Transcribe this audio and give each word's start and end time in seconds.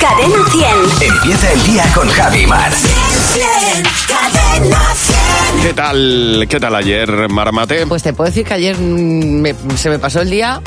Cadena 0.00 0.44
100. 0.50 1.12
Empieza 1.12 1.52
el 1.52 1.62
día 1.64 1.84
con 1.94 2.08
Javi 2.08 2.46
Mar. 2.46 2.72
Cadena 4.08 4.80
100. 4.94 5.62
¿Qué 5.62 5.74
tal, 5.74 6.46
qué 6.48 6.60
tal 6.60 6.74
ayer, 6.74 7.28
Maramate? 7.28 7.86
Pues 7.86 8.02
te 8.02 8.12
puedo 8.12 8.28
decir 8.30 8.44
que 8.46 8.54
ayer 8.54 8.76
mm, 8.78 9.40
me- 9.40 9.54
se 9.76 9.90
me 9.90 9.98
pasó 9.98 10.20
el 10.22 10.30
día 10.30 10.60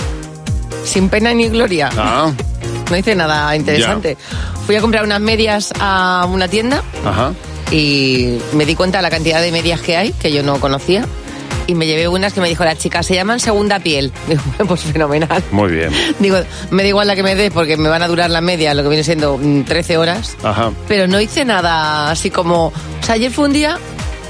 sin 0.86 1.10
pena 1.10 1.34
ni 1.34 1.50
gloria. 1.50 1.90
Ah, 1.98 2.32
No 2.92 2.98
hice 2.98 3.16
nada 3.16 3.56
interesante. 3.56 4.18
Fui 4.68 4.76
a 4.76 4.82
comprar 4.82 5.04
unas 5.04 5.20
medias 5.20 5.74
a 5.80 6.28
una 6.30 6.48
tienda 6.48 6.84
ajá. 7.06 7.34
y 7.72 8.38
me 8.54 8.66
di 8.66 8.76
cuenta 8.76 9.00
de 9.00 9.02
la 9.04 9.10
cantidad 9.10 9.42
de 9.42 9.52
medias 9.52 9.82
que 9.82 9.98
hay, 9.98 10.12
que 10.14 10.32
yo 10.32 10.44
no 10.44 10.60
conocía. 10.60 11.06
Y 11.68 11.76
me 11.76 11.86
llevé 11.86 12.08
unas 12.08 12.34
que 12.34 12.42
me 12.42 12.50
dijo 12.50 12.64
la 12.64 12.76
chica, 12.76 13.04
se 13.04 13.16
llaman 13.16 13.40
segunda 13.40 13.80
piel. 13.80 14.12
Digo, 14.28 14.42
pues 14.68 14.82
fenomenal. 14.82 15.44
Muy 15.52 15.72
bien. 15.72 15.92
Digo, 16.20 16.38
me 16.72 16.84
da 16.84 16.90
igual 16.90 17.08
la 17.08 17.16
que 17.16 17.24
me 17.24 17.36
dé 17.36 17.52
porque 17.52 17.78
me 17.78 17.90
van 17.90 18.02
a 18.02 18.08
durar 18.08 18.30
la 18.30 18.42
media, 18.42 18.74
lo 18.74 18.84
que 18.84 18.90
viene 18.90 19.04
siendo 19.04 19.38
mm, 19.38 19.64
13 19.64 19.98
horas. 19.98 20.38
Ajá. 20.44 20.72
Pero 20.88 21.08
no 21.08 21.20
hice 21.20 21.46
nada 21.46 22.12
así 22.12 22.30
como... 22.30 22.68
O 22.68 23.06
sea, 23.06 23.16
ayer 23.16 23.32
fue 23.32 23.46
un 23.46 23.54
día 23.54 23.78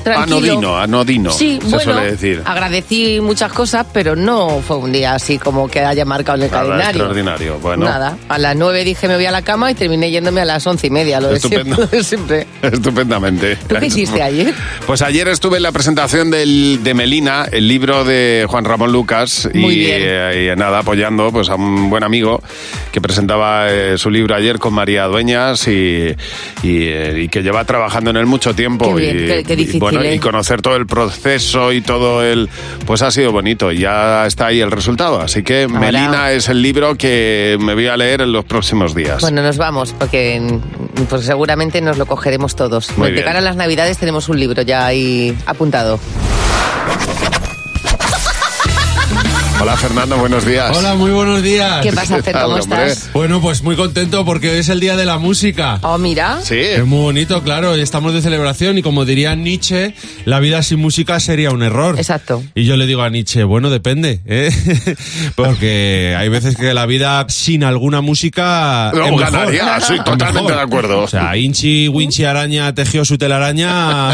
tranquilo. 0.03 0.37
Anodino, 0.37 0.77
anodino. 0.77 1.31
Sí, 1.31 1.59
se 1.61 1.67
bueno, 1.69 1.93
suele 1.93 2.11
decir. 2.11 2.41
agradecí 2.45 3.19
muchas 3.21 3.51
cosas, 3.53 3.85
pero 3.93 4.15
no 4.15 4.61
fue 4.65 4.77
un 4.77 4.91
día 4.91 5.15
así 5.15 5.37
como 5.39 5.67
que 5.67 5.79
haya 5.79 6.05
marcado 6.05 6.37
en 6.37 6.43
el 6.45 6.51
Nada 6.51 6.63
calendario. 6.63 6.89
extraordinario. 7.01 7.59
Bueno, 7.59 7.85
Nada, 7.85 8.17
a 8.29 8.37
las 8.37 8.55
nueve 8.55 8.83
dije 8.83 9.07
me 9.07 9.15
voy 9.15 9.25
a 9.25 9.31
la 9.31 9.41
cama 9.41 9.71
y 9.71 9.75
terminé 9.75 10.11
yéndome 10.11 10.41
a 10.41 10.45
las 10.45 10.65
once 10.67 10.87
y 10.87 10.89
media, 10.89 11.19
lo 11.19 11.29
de 11.29 11.35
Estupendo. 11.35 11.75
siempre. 11.75 11.85
lo 11.85 11.97
de 11.97 12.03
siempre. 12.03 12.47
estupendamente. 12.77 13.55
¿Tú 13.67 13.75
qué 13.79 13.85
hiciste 13.87 14.21
ayer? 14.21 14.53
Pues 14.85 15.01
ayer 15.01 15.27
estuve 15.27 15.57
en 15.57 15.63
la 15.63 15.71
presentación 15.71 16.29
del, 16.31 16.79
de 16.83 16.93
Melina, 16.93 17.45
el 17.51 17.67
libro 17.67 18.03
de 18.03 18.45
Juan 18.49 18.65
Ramón 18.65 18.91
Lucas, 18.91 19.49
Muy 19.53 19.73
y, 19.75 19.79
bien. 19.79 19.97
eh, 20.01 20.51
y 20.53 20.59
nada, 20.59 20.79
apoyando 20.79 21.31
pues 21.31 21.49
a 21.49 21.55
un 21.55 21.89
buen 21.89 22.03
amigo 22.03 22.41
que 22.91 23.01
presentaba 23.01 23.71
eh, 23.71 23.97
su 23.97 24.09
libro 24.09 24.35
ayer 24.35 24.59
con 24.59 24.73
María 24.73 25.05
Dueñas 25.05 25.67
y, 25.67 25.71
y, 26.63 26.83
eh, 26.87 27.21
y 27.23 27.29
que 27.29 27.41
lleva 27.41 27.63
trabajando 27.65 28.09
en 28.09 28.17
él 28.17 28.25
mucho 28.25 28.53
tiempo. 28.53 28.93
Qué 28.95 29.01
bien, 29.01 29.17
y, 29.17 29.27
qué- 29.27 29.43
qué 29.43 29.53
y, 29.53 29.55
difícil, 29.55 29.79
bueno, 29.97 30.13
y 30.13 30.19
conocer 30.19 30.61
todo 30.61 30.75
el 30.75 30.85
proceso 30.85 31.71
y 31.71 31.81
todo 31.81 32.23
el... 32.23 32.49
Pues 32.85 33.01
ha 33.01 33.11
sido 33.11 33.31
bonito 33.31 33.71
ya 33.71 34.25
está 34.25 34.47
ahí 34.47 34.59
el 34.61 34.71
resultado. 34.71 35.21
Así 35.21 35.43
que 35.43 35.63
Ahora- 35.63 35.79
Melina 35.79 36.31
es 36.31 36.49
el 36.49 36.61
libro 36.61 36.95
que 36.95 37.57
me 37.59 37.73
voy 37.73 37.87
a 37.87 37.97
leer 37.97 38.21
en 38.21 38.31
los 38.31 38.45
próximos 38.45 38.93
días. 38.95 39.21
Bueno, 39.21 39.41
nos 39.41 39.57
vamos, 39.57 39.93
porque 39.97 40.41
pues 41.09 41.25
seguramente 41.25 41.81
nos 41.81 41.97
lo 41.97 42.05
cogeremos 42.05 42.55
todos. 42.55 42.95
Muy 42.97 43.11
de 43.11 43.23
cara 43.23 43.39
a 43.39 43.41
las 43.41 43.55
navidades 43.55 43.97
tenemos 43.97 44.29
un 44.29 44.39
libro 44.39 44.61
ya 44.61 44.85
ahí 44.85 45.35
apuntado. 45.45 45.99
Hola 49.63 49.77
Fernando, 49.77 50.17
buenos 50.17 50.45
días. 50.45 50.75
Hola, 50.75 50.95
muy 50.95 51.11
buenos 51.11 51.41
días. 51.41 51.79
¿Qué 51.81 51.93
pasa, 51.93 52.21
Fer? 52.21 52.35
¿Cómo 52.35 52.57
estás? 52.57 53.09
Bueno, 53.13 53.39
pues 53.39 53.63
muy 53.63 53.77
contento 53.77 54.25
porque 54.25 54.49
hoy 54.49 54.57
es 54.57 54.67
el 54.67 54.81
día 54.81 54.97
de 54.97 55.05
la 55.05 55.19
música. 55.19 55.79
Oh, 55.83 55.97
mira. 55.97 56.41
Sí. 56.43 56.57
Es 56.57 56.85
muy 56.85 56.99
bonito, 56.99 57.41
claro, 57.43 57.77
y 57.77 57.79
estamos 57.79 58.13
de 58.13 58.21
celebración 58.21 58.77
y 58.77 58.81
como 58.81 59.05
diría 59.05 59.35
Nietzsche, 59.35 59.95
la 60.25 60.41
vida 60.41 60.61
sin 60.63 60.79
música 60.79 61.17
sería 61.21 61.51
un 61.51 61.63
error. 61.63 61.95
Exacto. 61.97 62.43
Y 62.55 62.65
yo 62.65 62.75
le 62.75 62.85
digo 62.85 63.03
a 63.03 63.09
Nietzsche, 63.09 63.45
bueno, 63.45 63.69
depende, 63.69 64.19
¿eh? 64.25 64.51
porque 65.35 66.13
hay 66.19 66.27
veces 66.27 66.57
que 66.57 66.73
la 66.73 66.85
vida 66.85 67.25
sin 67.29 67.63
alguna 67.63 68.01
música 68.01 68.91
No, 68.93 69.05
es 69.05 69.11
mejor. 69.11 69.31
ganaría, 69.31 69.79
sí, 69.79 69.93
Es 69.93 70.03
totalmente 70.03 70.41
mejor. 70.41 70.55
de 70.55 70.61
acuerdo. 70.61 70.99
O 71.03 71.07
sea, 71.07 71.37
Inchi, 71.37 71.87
Winchi 71.87 72.25
Araña 72.25 72.75
tejió 72.75 73.05
su 73.05 73.17
telaraña 73.17 74.11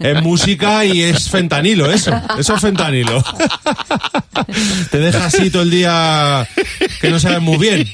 es 0.00 0.22
música 0.22 0.86
y 0.86 1.02
es 1.02 1.28
fentanilo, 1.28 1.92
eso, 1.92 2.18
eso 2.38 2.54
es 2.54 2.60
fentanilo. 2.62 3.22
Te 4.90 4.98
deja 4.98 5.26
así 5.26 5.50
todo 5.50 5.62
el 5.62 5.70
día 5.70 6.48
que 7.00 7.10
no 7.10 7.18
sabes 7.20 7.40
muy 7.40 7.58
bien. 7.58 7.88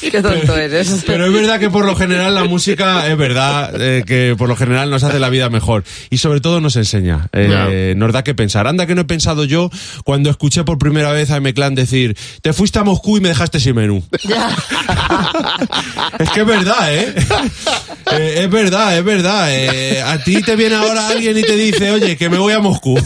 Qué 0.00 0.22
tonto 0.22 0.56
eres. 0.56 1.04
Pero 1.06 1.26
es 1.26 1.32
verdad 1.32 1.58
que 1.58 1.70
por 1.70 1.84
lo 1.84 1.96
general 1.96 2.34
la 2.34 2.44
música 2.44 3.08
es 3.08 3.16
verdad 3.16 3.72
eh, 3.80 4.04
que 4.06 4.34
por 4.36 4.48
lo 4.48 4.56
general 4.56 4.90
nos 4.90 5.02
hace 5.04 5.18
la 5.18 5.28
vida 5.30 5.50
mejor 5.50 5.84
y 6.10 6.18
sobre 6.18 6.40
todo 6.40 6.60
nos 6.60 6.76
enseña, 6.76 7.28
eh, 7.32 7.94
nos 7.96 8.12
da 8.12 8.22
que 8.24 8.34
pensar. 8.34 8.66
Anda 8.66 8.86
que 8.86 8.94
no 8.94 9.02
he 9.02 9.06
pensado 9.06 9.44
yo 9.44 9.70
cuando 10.04 10.30
escuché 10.30 10.64
por 10.64 10.78
primera 10.78 11.12
vez 11.12 11.30
a 11.30 11.36
M-Clan 11.36 11.74
decir 11.74 12.16
te 12.42 12.52
fuiste 12.52 12.78
a 12.78 12.84
Moscú 12.84 13.16
y 13.16 13.20
me 13.20 13.28
dejaste 13.28 13.60
sin 13.60 13.74
menú. 13.76 14.04
es 16.18 16.30
que 16.30 16.40
es 16.40 16.46
verdad, 16.46 16.94
¿eh? 16.94 17.14
Eh, 18.12 18.40
es 18.44 18.50
verdad, 18.50 18.96
es 18.98 19.04
verdad. 19.04 19.48
eh, 19.50 20.02
a 20.02 20.18
ti 20.18 20.42
te 20.42 20.56
viene 20.56 20.76
ahora 20.76 21.08
alguien 21.08 21.36
y 21.38 21.42
te 21.42 21.56
dice, 21.56 21.90
oye, 21.90 22.16
que 22.16 22.28
me 22.28 22.38
voy 22.38 22.52
a 22.52 22.60
Moscú. 22.60 22.98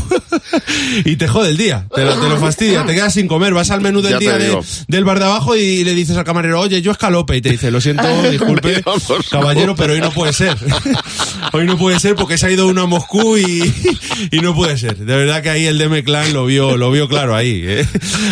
y 1.04 1.16
te 1.16 1.28
jode 1.28 1.50
el 1.50 1.56
día, 1.56 1.86
te 1.94 2.04
lo, 2.04 2.14
te 2.18 2.28
lo 2.28 2.38
fastidia, 2.38 2.84
te 2.84 2.94
quedas 2.98 3.14
sin 3.14 3.28
comer, 3.28 3.54
vas 3.54 3.70
al 3.70 3.80
menú 3.80 4.02
del 4.02 4.12
Ya 4.14 4.18
día 4.18 4.38
de- 4.38 4.58
del 4.88 5.04
bar 5.04 5.18
de 5.20 5.24
abajo 5.26 5.54
y 5.56 5.84
le 5.84 5.94
dices 5.94 6.16
al 6.16 6.24
camarero, 6.24 6.60
oye, 6.60 6.82
yo 6.82 6.90
escalope. 6.90 7.36
Y 7.36 7.40
te 7.40 7.50
dice, 7.50 7.70
lo 7.70 7.80
siento, 7.80 8.02
disculpe, 8.30 8.82
caballero, 9.30 9.76
pero 9.76 9.92
hoy 9.92 10.00
no 10.00 10.10
puede 10.10 10.32
ser. 10.32 10.56
hoy 11.52 11.64
no 11.66 11.78
puede 11.78 12.00
ser 12.00 12.14
porque 12.16 12.36
se 12.38 12.46
ha 12.46 12.50
ido 12.50 12.66
uno 12.66 12.82
a 12.82 12.86
Moscú 12.86 13.36
y, 13.38 13.72
y 14.32 14.40
no 14.40 14.54
puede 14.54 14.76
ser. 14.78 14.96
De 14.96 15.16
verdad 15.16 15.42
que 15.42 15.50
ahí 15.50 15.66
el 15.66 15.78
DM 15.78 16.02
Clan 16.02 16.32
lo 16.32 16.46
vio, 16.46 16.76
lo 16.76 16.90
vio 16.90 17.08
claro 17.08 17.36
ahí. 17.36 17.62
¿eh? 17.64 17.86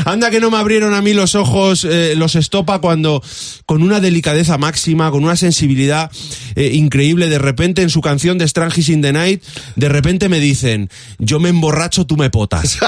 Anda 0.04 0.30
que 0.30 0.40
no 0.40 0.50
me 0.50 0.56
abrieron 0.58 0.94
a 0.94 1.02
mí 1.02 1.12
los 1.14 1.34
ojos, 1.36 1.84
eh, 1.84 2.14
los 2.16 2.34
estopa 2.34 2.80
cuando 2.80 3.22
con 3.66 3.82
una 3.82 4.00
delicadeza 4.00 4.58
máxima, 4.58 5.10
con 5.10 5.22
una 5.24 5.36
sensibilidad 5.36 6.10
eh, 6.56 6.70
increíble, 6.74 7.28
de 7.28 7.38
repente 7.38 7.82
en 7.82 7.90
su 7.90 8.00
canción 8.00 8.38
de 8.38 8.48
Strangis 8.48 8.88
in 8.88 9.02
the 9.02 9.12
Night, 9.12 9.42
de 9.76 9.88
repente 9.88 10.28
me 10.28 10.40
dicen, 10.40 10.90
yo 11.18 11.38
me 11.40 11.50
emborracho, 11.50 12.06
tú 12.06 12.16
me 12.16 12.30
potas. 12.30 12.78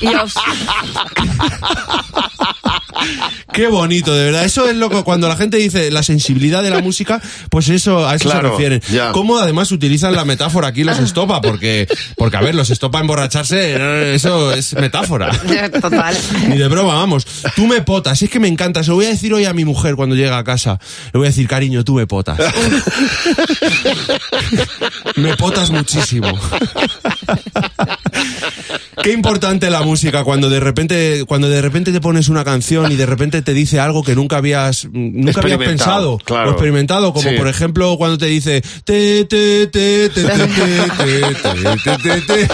Dios. 0.00 0.34
Qué 3.52 3.66
bonito, 3.68 4.12
de 4.14 4.24
verdad. 4.26 4.44
Eso 4.44 4.68
es 4.68 4.76
lo 4.76 4.88
que 4.90 5.02
cuando 5.04 5.28
la 5.28 5.36
gente 5.36 5.56
dice 5.58 5.90
la 5.90 6.02
sensibilidad 6.02 6.62
de 6.62 6.70
la 6.70 6.80
música, 6.80 7.20
pues 7.50 7.68
eso 7.68 8.06
a 8.06 8.14
eso 8.16 8.28
Claro, 8.28 8.48
se 8.48 8.52
refieren. 8.52 8.80
ya. 8.90 9.12
Cómo 9.12 9.38
además 9.38 9.70
utilizan 9.72 10.14
la 10.16 10.24
metáfora 10.24 10.68
aquí 10.68 10.82
los 10.84 10.98
estopa, 10.98 11.40
porque 11.40 11.86
porque 12.16 12.36
a 12.36 12.40
ver, 12.40 12.54
los 12.54 12.70
estopa 12.70 13.00
emborracharse, 13.00 13.74
eh, 13.76 14.14
eso 14.14 14.52
es 14.52 14.74
metáfora. 14.74 15.30
Total. 15.80 16.16
Ni 16.48 16.56
de 16.58 16.68
broma, 16.68 16.94
vamos. 16.94 17.26
Tú 17.54 17.66
me 17.66 17.82
potas, 17.82 18.20
es 18.22 18.30
que 18.30 18.40
me 18.40 18.48
encanta. 18.48 18.82
Se 18.82 18.90
lo 18.90 18.96
voy 18.96 19.06
a 19.06 19.10
decir 19.10 19.32
hoy 19.32 19.44
a 19.44 19.52
mi 19.52 19.64
mujer 19.64 19.94
cuando 19.94 20.16
llega 20.16 20.36
a 20.38 20.44
casa. 20.44 20.80
Le 21.12 21.18
voy 21.18 21.26
a 21.26 21.30
decir, 21.30 21.46
cariño, 21.46 21.84
tú 21.84 21.94
me 21.94 22.06
potas. 22.08 22.38
me 25.16 25.36
potas 25.36 25.70
muchísimo. 25.70 26.36
Qué 29.02 29.12
importante 29.12 29.70
la 29.70 29.82
música 29.82 30.24
cuando 30.24 30.33
de 30.40 30.60
repente 30.60 31.24
cuando 31.26 31.48
de 31.48 31.60
repente 31.62 31.92
te 31.92 32.00
pones 32.00 32.28
una 32.28 32.44
canción 32.44 32.90
y 32.92 32.96
de 32.96 33.06
repente 33.06 33.42
te 33.42 33.54
dice 33.54 33.80
algo 33.80 34.02
que 34.02 34.14
nunca 34.14 34.36
habías 34.38 34.86
nunca 34.92 35.40
habías 35.40 35.58
pensado 35.58 36.18
claro. 36.18 36.48
o 36.48 36.52
experimentado 36.52 37.12
como 37.12 37.30
Sí. 37.30 37.36
por 37.36 37.48
ejemplo 37.48 37.96
cuando 37.96 38.18
te 38.18 38.26
dice 38.26 38.62
te 38.84 39.24
te 39.24 39.66
te 39.68 40.08
te 40.10 40.22
te 40.24 40.38
te 40.38 40.38
te 40.38 41.78
te 41.78 41.98
te 41.98 42.20
te 42.20 42.20
te 42.20 42.48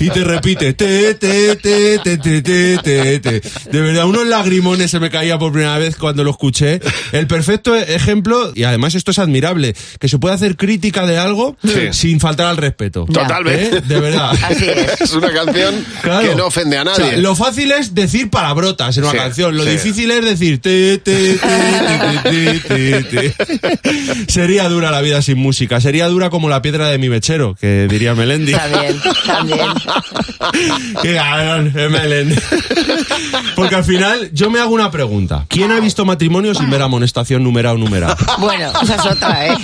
y 0.00 0.10
te 0.10 0.24
repite 0.24 0.72
te 0.74 1.14
te 1.14 1.56
te 1.56 1.98
te 1.98 2.16
te 2.18 2.42
te 2.42 2.78
te 2.78 3.20
te 3.20 3.40
de 3.70 3.80
verdad 3.80 4.06
unos 4.06 4.26
lagrimones 4.26 4.90
se 4.90 5.00
me 5.00 5.10
caía 5.10 5.38
por 5.38 5.52
primera 5.52 5.78
vez 5.78 5.96
cuando 5.96 6.22
lo 6.24 6.30
escuché 6.30 6.80
el 7.12 7.26
perfecto 7.26 7.74
ejemplo 7.74 8.52
y 8.54 8.64
además 8.64 8.94
esto 8.94 9.10
es 9.10 9.18
admirable 9.18 9.74
que 9.98 10.08
se 10.08 10.18
puede 10.18 10.34
hacer 10.34 10.56
crítica 10.56 11.06
de 11.06 11.18
algo 11.18 11.56
Sí. 11.64 11.88
sin 11.92 12.20
faltar 12.20 12.46
al 12.46 12.56
respeto 12.56 13.06
Totalmente. 13.12 13.78
¿Eh? 13.78 13.82
de 13.86 14.00
verdad 14.00 14.30
Así 14.42 14.64
es. 14.68 15.00
Es 15.00 15.12
una 15.12 15.32
canción 15.32 15.74
Claro. 16.20 16.30
que 16.30 16.36
no 16.36 16.46
ofende 16.46 16.78
a 16.78 16.82
O 16.82 16.84
nadie. 16.84 17.04
sea, 17.10 17.16
lo 17.18 17.34
fácil 17.34 17.72
es 17.72 17.94
decir 17.94 18.30
palabrotas 18.30 18.96
en 18.96 19.04
una 19.04 19.12
Sí, 19.12 19.18
canción. 19.18 19.56
Lo 19.56 19.64
sí. 19.64 19.70
difícil 19.70 20.10
es 20.10 20.24
decir 20.24 20.60
te, 20.60 20.98
te, 20.98 21.34
te, 21.34 21.38
te, 22.22 22.60
te, 22.60 23.02
te, 23.02 23.30
te. 23.30 24.32
Sería 24.32 24.68
dura 24.68 24.90
la 24.90 25.00
vida 25.00 25.22
sin 25.22 25.38
música. 25.38 25.80
Sería 25.80 26.06
dura 26.08 26.30
como 26.30 26.48
la 26.48 26.62
piedra 26.62 26.88
de 26.88 26.98
mi 26.98 27.08
mechero, 27.08 27.54
que 27.54 27.86
diría 27.88 28.14
Melendi. 28.14 28.52
También, 28.52 29.00
también. 29.26 29.66
Qué 31.02 31.14
cabrón, 31.14 31.72
eh, 31.76 31.88
Melendi. 31.88 32.36
Porque 33.54 33.74
al 33.74 33.84
final 33.84 34.30
yo 34.32 34.50
me 34.50 34.60
hago 34.60 34.74
una 34.74 34.90
pregunta. 34.90 35.46
¿Quién 35.48 35.70
ha 35.72 35.80
visto 35.80 36.04
matrimonio 36.04 36.54
sin 36.54 36.70
ver 36.70 36.82
amonestación 36.82 37.42
numerado 37.42 37.76
numerado? 37.78 38.16
Bueno, 38.38 38.70
esa 38.82 38.94
es 38.96 39.06
otra, 39.06 39.46
¿eh? 39.48 39.56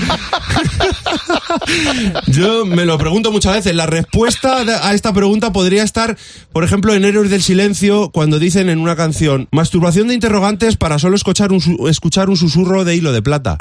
Yo 2.28 2.64
me 2.66 2.84
lo 2.84 2.98
pregunto 2.98 3.32
muchas 3.32 3.54
veces. 3.54 3.74
La 3.74 3.86
respuesta 3.86 4.58
a 4.58 4.94
esta 4.94 5.12
pregunta 5.12 5.52
podría 5.52 5.82
estar, 5.82 6.16
por 6.52 6.64
ejemplo, 6.64 6.94
en 6.94 7.04
Héroes 7.04 7.30
del 7.30 7.42
Silencio, 7.42 8.10
cuando 8.10 8.38
dicen 8.38 8.68
en 8.68 8.78
una 8.78 8.96
canción, 8.96 9.48
masturbación 9.52 10.08
de 10.08 10.14
interrogantes 10.14 10.76
para 10.76 10.98
solo 10.98 11.16
escuchar 11.16 11.52
un, 11.52 11.62
escuchar 11.88 12.30
un 12.30 12.36
susurro 12.36 12.84
de 12.84 12.96
hilo 12.96 13.12
de 13.12 13.22
plata. 13.22 13.56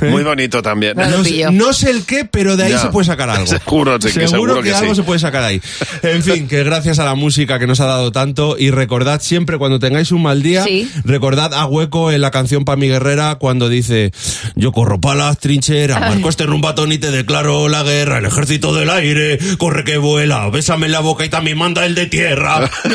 Muy 0.00 0.22
bonito 0.22 0.62
también. 0.62 0.96
No 0.96 1.08
No 1.08 1.24
sé, 1.24 1.46
no 1.52 1.72
sé 1.72 1.90
el 1.90 2.04
qué, 2.04 2.24
pero 2.24 2.56
de 2.56 2.64
ahí 2.64 2.72
Ya. 2.72 2.78
se 2.78 2.88
puede 2.88 3.06
sacar 3.06 3.28
algo. 3.30 3.46
Seguro, 3.50 3.98
sí, 4.00 4.12
que 4.12 4.28
seguro 4.28 4.62
que 4.62 4.72
algo 4.72 4.94
sí. 4.94 5.00
se 5.00 5.02
puede 5.02 5.18
sacar 5.20 5.42
ahí. 5.42 5.60
En 6.02 6.22
fin, 6.22 6.48
que 6.48 6.64
gracias 6.64 6.98
a 6.98 7.04
la 7.04 7.14
música 7.14 7.58
que 7.58 7.66
nos 7.66 7.80
ha 7.80 7.86
dado 7.86 8.10
tanto 8.12 8.56
y 8.58 8.70
recordad 8.70 9.20
siempre 9.20 9.58
cuando 9.58 9.78
tengáis 9.78 10.10
un 10.12 10.22
mal 10.22 10.42
día, 10.42 10.64
Sí. 10.64 10.90
recordad 11.04 11.52
a 11.54 11.66
Hueco 11.66 12.10
en 12.12 12.20
la 12.20 12.30
canción 12.30 12.64
Pa' 12.64 12.76
mi 12.76 12.88
guerrera 12.88 13.36
cuando 13.36 13.68
dice 13.68 14.12
yo 14.54 14.72
corro 14.72 15.00
pa' 15.00 15.14
las 15.14 15.38
trincheras, 15.38 16.00
marco 16.00 16.28
este 16.28 16.44
rumbatón 16.44 16.92
y 16.92 16.98
te 16.98 17.10
declaro 17.10 17.68
la 17.68 17.82
guerra, 17.82 18.18
el 18.18 18.26
ejército 18.26 18.74
del 18.74 18.90
aire, 18.90 19.38
corre 19.58 19.84
que 19.84 19.96
vuela, 19.98 20.48
bésame 20.50 20.86
en 20.86 20.92
la 20.92 21.00
boca 21.00 21.24
y 21.24 21.28
también 21.28 21.58
manda 21.58 21.84
el 21.86 21.94
de 21.94 22.06
tierra. 22.06 22.70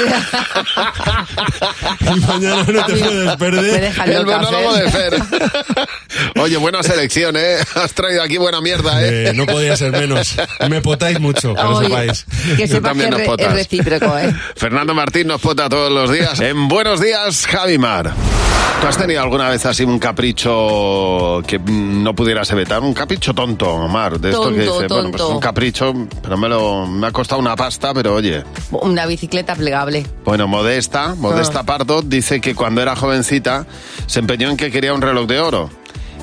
y 2.02 2.20
mañana 2.22 2.64
no 2.68 2.86
te 2.86 2.94
puedes 2.94 3.26
Me 3.26 3.38
perder. 3.38 3.82
deja 3.82 4.04
El 4.06 4.26
monólogo 4.26 4.74
Fer. 4.74 4.84
de 4.86 4.92
Fer. 4.92 5.24
Oye, 6.42 6.58
buena 6.58 6.84
selección, 6.86 7.36
¿eh? 7.38 7.58
Has 7.76 7.94
traído 7.94 8.24
aquí 8.24 8.38
buena 8.38 8.62
mierda, 8.62 9.02
¿eh? 9.04 9.30
Eh, 9.30 9.34
no 9.34 9.46
podía 9.46 9.76
ser 9.76 9.92
menos. 9.92 10.36
Me 10.70 10.82
potáis 10.82 11.20
mucho, 11.20 11.54
que 11.56 11.64
lo 11.64 11.82
sepáis. 11.82 12.26
Que 12.58 12.68
que 12.68 12.82
también 12.82 13.14
es, 13.14 13.20
nos 13.20 13.28
potas. 13.28 13.48
es 13.48 13.54
recíproco, 13.54 14.18
¿eh? 14.18 14.34
Fernando 14.56 14.94
Martín 14.94 15.28
nos 15.28 15.42
pota 15.42 15.70
todos 15.70 15.92
los 15.92 16.12
días. 16.12 16.40
En 16.40 16.68
Buenos 16.68 17.00
Días, 17.02 17.46
Javimar. 17.48 18.14
¿Tú 18.82 18.88
has 18.88 18.98
tenido 18.98 19.22
alguna 19.22 19.48
vez 19.50 19.66
así 19.66 19.84
un 19.86 19.98
capricho 20.00 21.42
que 21.48 21.58
no 21.60 22.14
pudieras 22.14 22.52
evitar? 22.52 22.82
Un 22.82 22.94
capricho 22.94 23.34
tonto, 23.34 23.70
Omar. 23.74 24.20
De 24.20 24.30
esto 24.32 24.50
que 24.54 24.64
Tonto, 24.66 24.82
dice, 24.82 24.94
bueno, 24.94 25.10
pues 25.12 25.22
tonto. 25.22 25.30
un 25.30 25.40
capricho, 25.40 25.94
pero 26.22 26.38
me, 26.38 26.50
lo, 26.50 26.86
me 26.86 27.08
ha 27.08 27.12
costado 27.12 27.40
una 27.40 27.56
pasta, 27.56 27.94
pero 27.94 28.16
oye. 28.16 28.44
Una 28.72 29.06
bicicleta 29.06 29.56
plegable. 29.56 30.06
Bueno, 30.26 30.48
Modesta, 30.48 31.16
Modesta 31.16 31.62
Ah. 31.62 31.64
Pardo, 31.64 32.02
dice 32.02 32.42
que 32.42 32.54
cuando 32.54 32.82
era 32.82 32.96
jovencita 32.98 33.66
se 34.08 34.20
empeñó 34.20 34.50
en 34.50 34.58
que 34.58 34.70
quería 34.72 34.94
un 34.94 35.02
reloj 35.02 35.26
de 35.28 35.40
oro. 35.40 35.70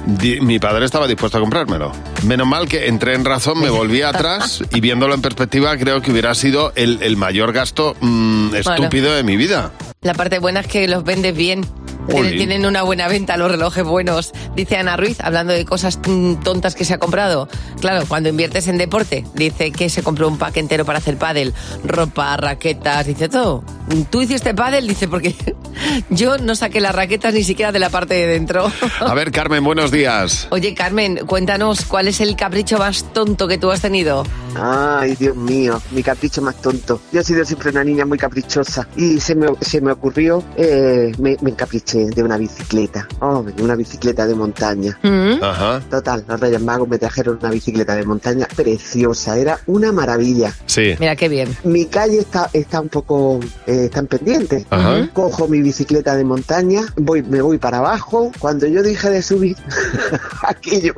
Mi 0.07 0.59
padre 0.59 0.85
estaba 0.85 1.07
dispuesto 1.07 1.39
a 1.39 1.41
comprármelo. 1.41 1.93
Menos 2.27 2.47
mal 2.47 2.69
que 2.69 2.89
entré 2.89 3.15
en 3.15 3.25
razón, 3.25 3.61
me 3.61 3.71
volví 3.71 4.03
atrás 4.03 4.63
y 4.73 4.81
viéndolo 4.81 5.15
en 5.15 5.23
perspectiva 5.23 5.77
creo 5.77 6.03
que 6.03 6.11
hubiera 6.11 6.35
sido 6.35 6.73
el, 6.75 6.99
el 7.03 7.17
mayor 7.17 7.53
gasto 7.53 7.97
mm, 8.01 8.55
estúpido 8.55 9.15
de 9.15 9.23
mi 9.23 9.37
vida. 9.37 9.73
La 10.03 10.15
parte 10.15 10.39
buena 10.41 10.61
es 10.61 10.67
que 10.67 10.89
los 10.89 11.05
vendes 11.05 11.37
bien. 11.37 11.65
Tienen, 12.09 12.37
tienen 12.37 12.67
una 12.67 12.83
buena 12.83 13.09
venta 13.09 13.37
los 13.37 13.51
relojes 13.51 13.85
buenos. 13.85 14.33
Dice 14.57 14.77
Ana 14.77 14.97
Ruiz, 14.97 15.21
hablando 15.21 15.53
de 15.53 15.65
cosas 15.65 16.01
tontas 16.43 16.75
que 16.75 16.85
se 16.85 16.95
ha 16.95 16.99
comprado. 16.99 17.49
Claro, 17.81 18.05
cuando 18.09 18.29
inviertes 18.29 18.69
en 18.69 18.79
deporte, 18.79 19.25
dice 19.35 19.71
que 19.71 19.89
se 19.89 20.03
compró 20.03 20.29
un 20.29 20.39
pack 20.39 20.57
entero 20.57 20.85
para 20.85 20.99
hacer 20.99 21.17
pádel. 21.17 21.55
Ropa, 21.85 22.37
raquetas, 22.37 23.07
dice 23.07 23.29
todo. 23.29 23.65
¿Tú 24.11 24.23
hiciste 24.23 24.55
pádel? 24.55 24.89
Dice, 24.89 25.09
porque 25.09 25.35
yo 26.11 26.39
no 26.39 26.55
saqué 26.55 26.81
las 26.81 26.95
raquetas 26.95 27.35
ni 27.35 27.45
siquiera 27.45 27.73
de 27.73 27.79
la 27.79 27.91
parte 27.91 28.15
de 28.15 28.27
dentro. 28.27 28.71
A 29.01 29.15
ver, 29.15 29.31
Carmen, 29.31 29.63
buenos 29.63 29.91
días. 29.91 30.49
Oye, 30.51 30.75
Carmen, 30.75 31.21
cuéntanos, 31.27 31.85
¿cuál 31.85 32.09
es 32.09 32.21
el 32.21 32.37
capricho 32.37 32.79
más 32.79 33.13
tonto 33.13 33.47
que 33.47 33.59
tú 33.59 33.71
has 33.71 33.81
tenido? 33.81 34.25
Ay, 34.55 35.15
Dios 35.17 35.37
mío, 35.37 35.81
mi 35.93 36.03
capricho 36.03 36.43
más 36.43 36.57
tonto. 36.61 37.01
Yo 37.13 37.21
he 37.21 37.25
sido 37.25 37.45
siempre 37.45 37.71
una 37.71 37.85
niña 37.85 38.05
muy 38.05 38.19
caprichosa 38.19 38.89
y 38.97 39.21
se 39.21 39.35
me, 39.35 39.49
se 39.61 39.81
me 39.81 39.93
ocurrió, 39.93 40.43
eh, 40.57 41.13
me, 41.19 41.37
me 41.41 41.51
encapriché 41.51 41.92
de 41.99 42.23
una 42.23 42.37
bicicleta. 42.37 43.07
Oh, 43.21 43.43
de 43.43 43.63
una 43.63 43.75
bicicleta 43.77 44.27
de 44.27 44.35
montaña. 44.35 44.99
¿Mm? 45.03 45.43
Ajá, 45.43 45.81
Total, 45.91 46.25
los 46.27 46.41
Reyes 46.41 46.61
Magos 46.61 46.89
me 46.89 46.99
trajeron 46.99 47.39
una 47.41 47.51
bicicleta 47.51 47.95
de 47.95 48.05
montaña 48.05 48.47
preciosa, 48.55 49.37
era 49.39 49.59
una 49.67 49.93
maravilla. 49.93 50.53
sí. 50.67 50.95
Mira 50.99 51.17
qué 51.17 51.29
bien. 51.29 51.57
Mi 51.65 51.87
calle 51.87 52.19
está, 52.19 52.49
está 52.53 52.81
un 52.81 52.89
poco, 52.89 53.41
eh, 53.67 53.85
está 53.87 54.01
en 54.01 54.07
pendiente. 54.07 54.67
Ajá. 54.71 55.09
Cojo 55.13 55.49
mi 55.49 55.61
bicicleta 55.63 56.15
de 56.17 56.25
montaña, 56.25 56.83
voy, 56.97 57.23
me 57.23 57.41
voy 57.41 57.59
para 57.59 57.79
abajo. 57.79 58.31
Cuando 58.39 58.67
yo 58.67 58.83
dije 58.83 59.11
de 59.11 59.23
subir, 59.23 59.57
aquello, 60.43 60.95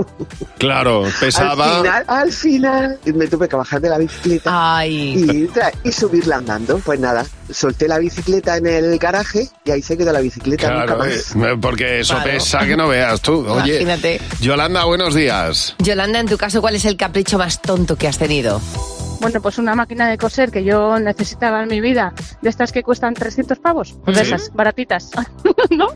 Claro, 0.59 1.05
pesaba. 1.21 1.65
al 1.65 1.83
final, 1.83 2.05
al 2.07 2.33
final, 2.33 2.99
me 3.15 3.27
tuve 3.27 3.49
que 3.49 3.57
bajar 3.57 3.81
de 3.81 3.89
la 3.91 3.99
bicicleta. 3.99 4.77
Ay, 4.77 5.15
y, 5.19 5.47
tra- 5.49 5.73
y 5.83 5.93
subirla 5.93 6.37
andando. 6.37 6.79
Pues 6.79 6.99
nada, 7.01 7.25
solté 7.51 7.89
la 7.89 7.99
bicicleta 7.99 8.57
en 8.57 8.67
el 8.67 8.99
garaje 8.99 9.49
y 9.65 9.71
ahí 9.71 9.83
se 9.83 9.97
quedó 9.97 10.13
la 10.13 10.21
bicicleta 10.21 10.71
nunca 10.71 10.97
más. 10.97 11.35
eh, 11.37 11.57
porque 11.61 12.01
eso 12.01 12.15
Claro. 12.15 12.31
pesa 12.31 12.67
que 12.67 12.77
no 12.77 12.89
veas 12.89 13.21
tú. 13.21 13.47
Oye, 13.49 13.81
imagínate. 13.83 14.21
Yolanda, 14.41 14.85
buenos 14.85 15.15
días. 15.15 15.75
Yolanda, 15.79 16.21
en 16.21 16.27
tu 16.27 16.37
caso, 16.37 16.61
¿cuál 16.61 16.77
es 16.77 16.85
el 16.85 16.97
capricho 16.97 17.39
más 17.39 17.61
tonto 17.63 17.97
que 17.97 18.09
has 18.09 18.19
tenido? 18.19 18.61
Bueno, 19.21 19.41
pues 19.41 19.57
una 19.59 19.75
máquina 19.75 20.09
de 20.09 20.19
coser 20.19 20.51
que 20.51 20.65
yo 20.65 20.99
necesitaba 20.99 21.63
en 21.63 21.69
mi 21.69 21.81
vida, 21.81 22.13
de 22.43 22.51
estas 22.51 22.73
que 22.73 22.83
cuestan 22.83 23.15
300 23.15 23.59
pavos, 23.59 23.95
pues 24.05 24.19
de 24.19 24.25
¿Sí? 24.25 24.33
esas, 24.35 24.53
baratitas, 24.53 25.11
¿no? 25.71 25.87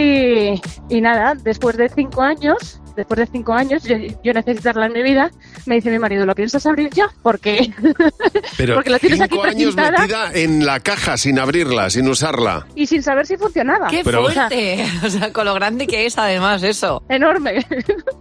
Y, 0.00 0.60
y 0.88 1.00
nada, 1.00 1.34
después 1.34 1.76
de 1.76 1.88
cinco 1.88 2.22
años, 2.22 2.80
después 2.98 3.18
de 3.18 3.26
cinco 3.26 3.54
años, 3.54 3.82
yo, 3.84 3.96
yo 4.22 4.32
necesitarla 4.34 4.86
en 4.86 4.92
mi 4.92 5.02
vida, 5.02 5.30
me 5.66 5.76
dice 5.76 5.90
mi 5.90 5.98
marido, 5.98 6.26
¿lo 6.26 6.34
piensas 6.34 6.66
abrir 6.66 6.90
ya? 6.90 7.08
Porque, 7.22 7.72
Pero 8.56 8.74
porque 8.74 8.90
la 8.90 8.98
tienes 8.98 9.20
aquí 9.20 9.30
cinco 9.34 9.44
años 9.46 9.74
precintada 9.74 9.98
metida 10.02 10.30
en 10.34 10.66
la 10.66 10.80
caja 10.80 11.16
sin 11.16 11.38
abrirla, 11.38 11.88
sin 11.90 12.08
usarla. 12.08 12.66
y 12.74 12.86
sin 12.86 13.02
saber 13.02 13.26
si 13.26 13.36
funcionaba. 13.36 13.88
¡Qué 13.88 14.02
Pero- 14.04 14.22
fuerte! 14.24 14.84
O 15.04 15.08
sea, 15.10 15.32
con 15.32 15.44
lo 15.46 15.54
grande 15.54 15.86
que 15.86 16.04
es, 16.06 16.18
además, 16.18 16.62
eso. 16.62 17.02
Enorme. 17.08 17.64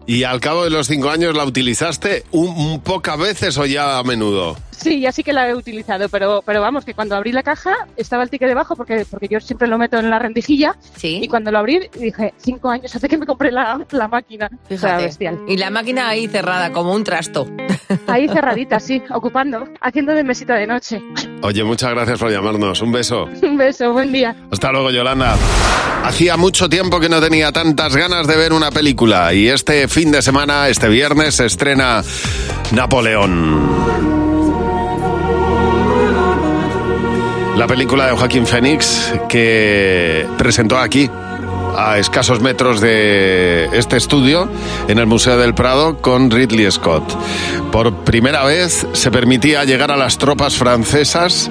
Y 0.05 0.23
al 0.23 0.39
cabo 0.39 0.63
de 0.63 0.69
los 0.69 0.87
cinco 0.87 1.09
años 1.09 1.35
la 1.35 1.43
utilizaste 1.43 2.23
un, 2.31 2.47
un 2.55 2.79
pocas 2.79 3.17
veces 3.19 3.57
o 3.57 3.65
ya 3.65 3.97
a 3.97 4.03
menudo. 4.03 4.55
Sí, 4.71 5.01
ya 5.01 5.11
sí 5.11 5.21
que 5.23 5.33
la 5.33 5.49
he 5.49 5.55
utilizado, 5.55 6.07
pero, 6.07 6.41
pero 6.45 6.61
vamos, 6.61 6.85
que 6.85 6.93
cuando 6.93 7.15
abrí 7.15 7.31
la 7.33 7.43
caja 7.43 7.75
estaba 7.97 8.23
el 8.23 8.29
ticket 8.29 8.47
debajo 8.47 8.75
porque, 8.77 9.05
porque 9.09 9.27
yo 9.27 9.39
siempre 9.41 9.67
lo 9.67 9.77
meto 9.77 9.97
en 9.97 10.09
la 10.09 10.19
rendijilla 10.19 10.77
Sí. 10.95 11.19
y 11.21 11.27
cuando 11.27 11.51
lo 11.51 11.57
abrí 11.57 11.89
dije, 11.99 12.33
cinco 12.37 12.69
años 12.69 12.95
hace 12.95 13.09
que 13.09 13.17
me 13.17 13.25
compré 13.25 13.51
la, 13.51 13.85
la 13.91 14.07
máquina. 14.07 14.49
O 14.69 14.77
sea, 14.77 14.77
Fíjate. 14.77 15.03
bestial. 15.03 15.39
Y 15.47 15.57
la 15.57 15.69
máquina 15.69 16.09
ahí 16.09 16.27
cerrada, 16.27 16.71
como 16.71 16.93
un 16.93 17.03
trasto. 17.03 17.47
Ahí 18.07 18.27
cerradita, 18.33 18.79
sí, 18.79 19.01
ocupando, 19.13 19.65
haciendo 19.81 20.13
de 20.13 20.23
mesita 20.23 20.55
de 20.55 20.67
noche. 20.67 21.01
Oye, 21.41 21.63
muchas 21.63 21.91
gracias 21.91 22.19
por 22.19 22.31
llamarnos. 22.31 22.81
Un 22.81 22.91
beso. 22.91 23.25
Un 23.41 23.57
beso, 23.57 23.93
buen 23.93 24.11
día. 24.11 24.35
Hasta 24.51 24.71
luego, 24.71 24.91
Yolanda. 24.91 25.35
Hacía 26.03 26.37
mucho 26.37 26.69
tiempo 26.69 26.99
que 26.99 27.09
no 27.09 27.19
tenía 27.21 27.51
tantas 27.51 27.95
ganas 27.95 28.27
de 28.27 28.37
ver 28.37 28.53
una 28.53 28.71
película 28.71 29.33
y 29.33 29.47
este 29.49 29.87
fin 29.87 30.11
de 30.11 30.21
semana, 30.21 30.67
este 30.69 30.87
viernes, 30.89 31.35
se 31.35 31.45
estrena 31.45 32.01
Napoleón. 32.71 33.67
La 37.57 37.65
película 37.65 38.05
de 38.05 38.11
Joaquín 38.11 38.45
Phoenix 38.45 39.13
que 39.27 40.27
presentó 40.37 40.77
aquí 40.77 41.09
a 41.77 41.99
escasos 41.99 42.41
metros 42.41 42.81
de 42.81 43.69
este 43.71 43.97
estudio 43.97 44.49
en 44.87 44.97
el 44.97 45.05
Museo 45.05 45.37
del 45.37 45.53
Prado 45.53 45.97
con 46.01 46.31
Ridley 46.31 46.69
Scott. 46.71 47.03
Por 47.71 47.93
primera 48.03 48.43
vez 48.43 48.87
se 48.93 49.11
permitía 49.11 49.63
llegar 49.63 49.91
a 49.91 49.97
las 49.97 50.17
tropas 50.17 50.55
francesas 50.55 51.49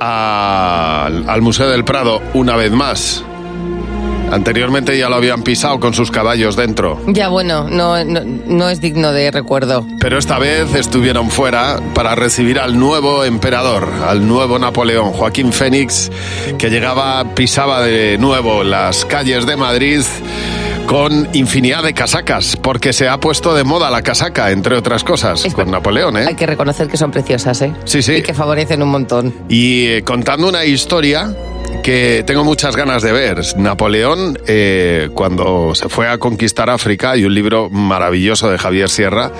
al, 0.00 1.42
Museo 1.42 1.68
del 1.68 1.84
Prado 1.84 2.22
una 2.34 2.56
vez 2.56 2.72
más. 2.72 3.24
Anteriormente 4.30 4.96
ya 4.98 5.08
lo 5.08 5.16
habían 5.16 5.42
pisado 5.42 5.80
con 5.80 5.94
sus 5.94 6.10
caballos 6.10 6.54
dentro. 6.56 7.00
Ya 7.06 7.28
bueno, 7.28 7.68
no, 7.68 8.04
no, 8.04 8.20
no 8.24 8.68
es 8.68 8.80
digno 8.80 9.12
de 9.12 9.30
recuerdo. 9.30 9.86
Pero 10.00 10.18
esta 10.18 10.38
vez 10.38 10.74
estuvieron 10.74 11.30
fuera 11.30 11.80
para 11.94 12.14
recibir 12.14 12.58
al 12.58 12.78
nuevo 12.78 13.24
emperador, 13.24 13.88
al 14.06 14.26
nuevo 14.26 14.58
Napoleón, 14.58 15.12
Joaquín 15.12 15.52
Fénix, 15.52 16.10
que 16.58 16.68
llegaba, 16.70 17.34
pisaba 17.34 17.82
de 17.82 18.18
nuevo 18.18 18.62
las 18.64 19.04
calles 19.04 19.46
de 19.46 19.56
Madrid 19.56 20.02
con 20.86 21.28
infinidad 21.34 21.82
de 21.82 21.92
casacas, 21.92 22.56
porque 22.56 22.94
se 22.94 23.08
ha 23.08 23.18
puesto 23.20 23.54
de 23.54 23.62
moda 23.62 23.90
la 23.90 24.00
casaca, 24.00 24.50
entre 24.50 24.74
otras 24.76 25.04
cosas, 25.04 25.44
Es- 25.44 25.52
con 25.54 25.70
Napoleón, 25.70 26.16
Hay 26.16 26.28
¿eh? 26.28 26.36
que 26.36 26.46
reconocer 26.46 26.88
que 26.88 26.96
son 26.96 27.10
preciosas, 27.10 27.60
¿eh? 27.60 27.72
Sí, 27.84 28.02
sí. 28.02 28.14
Y 28.14 28.22
que 28.22 28.32
favorecen 28.32 28.82
un 28.82 28.88
montón. 28.88 29.34
Y 29.50 29.86
eh, 29.86 30.02
contando 30.02 30.48
una 30.48 30.64
historia 30.64 31.30
que 31.82 32.22
tengo 32.26 32.44
muchas 32.44 32.76
ganas 32.76 33.02
de 33.02 33.12
ver. 33.12 33.40
Napoleón, 33.56 34.38
eh, 34.46 35.08
cuando 35.14 35.74
se 35.74 35.88
fue 35.88 36.08
a 36.08 36.18
conquistar 36.18 36.70
África, 36.70 37.12
hay 37.12 37.24
un 37.24 37.34
libro 37.34 37.70
maravilloso 37.70 38.50
de 38.50 38.58
Javier 38.58 38.88
Sierra. 38.88 39.32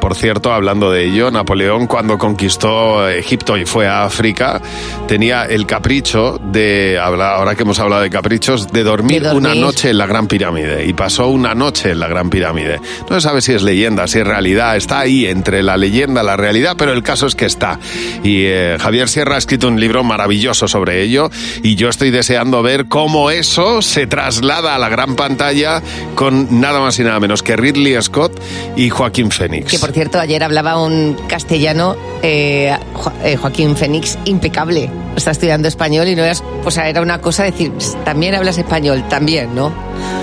Por 0.00 0.14
cierto, 0.14 0.52
hablando 0.52 0.90
de 0.90 1.04
ello, 1.04 1.30
Napoleón 1.30 1.86
cuando 1.86 2.18
conquistó 2.18 3.08
Egipto 3.08 3.56
y 3.56 3.66
fue 3.66 3.86
a 3.86 4.04
África, 4.04 4.60
tenía 5.06 5.44
el 5.44 5.66
capricho 5.66 6.38
de, 6.42 6.98
ahora 6.98 7.54
que 7.54 7.62
hemos 7.62 7.78
hablado 7.78 8.02
de 8.02 8.10
caprichos, 8.10 8.72
de 8.72 8.84
dormir, 8.84 9.22
De 9.22 9.28
dormir. 9.28 9.52
una 9.52 9.54
noche 9.54 9.90
en 9.90 9.98
la 9.98 10.06
Gran 10.06 10.26
Pirámide. 10.28 10.86
Y 10.86 10.92
pasó 10.92 11.28
una 11.28 11.54
noche 11.54 11.90
en 11.90 12.00
la 12.00 12.08
Gran 12.08 12.30
Pirámide. 12.30 12.80
No 13.08 13.20
se 13.20 13.20
sabe 13.20 13.40
si 13.40 13.52
es 13.52 13.62
leyenda, 13.62 14.06
si 14.06 14.20
es 14.20 14.26
realidad, 14.26 14.76
está 14.76 15.00
ahí 15.00 15.26
entre 15.26 15.62
la 15.62 15.76
leyenda 15.76 16.22
y 16.22 16.26
la 16.26 16.36
realidad, 16.36 16.76
pero 16.78 16.92
el 16.92 17.02
caso 17.02 17.26
es 17.26 17.34
que 17.34 17.46
está. 17.46 17.78
Y 18.22 18.44
eh, 18.46 18.76
Javier 18.80 19.08
Sierra 19.08 19.34
ha 19.34 19.38
escrito 19.38 19.68
un 19.68 19.80
libro 19.80 20.04
maravilloso 20.04 20.68
sobre 20.68 21.02
ello 21.02 21.30
y 21.62 21.74
yo 21.74 21.88
estoy 21.88 22.10
deseando 22.10 22.62
ver 22.62 22.86
cómo 22.86 23.30
eso 23.30 23.82
se 23.82 24.06
traslada 24.06 24.74
a 24.74 24.78
la 24.78 24.88
gran 24.88 25.16
pantalla 25.16 25.82
con 26.14 26.60
nada 26.60 26.80
más 26.80 26.98
y 26.98 27.04
nada 27.04 27.20
menos 27.20 27.42
que 27.42 27.56
Ridley 27.56 28.00
Scott 28.02 28.40
y 28.76 28.88
Joaquín 28.90 29.30
Phoenix. 29.30 29.70
Por 29.88 29.94
cierto, 29.94 30.20
ayer 30.20 30.44
hablaba 30.44 30.82
un 30.84 31.14
castellano, 31.28 31.96
eh, 32.22 32.76
Jo- 32.92 33.10
eh, 33.24 33.36
Joaquín 33.38 33.74
Fénix, 33.74 34.18
impecable. 34.26 34.90
Está 35.16 35.30
estudiando 35.30 35.66
español 35.66 36.06
y 36.08 36.14
no 36.14 36.22
eras, 36.24 36.44
o 36.62 36.70
sea, 36.70 36.90
era 36.90 37.00
una 37.00 37.22
cosa 37.22 37.44
decir, 37.44 37.72
"Pss, 37.72 37.96
también 38.04 38.34
hablas 38.34 38.58
español, 38.58 39.02
también, 39.08 39.54
¿no? 39.54 39.72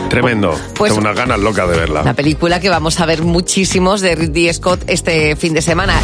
Tremendo. 0.08 0.56
Pues- 0.76 0.92
Tengo 0.94 1.02
unas 1.02 1.16
ganas 1.18 1.40
locas 1.40 1.68
de 1.68 1.76
verla. 1.78 2.04
La 2.04 2.14
película 2.14 2.60
que 2.60 2.70
vamos 2.70 3.00
a 3.00 3.08
ver 3.08 3.24
muchísimos 3.24 4.02
de 4.02 4.14
Ridley 4.14 4.54
Scott 4.54 4.84
este 4.86 5.36
fin 5.36 5.56
de 5.56 5.64
semana. 5.64 5.96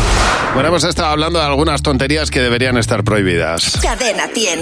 Bueno, 0.55 0.69
hemos 0.69 0.83
estado 0.83 1.09
hablando 1.09 1.37
de 1.37 1.45
algunas 1.45 1.83
tonterías 1.83 2.31
que 2.31 2.41
deberían 2.41 2.77
estar 2.79 3.03
prohibidas. 3.03 3.77
Cadena 3.79 4.27
100. 4.33 4.59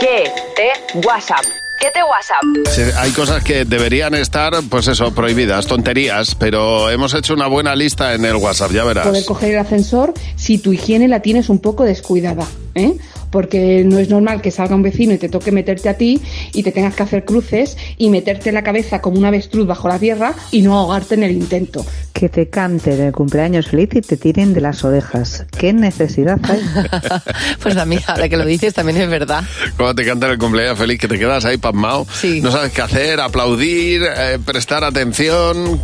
¿Qué 0.00 0.32
te 0.56 1.06
WhatsApp? 1.06 1.44
¿Qué 1.82 1.90
te 1.90 2.00
WhatsApp? 2.00 2.42
Sí, 2.70 2.82
hay 2.96 3.10
cosas 3.10 3.42
que 3.42 3.64
deberían 3.64 4.14
estar, 4.14 4.52
pues 4.70 4.86
eso, 4.86 5.12
prohibidas, 5.12 5.66
tonterías, 5.66 6.36
pero 6.36 6.88
hemos 6.88 7.12
hecho 7.12 7.34
una 7.34 7.48
buena 7.48 7.74
lista 7.74 8.14
en 8.14 8.24
el 8.24 8.36
WhatsApp, 8.36 8.70
ya 8.70 8.84
verás. 8.84 9.04
poder 9.04 9.24
coger 9.24 9.54
el 9.54 9.58
ascensor 9.58 10.14
si 10.36 10.58
tu 10.58 10.72
higiene 10.72 11.08
la 11.08 11.22
tienes 11.22 11.48
un 11.48 11.58
poco 11.58 11.82
descuidada, 11.82 12.46
¿eh? 12.76 12.94
Porque 13.32 13.82
no 13.84 13.98
es 13.98 14.08
normal 14.08 14.40
que 14.40 14.52
salga 14.52 14.76
un 14.76 14.82
vecino 14.82 15.12
y 15.14 15.18
te 15.18 15.28
toque 15.28 15.50
meterte 15.50 15.88
a 15.88 15.94
ti 15.94 16.20
y 16.52 16.62
te 16.62 16.70
tengas 16.70 16.94
que 16.94 17.02
hacer 17.02 17.24
cruces 17.24 17.76
y 17.96 18.10
meterte 18.10 18.52
la 18.52 18.62
cabeza 18.62 19.00
como 19.00 19.18
un 19.18 19.24
avestruz 19.24 19.66
bajo 19.66 19.88
la 19.88 19.98
tierra 19.98 20.34
y 20.52 20.62
no 20.62 20.78
ahogarte 20.78 21.14
en 21.16 21.24
el 21.24 21.32
intento. 21.32 21.84
Que 22.12 22.28
te 22.28 22.48
canten 22.48 23.00
el 23.00 23.10
cumpleaños 23.12 23.66
feliz 23.68 23.88
y 23.94 24.00
te 24.02 24.16
tiren 24.16 24.52
de 24.54 24.60
las 24.60 24.84
orejas. 24.84 25.44
¿Qué 25.58 25.72
necesidad 25.72 26.38
hay? 26.44 26.60
Pues 27.62 27.76
a 27.76 27.84
mí, 27.86 27.98
ahora 28.06 28.28
que 28.28 28.36
lo 28.36 28.44
dices, 28.44 28.74
también 28.74 29.00
es 29.00 29.08
verdad. 29.08 29.42
Cuando 29.76 29.94
te 29.94 30.04
cantan 30.04 30.30
el 30.30 30.38
cumpleaños 30.38 30.78
feliz, 30.78 30.98
que 31.00 31.08
te 31.08 31.18
quedas 31.18 31.44
ahí 31.44 31.56
pasmado, 31.56 32.06
Sí. 32.20 32.40
no 32.42 32.50
sabes 32.52 32.70
qué 32.72 32.82
hacer, 32.82 33.20
aplaudir, 33.20 34.02
eh, 34.04 34.38
prestar 34.44 34.84
atención, 34.84 35.80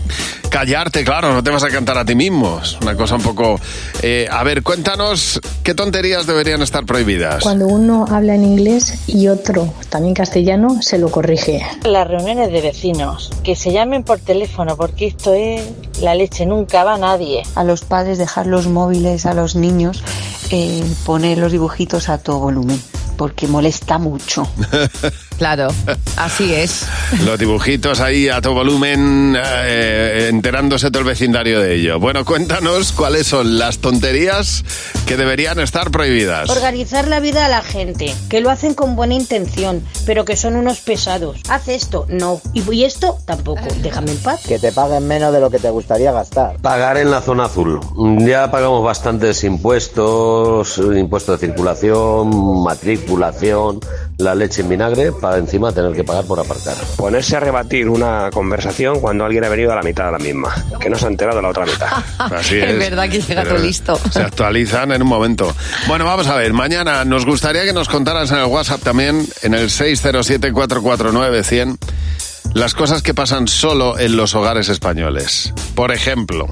callarte, 0.50 1.04
claro, 1.04 1.32
no 1.32 1.42
te 1.42 1.50
vas 1.50 1.62
a 1.64 1.68
cantar 1.70 1.98
a 1.98 2.04
ti 2.04 2.14
mismo. 2.14 2.60
Es 2.62 2.76
una 2.82 2.94
cosa 2.94 3.14
un 3.16 3.22
poco... 3.22 3.60
eh, 4.02 4.26
a 4.30 4.42
ver, 4.44 4.62
cuéntanos 4.62 5.40
qué 5.62 5.74
tonterías 5.74 6.26
deberían 6.26 6.62
estar 6.62 6.84
prohibidas. 6.84 7.37
Cuando 7.42 7.68
uno 7.68 8.04
habla 8.10 8.34
en 8.34 8.44
inglés 8.44 9.04
y 9.06 9.28
otro, 9.28 9.72
también 9.88 10.14
castellano, 10.14 10.82
se 10.82 10.98
lo 10.98 11.10
corrige. 11.10 11.62
Las 11.84 12.08
reuniones 12.08 12.50
de 12.50 12.60
vecinos, 12.60 13.30
que 13.42 13.54
se 13.54 13.72
llamen 13.72 14.02
por 14.02 14.18
teléfono, 14.18 14.76
porque 14.76 15.06
esto 15.06 15.32
es 15.34 15.62
la 16.00 16.14
leche, 16.14 16.46
nunca 16.46 16.84
va 16.84 16.98
nadie. 16.98 17.42
A 17.54 17.64
los 17.64 17.82
padres 17.82 18.18
dejar 18.18 18.46
los 18.46 18.66
móviles 18.66 19.26
a 19.26 19.34
los 19.34 19.54
niños, 19.54 20.02
eh, 20.50 20.82
poner 21.06 21.38
los 21.38 21.52
dibujitos 21.52 22.08
a 22.08 22.18
todo 22.18 22.38
volumen, 22.40 22.80
porque 23.18 23.46
molesta 23.46 23.98
mucho. 23.98 24.48
Claro, 25.38 25.68
así 26.16 26.52
es. 26.52 26.84
Los 27.24 27.38
dibujitos 27.38 28.00
ahí 28.00 28.28
a 28.28 28.40
tu 28.40 28.52
volumen, 28.52 29.36
eh, 29.40 30.26
enterándose 30.28 30.90
todo 30.90 30.98
el 31.02 31.06
vecindario 31.06 31.60
de 31.60 31.76
ello. 31.76 32.00
Bueno, 32.00 32.24
cuéntanos 32.24 32.90
cuáles 32.90 33.28
son 33.28 33.56
las 33.56 33.78
tonterías 33.78 34.64
que 35.06 35.16
deberían 35.16 35.60
estar 35.60 35.92
prohibidas. 35.92 36.50
Organizar 36.50 37.06
la 37.06 37.20
vida 37.20 37.46
a 37.46 37.48
la 37.48 37.62
gente, 37.62 38.12
que 38.28 38.40
lo 38.40 38.50
hacen 38.50 38.74
con 38.74 38.96
buena 38.96 39.14
intención, 39.14 39.84
pero 40.06 40.24
que 40.24 40.34
son 40.34 40.56
unos 40.56 40.80
pesados. 40.80 41.38
Haz 41.48 41.68
esto, 41.68 42.06
no. 42.08 42.40
Y 42.52 42.68
y 42.72 42.84
esto, 42.84 43.18
tampoco. 43.24 43.62
Déjame 43.80 44.12
en 44.12 44.18
paz. 44.18 44.42
Que 44.46 44.58
te 44.58 44.72
paguen 44.72 45.06
menos 45.06 45.32
de 45.32 45.40
lo 45.40 45.50
que 45.50 45.58
te 45.58 45.70
gustaría 45.70 46.12
gastar. 46.12 46.56
Pagar 46.58 46.96
en 46.96 47.10
la 47.10 47.22
zona 47.22 47.44
azul. 47.44 47.80
Ya 48.26 48.50
pagamos 48.50 48.82
bastantes 48.82 49.44
impuestos, 49.44 50.78
impuesto 50.78 51.32
de 51.32 51.38
circulación, 51.38 52.62
la 54.18 54.34
leche 54.34 54.60
en 54.62 54.68
vinagre, 54.68 55.12
para 55.12 55.38
encima 55.38 55.70
tener 55.72 55.92
que 55.92 56.02
pagar 56.04 56.24
por 56.24 56.40
aparcar. 56.40 56.74
Ponerse 56.96 57.36
a 57.36 57.40
rebatir 57.40 57.88
una 57.88 58.30
conversación 58.32 59.00
cuando 59.00 59.24
alguien 59.24 59.44
ha 59.44 59.48
venido 59.48 59.72
a 59.72 59.76
la 59.76 59.82
mitad 59.82 60.06
de 60.06 60.12
la 60.12 60.18
misma, 60.18 60.54
que 60.80 60.90
no 60.90 60.98
se 60.98 61.04
ha 61.06 61.08
enterado 61.08 61.36
de 61.36 61.42
la 61.42 61.48
otra 61.50 61.64
mitad. 61.66 61.88
Así 62.18 62.58
Es 62.58 62.70
es. 62.70 62.78
verdad 62.78 63.08
que 63.08 63.20
llega 63.20 63.44
todo 63.44 63.58
listo. 63.58 63.98
Se 64.10 64.20
actualizan 64.22 64.90
en 64.92 65.02
un 65.02 65.08
momento. 65.08 65.54
Bueno, 65.86 66.04
vamos 66.04 66.26
a 66.26 66.34
ver. 66.36 66.52
Mañana 66.52 67.04
nos 67.04 67.24
gustaría 67.24 67.64
que 67.64 67.72
nos 67.72 67.88
contaras 67.88 68.30
en 68.32 68.38
el 68.38 68.46
WhatsApp 68.46 68.82
también, 68.82 69.24
en 69.42 69.54
el 69.54 69.68
607-449-100, 69.70 71.78
las 72.54 72.74
cosas 72.74 73.02
que 73.02 73.14
pasan 73.14 73.46
solo 73.48 73.98
en 73.98 74.16
los 74.16 74.34
hogares 74.34 74.68
españoles. 74.68 75.52
Por 75.74 75.92
ejemplo, 75.92 76.48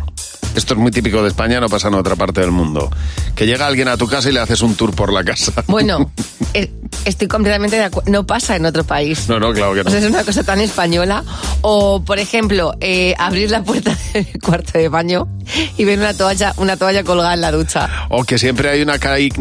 esto 0.57 0.75
es 0.75 0.81
muy 0.81 0.91
típico 0.91 1.23
de 1.23 1.29
España, 1.29 1.61
no 1.61 1.69
pasa 1.69 1.89
en 1.89 1.95
otra 1.95 2.17
parte 2.17 2.41
del 2.41 2.51
mundo. 2.51 2.91
Que 3.35 3.47
llega 3.47 3.67
alguien 3.67 3.89
a 3.89 3.97
tu 3.97 4.09
casa 4.09 4.31
y 4.31 4.33
le 4.33 4.41
haces 4.41 4.63
un 4.63 4.75
tour 4.75 4.95
por 4.95 5.13
la 5.13 5.23
casa. 5.23 5.53
Bueno, 5.67 6.11
eh, 6.55 6.73
estoy 7.05 7.29
completamente 7.29 7.77
de 7.77 7.85
acuerdo. 7.85 8.11
No 8.11 8.27
pasa 8.27 8.57
en 8.57 8.67
otro 8.67 8.85
país. 8.85 9.29
No, 9.29 9.39
no, 9.39 9.53
claro 9.53 9.75
que 9.75 9.85
no. 9.85 9.89
O 9.89 9.91
sea, 9.91 10.01
es 10.01 10.07
una 10.07 10.25
cosa 10.25 10.43
tan 10.45 10.61
española. 10.61 11.25
O, 11.63 12.03
por 12.05 12.19
ejemplo, 12.19 12.75
eh, 12.81 13.15
abrir 13.19 13.51
la 13.51 13.63
puerta 13.63 13.97
del 14.13 14.27
cuarto 14.43 14.79
de 14.79 14.89
baño 14.89 15.29
y 15.77 15.85
ver 15.85 15.99
una 15.99 16.15
toalla, 16.15 16.55
una 16.57 16.77
toalla 16.77 17.05
colgada 17.05 17.35
en 17.35 17.41
la 17.41 17.53
ducha. 17.53 17.89
O 18.09 18.25
que 18.25 18.39
siempre 18.39 18.71
hay 18.71 18.83
una, 18.83 18.99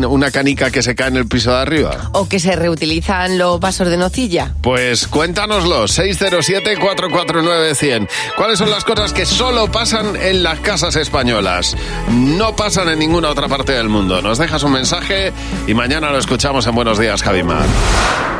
una 0.07 0.31
canica 0.31 0.71
que 0.71 0.81
se 0.81 0.95
cae 0.95 1.09
en 1.09 1.17
el 1.17 1.27
piso 1.27 1.51
de 1.51 1.57
arriba. 1.57 2.09
O 2.13 2.27
que 2.27 2.39
se 2.39 2.55
reutilizan 2.55 3.37
los 3.37 3.59
vasos 3.59 3.89
de 3.89 3.97
nocilla. 3.97 4.53
Pues 4.61 5.07
cuéntanoslo, 5.07 5.85
607-449-100. 5.85 8.07
¿Cuáles 8.37 8.59
son 8.59 8.69
las 8.69 8.83
cosas 8.83 9.13
que 9.13 9.25
solo 9.25 9.71
pasan 9.71 10.15
en 10.15 10.43
las 10.43 10.59
casas 10.59 10.95
españolas? 10.95 11.75
No 12.09 12.55
pasan 12.55 12.89
en 12.89 12.99
ninguna 12.99 13.29
otra 13.29 13.47
parte 13.47 13.71
del 13.73 13.89
mundo. 13.89 14.21
Nos 14.21 14.37
dejas 14.37 14.63
un 14.63 14.73
mensaje 14.73 15.33
y 15.67 15.73
mañana 15.73 16.11
lo 16.11 16.17
escuchamos 16.17 16.67
en 16.67 16.75
Buenos 16.75 16.99
Días, 16.99 17.23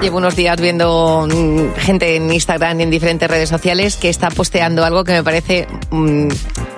Llevo 0.02 0.18
unos 0.18 0.36
días 0.36 0.60
viendo 0.60 1.28
mm, 1.30 1.74
gente 1.80 2.16
en 2.16 2.32
Instagram 2.32 2.80
y 2.80 2.84
en 2.84 2.92
diferentes 2.92 3.30
redes 3.30 3.50
sociales 3.50 3.96
que 3.96 4.10
está 4.10 4.30
posteando 4.30 4.86
algo 4.86 5.04
que 5.04 5.14
me 5.14 5.24
parece 5.24 5.68
mm, 5.90 6.28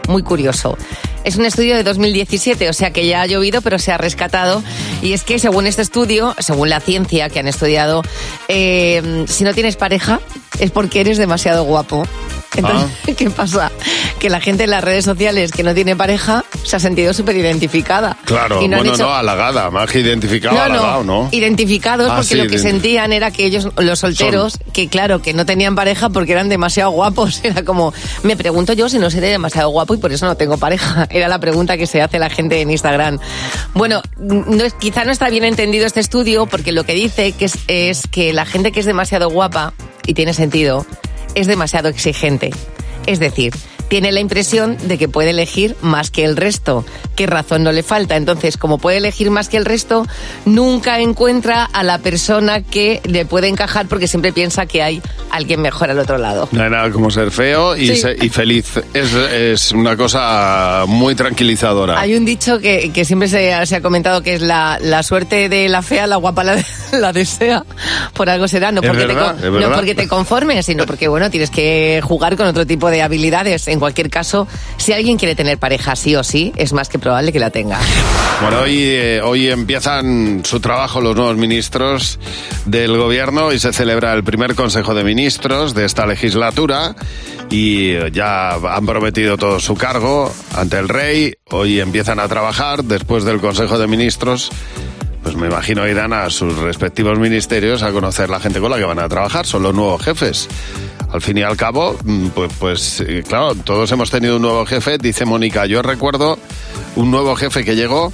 muy 0.08 0.24
curioso. 0.24 0.78
Es 1.24 1.36
un 1.36 1.46
estudio 1.46 1.76
de 1.76 1.84
2017, 1.84 2.70
o 2.70 2.74
sea 2.74 2.92
que 2.92 3.06
ya 3.06 3.22
ha 3.22 3.26
llovido, 3.26 3.62
pero 3.62 3.80
se 3.80 3.92
ha 3.92 3.98
rescatado. 3.98 4.64
Y 5.02 5.14
es 5.14 5.24
que 5.24 5.40
según 5.40 5.68
este 5.68 5.82
estudio, 5.82 6.36
según 6.40 6.70
la 6.70 6.80
ciencia 6.80 7.30
que 7.30 7.40
han 7.40 7.48
estudiado, 7.48 8.02
eh, 8.48 9.26
si 9.28 9.44
no 9.44 9.54
tienes 9.54 9.76
pareja 9.76 10.22
es 10.60 10.72
porque 10.72 11.02
eres 11.02 11.18
demasiado 11.18 11.64
guapo. 11.64 12.04
Entonces, 12.56 13.16
¿qué 13.18 13.30
pasa? 13.30 13.72
Que 14.20 14.30
la 14.30 14.42
gente 14.42 14.64
en 14.64 14.72
las 14.72 14.84
redes 14.84 15.06
sociales 15.06 15.52
que 15.52 15.64
no 15.64 15.74
tiene 15.74 15.96
pareja 15.96 16.44
se 16.64 16.76
ha 16.76 16.80
sentido 16.80 17.14
súper 17.14 17.38
identificada. 17.38 18.18
Claro, 18.26 18.62
Y 18.62 18.68
no 18.68 18.78
han 18.78 18.84
bueno, 18.84 18.98
no, 18.98 19.14
halagada, 19.14 19.70
más 19.70 19.90
que 19.90 20.00
identificado, 20.00 20.56
no, 20.56 20.62
halagado, 20.62 21.04
¿no? 21.04 21.30
Identificados 21.32 22.10
Ah, 22.10 22.16
porque 22.16 22.28
sí, 22.28 22.36
lo 22.36 22.48
que 22.48 22.60
sentían 22.60 23.14
era 23.14 23.32
que 23.32 23.46
ellos, 23.46 23.70
los 23.78 24.00
solteros, 24.00 24.58
que 24.74 24.88
claro, 24.88 25.22
que 25.22 25.34
no 25.34 25.46
tenían 25.46 25.76
pareja 25.76 26.10
porque 26.10 26.32
eran 26.32 26.50
demasiado 26.50 26.92
guapos. 26.92 27.42
Era 27.44 27.64
como, 27.64 27.94
me 28.24 28.36
pregunto 28.36 28.74
yo 28.74 28.90
si 28.90 29.00
no 29.00 29.10
seré 29.10 29.28
demasiado 29.28 29.70
guapo 29.70 29.94
y 29.94 29.98
por 29.98 30.12
eso 30.12 30.26
no 30.26 30.36
tengo 30.36 30.58
pareja. 30.58 31.08
Era 31.10 31.28
la 31.28 31.40
pregunta 31.40 31.78
que 31.78 31.88
se 31.88 32.02
hace 32.02 32.20
la 32.20 32.30
gente 32.30 32.62
en 32.62 32.72
Instagram. 32.72 33.20
Bueno, 33.74 34.02
no 34.18 34.64
quizá 34.80 35.06
no 35.06 35.12
está 35.12 35.30
bien 35.30 35.44
entendido 35.44 35.86
este 35.86 36.00
estudio 36.00 36.46
porque 36.48 36.72
lo 36.72 36.84
que 36.84 36.94
dice 36.94 37.32
que 37.34 37.46
es, 37.46 37.58
es 37.68 38.08
que 38.08 38.34
la 38.34 38.46
gente 38.46 38.72
que 38.72 38.80
es 38.80 38.86
demasiado 38.86 39.30
guapa, 39.30 39.74
y 40.08 40.14
tiene 40.14 40.34
sentido, 40.34 40.86
es 41.36 41.46
demasiado 41.46 41.90
exigente. 41.90 42.50
Es 43.06 43.20
decir, 43.20 43.54
tiene 43.90 44.12
la 44.12 44.20
impresión 44.20 44.78
de 44.88 44.98
que 44.98 45.08
puede 45.08 45.30
elegir 45.32 45.76
más 45.82 46.12
que 46.12 46.26
el 46.26 46.36
resto. 46.38 46.86
¿Qué 47.16 47.26
razón 47.26 47.64
no 47.64 47.72
le 47.72 47.84
falta? 47.84 48.16
Entonces, 48.16 48.58
como 48.58 48.78
puede 48.78 48.98
elegir 48.98 49.32
más 49.32 49.50
que 49.50 49.58
el 49.58 49.66
resto, 49.66 50.06
nunca 50.46 51.00
encuentra 51.00 51.64
a 51.66 51.84
la 51.84 51.98
persona 52.00 52.62
que 52.62 53.02
le 53.06 53.26
puede 53.26 53.48
encajar 53.48 53.88
porque 53.88 54.08
siempre 54.08 54.32
piensa 54.34 54.66
que 54.66 54.84
hay 54.84 55.02
alguien 55.32 55.62
mejor 55.62 55.90
al 55.90 56.00
otro 56.00 56.18
lado. 56.18 56.48
No 56.52 56.64
hay 56.64 56.70
nada 56.70 56.92
como 56.92 57.10
ser 57.12 57.32
feo 57.32 57.76
y, 57.76 57.88
Sí. 57.88 57.96
se- 57.98 58.16
y 58.22 58.30
feliz. 58.30 58.80
Es, 58.94 59.14
es 59.14 59.72
una 59.72 59.96
cosa 59.98 60.84
muy 60.88 61.16
tranquilizadora. 61.16 62.00
Hay 62.00 62.16
un 62.16 62.26
dicho 62.26 62.60
que, 62.60 62.92
que 62.94 63.06
siempre 63.06 63.28
se, 63.28 63.54
se 63.66 63.76
ha 63.76 63.82
comentado 63.82 64.22
que 64.22 64.36
es 64.36 64.42
la, 64.42 64.78
la 64.82 65.04
suerte 65.04 65.50
de 65.50 65.70
la 65.70 65.82
fea, 65.82 66.08
la 66.08 66.18
guapa 66.18 66.44
la, 66.44 66.64
la 66.92 67.14
desea. 67.14 67.64
Por 68.14 68.30
algo 68.30 68.48
será, 68.48 68.72
no 68.72 68.82
porque, 68.82 69.06
verdad, 69.06 69.36
te, 69.36 69.50
no 69.50 69.72
porque 69.74 69.96
te 69.96 70.08
conformes, 70.08 70.66
sino 70.66 70.86
porque 70.86 71.08
bueno, 71.08 71.30
tienes 71.30 71.50
que 71.50 72.02
jugar 72.04 72.36
con 72.36 72.48
otro 72.48 72.66
tipo 72.66 72.90
de 72.90 73.02
habilidades. 73.02 73.68
En 73.68 73.77
cualquier 73.80 74.10
caso, 74.10 74.48
si 74.78 74.94
alguien 74.94 75.18
quiere 75.18 75.36
tener 75.36 75.58
pareja 75.58 75.96
sí 75.96 76.16
o 76.16 76.24
sí, 76.24 76.54
es 76.56 76.74
más 76.74 76.90
que 76.90 77.00
probable 77.00 77.32
que 77.32 77.40
la 77.40 77.50
tenga. 77.50 77.80
Bueno, 78.42 78.62
hoy, 78.62 78.80
eh, 78.82 79.22
hoy 79.24 79.48
empiezan 79.48 80.44
su 80.46 80.60
trabajo 80.60 81.02
los 81.02 81.16
nuevos 81.16 81.38
ministros 81.38 82.20
del 82.66 82.98
gobierno 82.98 83.52
y 83.52 83.60
se 83.60 83.74
celebra 83.74 84.14
el 84.14 84.24
primer 84.24 84.56
Consejo 84.56 84.94
de 84.94 85.04
Ministros 85.04 85.74
de 85.74 85.86
esta 85.86 86.06
legislatura 86.06 86.96
y 87.50 87.92
eh, 87.92 88.12
ya 88.12 88.54
han 88.54 88.86
prometido 88.86 89.38
todo 89.38 89.60
su 89.60 89.76
cargo 89.76 90.32
ante 90.56 90.78
el 90.78 90.90
rey. 90.90 91.34
Hoy 91.50 91.80
empiezan 91.80 92.20
a 92.20 92.28
trabajar 92.28 92.84
después 92.84 93.24
del 93.24 93.40
Consejo 93.40 93.78
de 93.78 93.88
Ministros. 93.88 94.52
Me 95.38 95.48
imagino 95.48 95.88
irán 95.88 96.14
a 96.14 96.30
sus 96.30 96.58
respectivos 96.58 97.20
ministerios 97.20 97.84
a 97.84 97.92
conocer 97.92 98.30
la 98.30 98.40
gente 98.40 98.60
con 98.60 98.72
la 98.72 98.78
que 98.78 98.86
van 98.86 99.00
a 99.00 99.08
trabajar. 99.08 99.46
Son 99.46 99.62
los 99.62 99.74
nuevos 99.74 100.02
jefes. 100.02 100.48
Al 101.12 101.22
fin 101.22 101.38
y 101.38 101.44
al 101.44 101.56
cabo, 101.56 101.96
mm, 102.04 102.28
pues, 102.30 102.52
pues 102.60 103.02
eh, 103.02 103.24
claro, 103.26 103.54
todos 103.56 103.92
hemos 103.92 104.10
tenido 104.10 104.38
un 104.38 104.42
nuevo 104.42 104.66
jefe, 104.66 104.98
dice 104.98 105.26
Mónica. 105.26 105.66
Yo 105.66 105.82
recuerdo 105.82 106.40
un 106.96 107.12
nuevo 107.12 107.36
jefe 107.36 107.64
que 107.64 107.76
llegó 107.76 108.12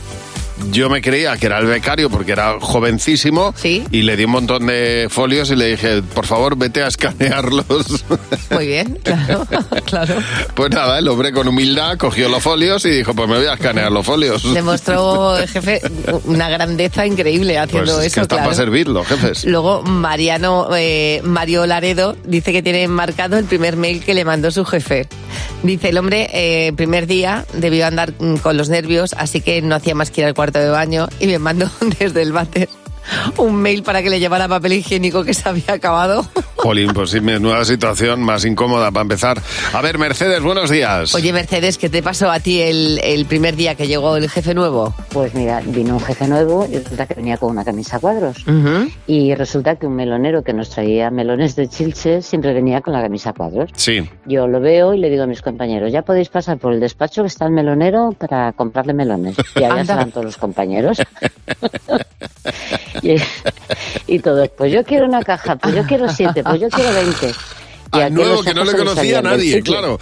yo 0.72 0.90
me 0.90 1.02
creía 1.02 1.36
que 1.38 1.48
era 1.48 1.60
el 1.60 1.66
becario 1.66 2.10
porque 2.10 2.32
era 2.32 2.60
jovencísimo 2.60 3.54
y 3.64 4.02
le 4.02 4.16
di 4.18 4.26
un 4.26 4.32
montón 4.32 4.68
de 4.68 5.08
folios 5.10 5.50
y 5.52 5.56
le 5.56 5.68
dije, 5.72 6.02
por 6.02 6.26
favor, 6.26 6.58
vete 6.58 6.84
a 6.84 6.88
escanearlos. 6.88 8.06
Muy 8.52 8.68
bien, 8.68 9.00
claro, 9.04 9.46
claro. 9.86 10.16
Pues 10.54 10.72
nada, 10.72 11.00
el 11.00 11.08
hombre 11.08 11.32
con 11.32 11.48
humildad 11.48 11.98
cogió 11.98 12.30
los 12.30 12.42
folios 12.44 12.86
y 12.86 12.90
dijo, 12.90 13.14
pues 13.14 13.28
me 13.30 13.38
voy 13.38 13.48
a 13.48 13.54
escanear 13.54 13.92
los 13.92 14.06
folios. 14.06 14.44
Demostró 14.54 15.38
el 15.38 15.48
jefe 15.48 15.82
una 16.26 16.50
grandeza 16.50 17.06
increíble 17.06 17.58
haciendo 17.58 17.94
Pues 17.94 18.06
es 18.06 18.12
eso, 18.12 18.16
que 18.16 18.22
está 18.22 18.36
claro. 18.36 18.50
para 18.50 18.56
servir 18.56 18.88
los 18.88 19.08
jefes. 19.08 19.46
Luego 19.46 19.82
Mariano, 19.84 20.68
eh, 20.76 21.22
Mario 21.24 21.66
Laredo 21.66 22.16
dice 22.26 22.52
que 22.52 22.62
tiene 22.62 22.88
marcado 22.88 23.38
el 23.38 23.46
primer 23.46 23.78
mail 23.78 24.04
que 24.04 24.14
le 24.14 24.26
mandó 24.26 24.52
su 24.52 24.66
jefe. 24.66 25.08
Dice 25.64 25.90
el 25.90 25.98
hombre, 25.98 26.30
eh, 26.34 26.74
primer 26.74 27.08
día 27.08 27.46
debió 27.54 27.88
andar 27.88 28.14
mm, 28.20 28.36
con 28.38 28.58
los 28.58 28.70
nervios, 28.70 29.14
así 29.18 29.42
que 29.42 29.62
no 29.62 29.76
hacía 29.76 29.96
más 29.96 30.12
que 30.12 30.22
ir 30.22 30.28
al 30.28 30.34
cuarto 30.44 30.60
de 30.60 30.70
baño 30.70 31.08
y 31.22 31.28
me 31.28 31.40
mandó 31.40 31.72
desde 32.00 32.22
el 32.22 32.34
váter 32.34 32.68
un 33.38 33.56
mail 33.56 33.84
para 33.84 34.02
que 34.02 34.10
le 34.10 34.20
llevara 34.20 34.48
papel 34.48 34.74
higiénico 34.74 35.24
que 35.24 35.34
se 35.34 35.48
había 35.48 35.74
acabado. 35.74 36.26
Jolín, 36.56 36.92
pues 36.94 37.10
sí, 37.10 37.20
nueva 37.20 37.66
situación, 37.66 38.22
más 38.22 38.46
incómoda 38.46 38.92
para 38.92 39.02
empezar. 39.02 39.42
A 39.74 39.82
ver, 39.82 39.98
Mercedes, 39.98 40.42
buenos 40.42 40.70
días. 40.70 41.14
Oye, 41.14 41.34
Mercedes, 41.34 41.78
¿qué 41.78 41.90
te 41.90 42.02
pasó 42.02 42.32
a 42.32 42.40
ti 42.40 42.62
el, 42.62 43.00
el 43.04 43.26
primer 43.26 43.56
día 43.56 43.76
que 43.76 43.88
llegó 43.88 44.16
el 44.16 44.30
jefe 44.30 44.54
nuevo? 44.54 44.94
Pues 45.10 45.34
mira, 45.34 45.62
vino 45.66 45.96
un 45.96 46.00
jefe 46.00 46.28
nuevo 46.28 46.66
y 46.72 46.78
resulta 46.78 47.06
que 47.06 47.16
venía 47.16 47.38
con 47.38 47.52
una 47.52 47.66
camisa 47.66 47.98
a 47.98 48.00
cuadros. 48.00 48.46
Y 49.08 49.36
resulta 49.36 49.76
que 49.76 49.88
un 49.88 49.96
melonero 49.96 50.44
que 50.44 50.54
nos 50.54 50.70
traía 50.70 51.10
melones 51.12 51.56
de 51.56 51.68
chilche 51.68 52.22
siempre 52.22 52.54
venía 52.54 52.82
con 52.82 52.94
la 52.94 53.02
camisa 53.02 53.32
a 53.32 53.34
cuadros. 53.34 53.72
Sí. 53.76 54.10
Yo 54.26 54.48
lo 54.48 54.60
veo 54.62 54.94
y 54.94 55.00
le 55.00 55.10
digo 55.10 55.24
a 55.24 55.28
mis 55.28 55.42
compañeros, 55.42 55.92
ya 55.92 56.04
podéis 56.04 56.30
pasar 56.30 56.58
por 56.58 56.74
el 56.74 56.80
despacho 56.80 57.24
que 57.24 57.28
está 57.28 57.46
el 57.46 57.52
melonero 57.52 58.16
para 58.18 58.54
comprarle 58.54 58.94
melones. 58.94 59.36
Y 59.56 59.64
allá 59.64 59.86
se 59.86 59.94
van 59.94 60.12
todos 60.12 60.26
los 60.26 60.38
compañeros. 60.38 61.00
y, 63.04 63.16
y 64.08 64.20
todos, 64.20 64.50
pues 64.58 64.72
yo 64.72 64.84
quiero 64.84 65.06
una 65.06 65.22
caja, 65.22 65.56
pues 65.56 65.76
yo 65.76 65.84
quiero 65.84 66.10
siete, 66.10 66.44
pues 66.44 66.62
yo 66.62 66.70
quiero 66.70 66.94
veinte. 66.94 67.32
Y 67.94 68.00
Al 68.00 68.14
nuevo 68.14 68.42
que 68.42 68.54
no 68.54 68.64
le 68.64 68.74
conocía 68.76 69.20
a 69.20 69.22
nadie, 69.22 69.62
claro. 69.62 70.00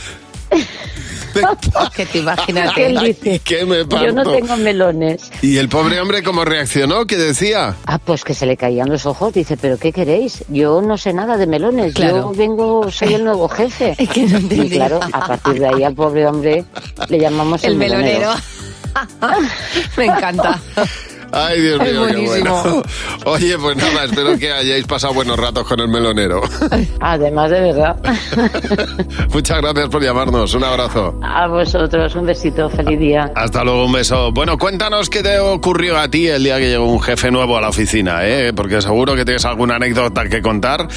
que 1.96 2.06
te 2.06 2.18
imaginas 2.20 2.74
que 2.74 2.88
él 2.88 3.00
dice, 3.00 3.40
que 3.40 3.66
me 3.66 3.86
yo 3.86 4.12
no 4.12 4.30
tengo 4.32 4.58
melones. 4.58 5.32
¿Y 5.42 5.58
el 5.58 5.70
pobre 5.70 6.00
hombre 6.00 6.24
cómo 6.24 6.46
reaccionó? 6.46 7.06
¿Qué 7.06 7.18
decía? 7.18 7.76
Ah, 7.86 8.00
pues 8.00 8.24
que 8.24 8.34
se 8.34 8.46
le 8.46 8.58
caían 8.58 8.90
los 8.90 9.06
ojos. 9.06 9.34
Dice, 9.34 9.58
¿pero 9.58 9.78
qué 9.78 9.92
queréis? 9.92 10.44
Yo 10.50 10.82
no 10.82 10.98
sé 10.98 11.14
nada 11.14 11.38
de 11.38 11.48
melones. 11.48 11.94
Claro. 11.94 12.32
Yo 12.32 12.32
vengo, 12.34 12.92
soy 12.92 13.14
el 13.14 13.24
nuevo 13.24 13.48
jefe. 13.48 13.96
que 14.14 14.26
no 14.26 14.40
y 14.40 14.70
claro, 14.70 15.00
a 15.12 15.28
partir 15.28 15.60
de 15.60 15.68
ahí 15.68 15.84
al 15.84 15.96
pobre 15.96 16.28
hombre 16.28 16.66
le 17.08 17.20
llamamos 17.20 17.64
el, 17.64 17.74
El 17.74 17.78
melonero. 17.78 18.34
Me 19.98 20.06
encanta. 20.06 20.60
Ay, 21.32 21.62
Dios 21.62 21.80
mío, 21.80 22.06
qué 22.08 22.18
bueno. 22.18 22.84
Oye, 23.26 23.58
pues 23.58 23.78
nada, 23.78 24.04
espero 24.04 24.38
que 24.38 24.52
hayáis 24.52 24.86
pasado 24.86 25.14
buenos 25.14 25.40
ratos 25.40 25.66
con 25.66 25.80
el 25.80 25.88
melonero. 25.88 26.42
Además, 27.00 27.50
de 27.50 27.62
verdad. 27.62 27.96
Muchas 29.34 29.62
gracias 29.62 29.88
por 29.88 30.04
llamarnos. 30.04 30.54
Un 30.54 30.66
abrazo. 30.66 31.18
A 31.24 31.48
vosotros, 31.48 32.14
un 32.16 32.26
besito, 32.26 32.70
feliz 32.70 33.00
día. 33.00 33.32
Hasta 33.34 33.64
luego, 33.64 33.86
un 33.86 33.94
beso. 33.94 34.34
Bueno, 34.34 34.58
cuéntanos 34.58 35.10
qué 35.10 35.24
te 35.24 35.40
ocurrió 35.40 35.98
a 35.98 36.10
ti 36.10 36.28
el 36.28 36.44
día 36.44 36.58
que 36.58 36.68
llegó 36.68 36.86
un 36.86 37.02
jefe 37.02 37.32
nuevo 37.32 37.58
a 37.58 37.62
la 37.62 37.70
oficina, 37.70 38.28
¿eh? 38.28 38.52
porque 38.54 38.82
seguro 38.82 39.16
que 39.16 39.24
tienes 39.24 39.46
alguna 39.46 39.78
anécdota 39.78 40.28
que 40.28 40.42
contar. 40.42 40.90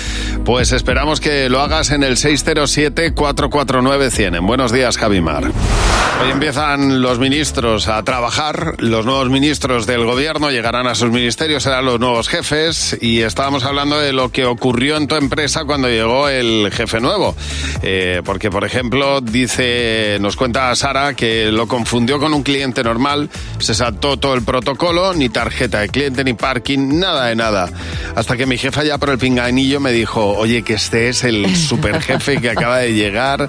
Pues 0.45 0.73
esperamos 0.73 1.21
que 1.21 1.49
lo 1.49 1.61
hagas 1.61 1.93
en 1.93 2.03
el 2.03 2.17
607-449-100. 2.17 4.39
En 4.39 4.47
Buenos 4.47 4.73
días, 4.73 4.99
Javimar. 4.99 5.45
Hoy 5.45 6.31
empiezan 6.31 7.03
los 7.03 7.21
ministros 7.21 7.87
a 7.89 8.03
trabajar. 8.03 8.75
Los 8.79 9.07
nuevos 9.07 9.31
ministros 9.31 9.87
del 9.87 10.05
gobierno 10.05 10.24
llegarán 10.33 10.87
a 10.87 10.95
sus 10.95 11.11
ministerios, 11.11 11.63
serán 11.63 11.85
los 11.85 12.01
nuevos 12.01 12.29
jefes. 12.29 12.97
Y 13.01 13.21
estábamos 13.21 13.65
hablando 13.65 13.99
de 13.99 14.13
lo 14.13 14.31
que 14.31 14.45
ocurrió 14.45 14.97
en 14.97 15.07
tu 15.07 15.17
empresa 15.17 15.65
cuando 15.65 15.89
llegó 15.89 16.29
el 16.29 16.71
jefe 16.73 17.01
nuevo. 17.01 17.37
Eh, 17.83 18.23
porque, 18.25 18.51
por 18.51 18.65
ejemplo, 18.65 19.21
dice, 19.21 20.17
nos 20.21 20.37
cuenta 20.37 20.75
Sara 20.75 21.15
que 21.15 21.53
lo 21.53 21.69
confundió 21.69 22.19
con 22.19 22.33
un 22.33 22.43
cliente 22.43 22.83
normal, 22.83 23.29
se 23.59 23.75
saltó 23.75 24.17
todo 24.17 24.35
el 24.35 24.43
protocolo, 24.43 25.13
ni 25.13 25.29
tarjeta 25.29 25.81
de 25.81 25.89
cliente, 25.89 26.25
ni 26.25 26.33
parking, 26.33 26.99
nada 26.99 27.27
de 27.27 27.37
nada. 27.37 27.71
Hasta 28.17 28.37
que 28.37 28.47
mi 28.47 28.57
jefa 28.57 28.83
ya 28.83 28.99
por 28.99 29.11
el 29.11 29.19
pinganillo 29.19 29.81
me 29.81 29.93
dijo, 29.93 30.25
oye, 30.37 30.63
que 30.63 30.75
este 30.75 31.09
es 31.09 31.25
el 31.25 31.55
super 31.55 32.01
jefe 32.01 32.41
que 32.41 32.51
acaba 32.51 32.79
de 32.79 32.95
llegar, 32.95 33.49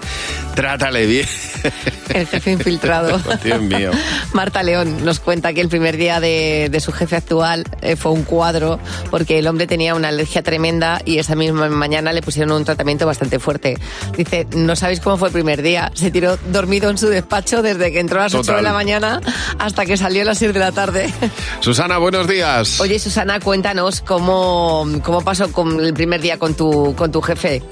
trátale 0.56 1.06
bien. 1.06 1.28
El 2.14 2.28
jefe 2.28 2.52
infiltrado. 2.52 3.20
Dios 3.44 3.62
mío. 3.62 3.92
Marta 4.34 4.64
León 4.64 5.04
nos 5.04 5.20
cuenta 5.20 5.54
que 5.54 5.62
el 5.62 5.70
primer 5.70 5.98
día 5.98 6.20
de, 6.20 6.70
de 6.72 6.80
su 6.80 6.92
jefe 6.92 7.16
actual 7.16 7.66
eh, 7.82 7.96
fue 7.96 8.12
un 8.12 8.24
cuadro 8.24 8.80
porque 9.10 9.40
el 9.40 9.48
hombre 9.48 9.68
tenía 9.68 9.96
una 9.96 10.10
alergia 10.10 10.42
tremenda 10.44 11.02
y 11.06 11.20
esa 11.20 11.36
misma 11.36 11.68
mañana 11.70 12.14
le 12.14 12.22
pusieron 12.22 12.52
un 12.52 12.66
tratamiento 12.66 13.06
bastante 13.06 13.40
fuerte. 13.40 13.78
Dice, 14.18 14.48
no 14.56 14.76
sabéis 14.76 15.00
cómo 15.00 15.18
fue 15.18 15.30
el 15.30 15.34
primer 15.34 15.62
día. 15.62 15.92
Se 15.94 16.12
tiró 16.12 16.38
dormido 16.52 16.90
en 16.90 16.98
su 16.98 17.08
despacho 17.08 17.62
desde 17.62 17.92
que 17.92 18.00
entró 18.00 18.20
a 18.20 18.24
las 18.24 18.34
8 18.34 18.42
Total. 18.42 18.56
de 18.58 18.62
la 18.62 18.74
mañana 18.74 19.22
hasta 19.60 19.86
que 19.86 19.98
salió 19.98 20.22
a 20.22 20.26
las 20.26 20.38
6 20.38 20.54
de 20.54 20.60
la 20.60 20.72
tarde. 20.72 21.14
Susana, 21.60 21.98
buenos 21.98 22.28
días. 22.28 22.80
Oye, 22.80 23.00
Susana, 23.00 23.40
cuéntanos 23.40 24.02
cómo, 24.02 24.88
cómo 25.04 25.22
pasó 25.22 25.52
con 25.52 25.80
el 25.80 25.94
primer 25.94 26.22
día 26.22 26.38
con 26.38 26.54
tu, 26.54 26.96
con 26.96 27.12
tu 27.12 27.22
jefe. 27.22 27.64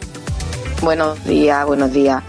Buenos 0.81 1.23
días, 1.25 1.65
buenos 1.65 1.93
días. 1.93 2.21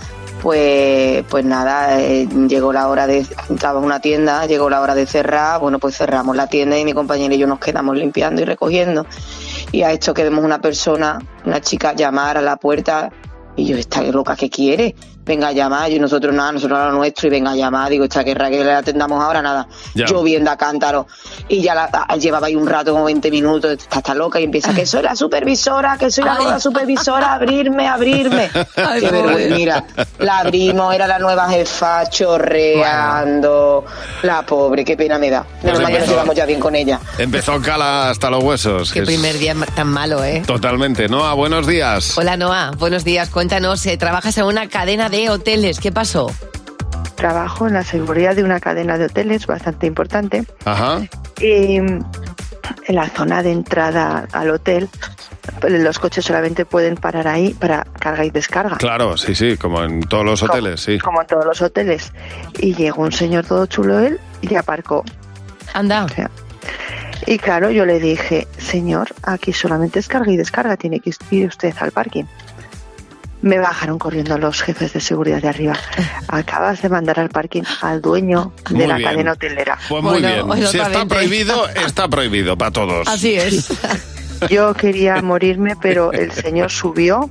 Pues, 0.45 1.25
pues 1.31 1.43
nada, 1.43 2.03
eh, 2.03 2.29
llegó 2.47 2.71
la 2.71 2.89
hora 2.89 3.07
de, 3.07 3.27
entraba 3.49 3.79
en 3.79 3.87
una 3.87 4.01
tienda, 4.01 4.45
llegó 4.45 4.69
la 4.69 4.83
hora 4.83 4.95
de 4.95 5.07
cerrar, 5.07 5.59
bueno, 5.59 5.79
pues 5.79 5.97
cerramos 5.97 6.37
la 6.37 6.49
tienda 6.49 6.79
y 6.79 6.85
mi 6.85 6.93
compañero 6.93 7.35
y 7.35 7.39
yo 7.39 7.47
nos 7.47 7.61
quedamos 7.61 7.97
limpiando 7.97 8.43
y 8.43 8.45
recogiendo. 8.45 9.07
Y 9.73 9.85
a 9.85 9.93
esto 9.93 10.13
que 10.13 10.23
vemos 10.23 10.45
una 10.45 10.61
persona, 10.61 11.19
una 11.47 11.63
chica 11.63 11.95
llamar 11.95 12.37
a 12.37 12.43
la 12.43 12.57
puerta 12.57 13.11
y 13.57 13.65
yo, 13.65 13.79
esta 13.79 14.03
loca 14.03 14.37
que 14.37 14.51
quiere, 14.51 14.95
venga 15.27 15.49
a 15.49 15.53
llamar, 15.53 15.91
y 15.91 15.99
nosotros 15.99 16.35
nada, 16.35 16.53
nosotros 16.53 16.79
a 16.79 16.87
lo 16.87 16.93
nuestro 16.93 17.29
y 17.29 17.31
venga 17.31 17.53
a 17.53 17.57
llamar, 17.57 17.91
digo, 17.91 18.05
esta 18.05 18.23
guerra 18.23 18.51
que 18.51 18.63
le 18.63 18.73
atendamos 18.73 19.23
ahora, 19.23 19.41
nada, 19.43 19.67
Ya. 19.95 20.07
lloviendo 20.07 20.51
a 20.51 20.57
cántaro. 20.57 21.07
Y 21.49 21.63
ya 21.63 21.75
la, 21.75 21.85
a- 21.93 22.17
llevaba 22.17 22.47
ahí 22.49 22.57
un 22.57 22.67
rato, 22.67 22.93
como 22.93 23.05
20 23.05 23.31
minutos, 23.31 23.73
está, 23.73 23.99
está 23.99 24.15
loca 24.15 24.39
y 24.41 24.45
empieza, 24.45 24.75
que 24.75 24.85
soy 24.87 25.03
la 25.03 25.17
supervisora, 25.17 25.97
que 25.99 26.11
soy 26.11 26.25
la 26.25 26.35
nueva 26.35 26.61
supervisora, 26.61 27.33
abrirme, 27.35 27.89
abrirme. 27.89 28.51
Ay, 28.77 29.01
Qué 29.01 29.09
pobre. 29.09 29.23
vergüenza. 29.23 29.55
Mira, 29.57 29.85
la 30.19 30.39
abrimos, 30.39 30.95
era 30.95 31.07
la 31.07 31.19
nueva 31.19 31.49
jefa, 31.49 32.09
chorreando. 32.11 33.85
La 34.23 34.43
pobre, 34.45 34.85
qué 34.85 34.97
pena 34.97 35.19
me 35.19 35.31
da. 35.31 35.43
Pues 35.45 35.65
Menos 35.65 35.83
mal 35.83 35.93
que 35.93 35.99
nos 36.01 36.09
llevamos 36.09 36.35
ya 36.35 36.47
bien 36.47 36.61
con 36.61 36.75
ella. 36.75 37.01
Empezó 37.19 37.61
cala 37.61 38.11
hasta 38.11 38.31
los 38.31 38.43
huesos. 38.43 38.93
Qué 38.93 39.01
es 39.01 39.07
primer 39.07 39.39
día 39.39 39.55
tan 39.75 39.89
malo, 39.89 40.23
¿eh? 40.25 40.43
Totalmente. 40.47 41.09
Noa, 41.09 41.35
buenos 41.35 41.67
días. 41.67 42.17
Hola, 42.19 42.37
Noa. 42.37 42.73
Buenos 42.79 43.05
días. 43.05 43.31
Cuéntanos, 43.31 43.85
eh, 43.87 43.97
trabajas 43.97 44.37
en 44.39 44.45
una 44.45 44.69
cadena 44.69 45.09
de 45.09 45.14
hoteles. 45.29 45.79
¿Qué 45.79 45.93
pasó? 45.93 46.31
Trabajo 47.15 47.67
en 47.67 47.75
la 47.75 47.85
seguridad 47.85 48.35
de 48.35 48.43
una 48.43 48.61
cadena 48.61 48.99
de 48.99 49.07
hoteles 49.07 49.47
bastante 49.47 49.87
importante. 49.87 50.45
Ajá. 50.65 51.03
Y 51.41 51.81
mm, 51.81 52.05
en 52.87 52.95
la 52.95 53.09
zona 53.09 53.43
de 53.43 53.53
entrada 53.53 54.27
al 54.33 54.51
hotel, 54.51 54.89
los 55.63 55.99
coches 55.99 56.25
solamente 56.25 56.65
pueden 56.65 56.97
parar 56.97 57.29
ahí 57.29 57.55
para 57.55 57.85
carga 57.99 58.25
y 58.25 58.31
descarga. 58.31 58.77
Claro, 58.77 59.17
sí, 59.17 59.35
sí, 59.35 59.57
como 59.57 59.83
en 59.83 60.01
todos 60.01 60.25
los 60.25 60.43
hoteles, 60.43 60.81
sí. 60.81 60.99
Como 60.99 61.21
en 61.21 61.27
todos 61.27 61.45
los 61.45 61.63
hoteles. 61.63 62.13
Y 62.59 62.75
llegó 62.75 63.03
un 63.03 63.13
señor 63.13 63.47
todo 63.47 63.67
chulo 63.67 64.01
él 64.01 64.19
y 64.43 64.55
aparcó. 64.57 65.05
Anda. 65.73 66.07
y 67.27 67.39
claro, 67.39 67.71
yo 67.71 67.87
le 67.87 67.99
dije, 68.01 68.47
señor, 68.59 69.09
aquí 69.23 69.53
solamente 69.53 69.99
es 69.99 70.09
carga 70.09 70.31
y 70.31 70.37
descarga, 70.37 70.77
tiene 70.77 71.01
que 71.01 71.13
ir 71.31 71.47
usted 71.47 71.75
al 71.81 71.91
parking. 71.91 72.25
Me 73.45 73.59
bajaron 73.59 73.99
corriendo 73.99 74.39
los 74.39 74.63
jefes 74.63 74.95
de 74.95 75.01
seguridad 75.01 75.43
de 75.43 75.49
arriba. 75.49 75.75
Acabas 76.29 76.81
de 76.81 76.89
mandar 76.89 77.21
al 77.21 77.29
parking 77.29 77.63
al 77.83 78.01
dueño 78.01 78.53
de 78.71 78.75
Muy 78.75 78.87
la 78.87 78.97
bien. 78.97 79.11
cadena 79.11 79.33
hotelera. 79.33 79.79
Pues 79.87 80.03
muy 80.03 80.21
bien. 80.23 80.47
Si 80.67 80.79
está 80.79 81.05
prohibido, 81.05 81.69
está 81.69 82.09
prohibido 82.09 82.57
para 82.57 82.71
todos. 82.71 83.07
Así 83.07 83.35
es. 83.35 83.69
Yo 84.51 84.75
quería 84.75 85.21
morirme, 85.23 85.75
pero 85.81 86.13
el 86.13 86.33
señor 86.33 86.71
subió 86.71 87.29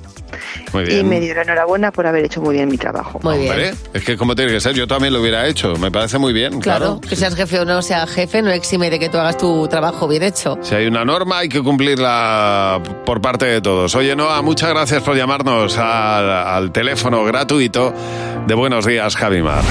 Muy 0.73 0.83
y 0.83 0.87
bien. 0.87 1.09
me 1.09 1.19
dio 1.19 1.33
la 1.35 1.43
enhorabuena 1.43 1.91
por 1.91 2.07
haber 2.07 2.25
hecho 2.25 2.41
muy 2.41 2.55
bien 2.55 2.69
mi 2.69 2.77
trabajo. 2.77 3.19
Hombre, 3.23 3.73
es 3.93 4.03
que 4.03 4.17
como 4.17 4.35
tiene 4.35 4.51
que 4.51 4.59
ser, 4.59 4.73
yo 4.73 4.87
también 4.87 5.13
lo 5.13 5.21
hubiera 5.21 5.47
hecho. 5.47 5.75
Me 5.75 5.91
parece 5.91 6.17
muy 6.17 6.33
bien, 6.33 6.59
Claro, 6.59 6.99
claro. 6.99 7.01
que 7.01 7.15
seas 7.15 7.35
jefe 7.35 7.59
o 7.59 7.65
no 7.65 7.81
seas 7.81 8.09
jefe, 8.09 8.41
no 8.41 8.51
exime 8.51 8.89
de 8.89 8.99
que 8.99 9.09
tú 9.09 9.17
hagas 9.17 9.37
tu 9.37 9.67
trabajo 9.67 10.07
bien 10.07 10.23
hecho. 10.23 10.57
Si 10.61 10.73
hay 10.75 10.87
una 10.87 11.05
norma, 11.05 11.39
hay 11.39 11.49
que 11.49 11.61
cumplirla 11.61 12.81
por 13.05 13.21
parte 13.21 13.45
de 13.45 13.61
todos. 13.61 13.93
Oye, 13.95 14.15
Noa, 14.15 14.41
muchas 14.41 14.69
gracias 14.69 15.03
por 15.03 15.15
llamarnos 15.15 15.77
al, 15.77 16.29
al 16.29 16.71
teléfono 16.71 17.23
gratuito 17.23 17.93
de 18.47 18.53
Buenos 18.55 18.85
Días, 18.85 19.15
Javimar. 19.15 19.63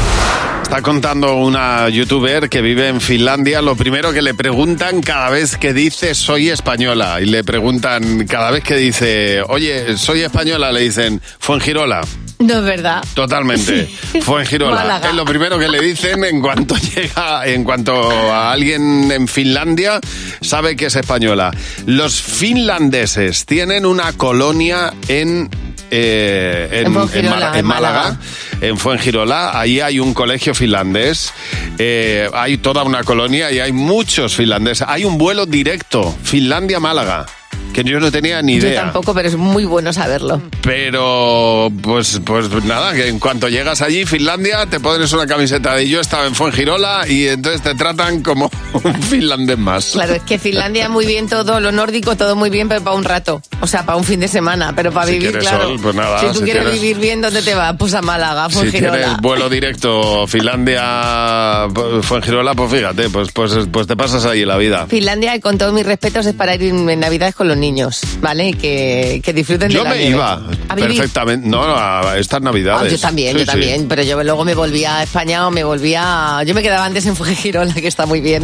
Está 0.63 0.81
contando 0.81 1.35
una 1.37 1.89
youtuber 1.91 2.49
que 2.49 2.63
vive 2.63 2.89
en 2.89 3.01
Finlandia. 3.03 3.61
Lo 3.61 3.77
primero 3.77 4.11
que 4.13 4.23
le 4.23 4.33
preguntan 4.33 5.03
cada 5.03 5.29
vez 5.29 5.59
que 5.59 5.75
dice 5.75 6.15
soy 6.15 6.49
española. 6.49 7.21
Y 7.23 7.27
le 7.27 7.45
preguntan 7.45 8.27
cada 8.27 8.51
vez 8.51 8.65
que 8.65 8.75
dice, 8.77 9.43
oye, 9.49 9.97
soy 9.97 10.23
española, 10.23 10.73
le 10.73 10.81
dicen 10.81 11.21
Fuengirola. 11.39 12.01
No 12.41 12.59
es 12.59 12.65
verdad. 12.65 13.05
Totalmente. 13.15 13.89
Fue 14.23 14.41
en 14.41 14.47
Girola. 14.49 14.75
Málaga. 14.75 15.11
Es 15.11 15.15
lo 15.15 15.25
primero 15.25 15.57
que 15.61 15.69
le 15.69 15.81
dicen 15.81 16.25
en 16.25 16.41
cuanto 16.41 16.75
llega, 16.97 17.47
en 17.47 17.63
cuanto 17.63 18.11
a 18.11 18.51
alguien 18.51 19.13
en 19.13 19.29
Finlandia 19.29 20.01
sabe 20.41 20.75
que 20.75 20.87
es 20.87 20.97
española. 20.97 21.53
Los 21.87 22.21
finlandeses 22.21 23.47
tienen 23.47 23.87
una 23.87 24.13
colonia 24.15 24.93
en 25.07 25.49
eh, 25.95 26.69
en, 26.73 26.87
En 26.87 26.93
Fuengirola, 26.95 27.31
Mala- 27.37 27.59
en 27.59 27.67
Málaga, 27.67 27.99
Málaga. 28.03 28.19
en 28.63 28.79
Fuengirola. 28.79 29.61
Ahí 29.61 29.79
hay 29.81 30.01
un 30.01 30.15
colegio 30.15 30.55
finlandés. 30.55 31.33
Eh, 31.79 32.29
hay 32.33 32.59
toda 32.59 32.83
una 32.83 33.03
colonia 33.05 33.51
y 33.51 33.61
hay 33.61 33.73
muchos 33.73 34.37
finlandeses. 34.37 34.87
Hay 34.89 35.05
un 35.05 35.19
vuelo 35.19 35.47
directo 35.47 36.15
Finlandia-Málaga 36.23 37.27
que 37.73 37.85
yo 37.85 37.99
no 38.01 38.11
tenía 38.13 38.41
ni 38.43 38.61
Yo 38.61 38.69
idea. 38.69 38.83
tampoco, 38.83 39.15
pero 39.15 39.29
es 39.29 39.37
muy 39.37 39.65
bueno 39.65 39.93
saberlo. 39.93 40.41
Pero, 40.63 41.71
pues, 41.83 42.21
pues 42.25 42.51
nada, 42.65 42.93
que 42.95 43.09
en 43.09 43.19
cuanto 43.19 43.49
llegas 43.49 43.83
allí, 43.83 44.05
Finlandia, 44.05 44.67
te 44.67 44.79
pones 44.81 45.13
una 45.13 45.27
camiseta 45.27 45.75
de 45.75 45.89
yo 45.89 46.01
estaba 46.01 46.27
en 46.27 46.35
Fuengirola 46.35 47.07
y 47.09 47.27
entonces 47.29 47.63
te 47.63 47.75
tratan 47.75 48.23
como 48.23 48.51
un 48.85 49.03
finlandés 49.03 49.59
más. 49.59 49.87
Claro, 49.93 50.15
es 50.15 50.23
que 50.23 50.39
Finlandia 50.39 50.89
muy 50.89 51.07
bien 51.07 51.29
todo, 51.29 51.61
lo 51.61 51.73
nórdico 51.73 52.17
todo 52.17 52.37
muy 52.37 52.51
bien, 52.51 52.69
pero 52.69 52.83
para 52.83 52.97
un 52.97 53.05
rato. 53.05 53.41
O 53.61 53.67
sea, 53.67 53.85
para 53.87 53.97
un 53.97 54.05
fin 54.05 54.21
de 54.21 54.29
semana, 54.29 54.73
pero 54.75 54.93
para 54.93 55.07
Si 55.07 55.19
vivir, 55.19 55.39
claro. 55.39 55.69
sol, 55.69 55.79
pues 55.83 55.95
nada, 55.95 56.19
si 56.21 56.27
tú 56.27 56.35
si 56.41 56.45
quieres 56.45 56.65
tienes- 56.65 56.81
vivir 56.81 56.99
bien, 56.99 57.21
¿dónde 57.23 57.43
te 57.43 57.55
vas? 57.55 57.75
Pues 57.79 57.95
a 57.95 58.03
Málaga, 58.03 58.49
Si 58.51 58.57
tienes 58.57 58.71
Fuengirola. 58.81 59.19
vuelo 59.23 59.49
directo 59.49 60.27
Finlandia, 60.27 61.69
Fuengirola, 62.03 62.55
pues 62.55 62.71
fíjate, 62.73 63.09
pues, 63.11 63.31
pues, 63.33 63.53
pues 63.71 63.87
te 63.87 63.97
pasas 63.97 64.25
ahí 64.27 64.45
la 64.45 64.57
vida. 64.57 64.87
Finlandia, 64.87 65.35
y 65.37 65.41
con 65.41 65.59
todos 65.59 65.73
mis 65.73 65.87
respetos, 65.87 66.27
es 66.27 66.35
para 66.35 66.55
ir 66.55 66.63
en 66.65 66.89
en 66.91 67.01
Navidades 67.01 67.35
con 67.35 67.49
los 67.49 67.57
niños, 67.63 68.03
¿vale? 68.21 68.49
Y 68.49 68.53
que, 68.55 69.23
que 69.25 69.33
disfruten 69.33 69.69
de 69.69 69.75
Yo 69.75 69.85
la 69.85 69.91
me 69.91 69.97
nieve. 69.97 70.11
iba 70.11 70.43
¿A 70.69 70.75
vivir? 70.75 70.97
perfectamente, 70.99 71.49
no, 71.49 71.63
a 71.65 72.19
estas 72.19 72.41
Ah, 72.43 72.45
navidades. 72.45 72.93
yo 72.93 72.99
también, 72.99 73.33
Sí, 73.33 73.39
yo 73.39 73.45
sí. 73.45 73.51
también, 73.51 73.89
pero 73.89 74.03
yo 74.03 74.23
luego 74.23 74.45
me 74.45 74.55
volvía 74.55 74.99
a 74.99 75.03
España 75.05 75.47
o 75.47 75.51
me 75.51 75.65
volvía... 75.65 76.43
Yo 76.45 76.55
me 76.55 76.63
quedaba 76.63 76.85
antes 76.85 77.07
en 77.07 77.17
Fuengirola, 77.17 77.73
que 77.73 77.89
está 77.89 78.05
muy 78.05 78.21
bien. 78.21 78.43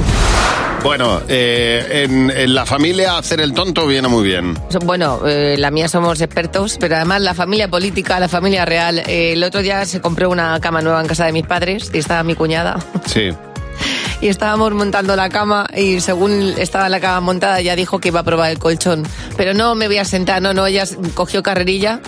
Bueno, 0.85 1.21
eh, 1.29 2.05
en, 2.09 2.31
en 2.31 2.55
la 2.55 2.65
familia 2.65 3.19
hacer 3.19 3.41
el 3.41 3.53
tonto 3.53 3.85
viene 3.87 4.07
muy 4.07 4.25
bien. 4.25 4.57
Bueno, 4.85 5.21
eh, 5.27 5.57
la 5.59 5.73
mía 5.73 5.89
somos 5.89 6.21
expertos, 6.21 6.77
pero 6.79 6.95
además 6.95 7.21
la 7.21 7.35
familia 7.35 7.69
política, 7.69 8.21
la 8.21 8.29
familia 8.29 8.65
real. 8.65 9.01
eh, 9.01 9.33
el 9.33 9.43
otro 9.43 9.61
día 9.61 9.85
se 9.87 10.01
compró 10.01 10.31
una 10.31 10.61
cama 10.61 10.81
nueva 10.81 11.01
en 11.01 11.09
casa 11.09 11.27
de 11.27 11.33
mis 11.33 11.45
padres 11.45 11.91
y 11.93 11.99
estaba 11.99 12.23
mi 12.23 12.37
cuñada. 12.37 12.79
Sí. 13.07 13.31
Y 14.21 14.27
estábamos 14.29 14.73
montando 14.73 15.15
la 15.15 15.29
cama 15.29 15.69
y 15.77 16.01
según 16.01 16.55
estaba 16.59 16.89
la 16.89 16.99
cama 17.01 17.21
montada 17.21 17.61
ya 17.61 17.77
dijo 17.77 18.01
que 18.01 18.09
iba 18.09 18.21
a 18.21 18.25
probar 18.25 18.51
el 18.51 18.59
colchón. 18.59 19.07
Pero 19.37 19.55
no 19.55 19.75
me 19.77 19.87
voy 19.87 19.99
a 19.99 20.05
sentar, 20.05 20.43
no, 20.43 20.53
no, 20.53 20.67
ella 20.67 20.85
cogió 21.15 21.41
carrerilla. 21.43 22.01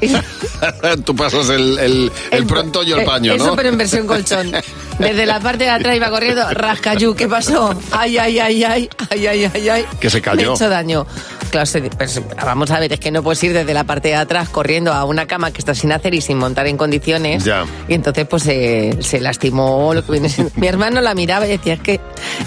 Tú 1.04 1.14
pasas 1.14 1.48
el, 1.50 1.78
el, 1.78 2.12
el 2.32 2.46
pronto 2.46 2.82
y 2.82 2.92
el 2.92 3.00
Eh, 3.00 3.04
paño, 3.04 3.32
Eso, 3.34 3.46
¿no? 3.46 3.56
pero 3.56 3.68
en 3.68 3.78
versión 3.78 4.06
colchón. 4.06 4.52
Desde 4.98 5.26
la 5.26 5.40
parte 5.40 5.64
de 5.64 5.70
atrás 5.70 5.96
iba 5.96 6.08
corriendo, 6.10 6.48
rascayú, 6.52 7.14
¿qué 7.14 7.26
pasó? 7.28 7.74
Ay, 7.90 8.16
ay, 8.18 8.38
ay, 8.38 8.64
ay, 8.64 8.88
ay, 9.10 9.26
ay, 9.26 9.50
ay, 9.54 9.68
ay. 9.68 9.84
Que 10.00 10.08
se 10.10 10.20
cayó. 10.22 10.36
Me 10.36 10.42
he 10.48 10.54
hecho 10.54 10.68
daño. 10.68 11.06
Claro, 11.50 11.70
pues, 11.96 12.20
vamos 12.44 12.70
a 12.72 12.80
ver, 12.80 12.92
es 12.92 12.98
que 13.00 13.12
no 13.12 13.22
puedes 13.22 13.42
ir 13.44 13.52
desde 13.52 13.72
la 13.74 13.84
parte 13.84 14.08
de 14.08 14.16
atrás 14.16 14.48
corriendo 14.48 14.92
a 14.92 15.04
una 15.04 15.26
cama 15.26 15.52
que 15.52 15.58
está 15.58 15.72
sin 15.74 15.92
hacer 15.92 16.12
y 16.14 16.20
sin 16.20 16.36
montar 16.36 16.66
en 16.66 16.76
condiciones. 16.76 17.44
Ya. 17.44 17.64
Y 17.86 17.94
entonces, 17.94 18.26
pues 18.26 18.42
se, 18.42 18.96
se 19.00 19.20
lastimó 19.20 19.94
lo 19.94 20.04
que 20.04 20.12
viene 20.12 20.28
siendo- 20.28 20.52
Mi 20.56 20.66
hermano 20.66 21.00
la 21.00 21.14
miraba 21.14 21.46
y 21.46 21.50
decía, 21.50 21.74
es 21.74 21.80
que, 21.80 22.00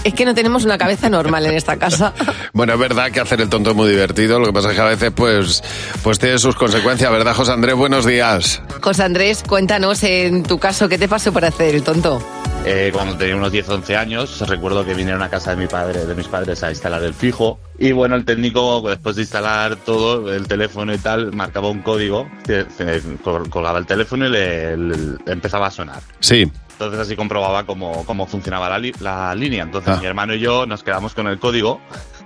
es 0.04 0.14
que 0.14 0.26
no 0.26 0.34
tenemos 0.36 0.66
una 0.66 0.78
cabeza 0.78 1.10
normal 1.10 1.46
en 1.46 1.54
esta 1.54 1.78
casa. 1.78 2.14
Bueno, 2.54 2.74
es 2.74 2.80
verdad 2.80 3.12
que 3.12 3.20
hacer 3.20 3.40
el 3.42 3.50
tonto 3.50 3.70
es 3.72 3.76
muy 3.76 3.88
divertido, 3.88 4.40
lo 4.40 4.48
que 4.48 4.54
pasa 4.54 4.70
es 4.70 4.76
que 4.76 4.82
a 4.82 4.86
veces 4.86 5.12
pues, 5.16 5.64
pues 6.02 6.18
tiene 6.18 6.40
sus 6.40 6.56
consecuencias, 6.56 7.12
¿verdad, 7.12 7.36
José 7.36 7.52
Andrés? 7.52 7.76
Buenos 7.76 8.04
días. 8.04 8.62
José 8.82 9.04
Andrés, 9.04 9.44
cuéntanos 9.48 10.02
en 10.02 10.42
tu 10.42 10.58
caso, 10.58 10.90
¿qué 10.90 10.98
te 10.98 11.08
pasó 11.08 11.32
para 11.32 11.50
hacer 11.50 11.76
el 11.76 11.84
tonto? 11.84 12.20
Eh, 12.70 12.92
cuando 12.92 13.16
tenía 13.18 13.36
unos 13.36 13.52
10-11 13.54 13.96
años, 13.96 14.48
recuerdo 14.48 14.86
que 14.86 14.94
vinieron 14.94 15.22
a 15.22 15.30
casa 15.30 15.52
de 15.52 15.58
mi 15.58 15.68
padre, 15.68 16.06
de 16.06 16.16
mis 16.16 16.28
padres 16.28 16.62
a 16.64 16.70
instalar 16.70 17.02
el 17.04 17.14
fijo. 17.14 17.60
Y 17.80 17.92
bueno, 17.94 18.16
el 18.16 18.26
técnico, 18.26 18.82
después 18.88 19.16
de 19.16 19.22
instalar 19.22 19.76
todo, 19.78 20.34
el 20.34 20.48
teléfono 20.48 20.94
y 20.94 20.98
tal, 20.98 21.34
marcaba 21.34 21.70
un 21.70 21.82
código, 21.82 22.28
col- 23.24 23.50
colgaba 23.50 23.80
el 23.80 23.86
teléfono 23.86 24.26
y 24.28 24.30
le, 24.30 24.76
le- 24.78 24.98
le 24.98 25.32
empezaba 25.32 25.68
a 25.68 25.72
sonar. 25.72 26.02
Sí. 26.20 26.52
Entonces 26.74 27.00
así 27.00 27.16
comprobaba 27.16 27.66
cómo, 27.66 28.04
cómo 28.06 28.28
funcionaba 28.28 28.70
la, 28.70 28.80
li- 28.80 28.94
la 29.00 29.34
línea. 29.34 29.64
Entonces 29.64 29.94
Ah. 29.96 30.00
mi 30.00 30.06
hermano 30.06 30.34
y 30.36 30.40
yo 30.40 30.66
nos 30.66 30.84
quedamos 30.84 31.14
con 31.14 31.28
el 31.28 31.40
código 31.40 31.82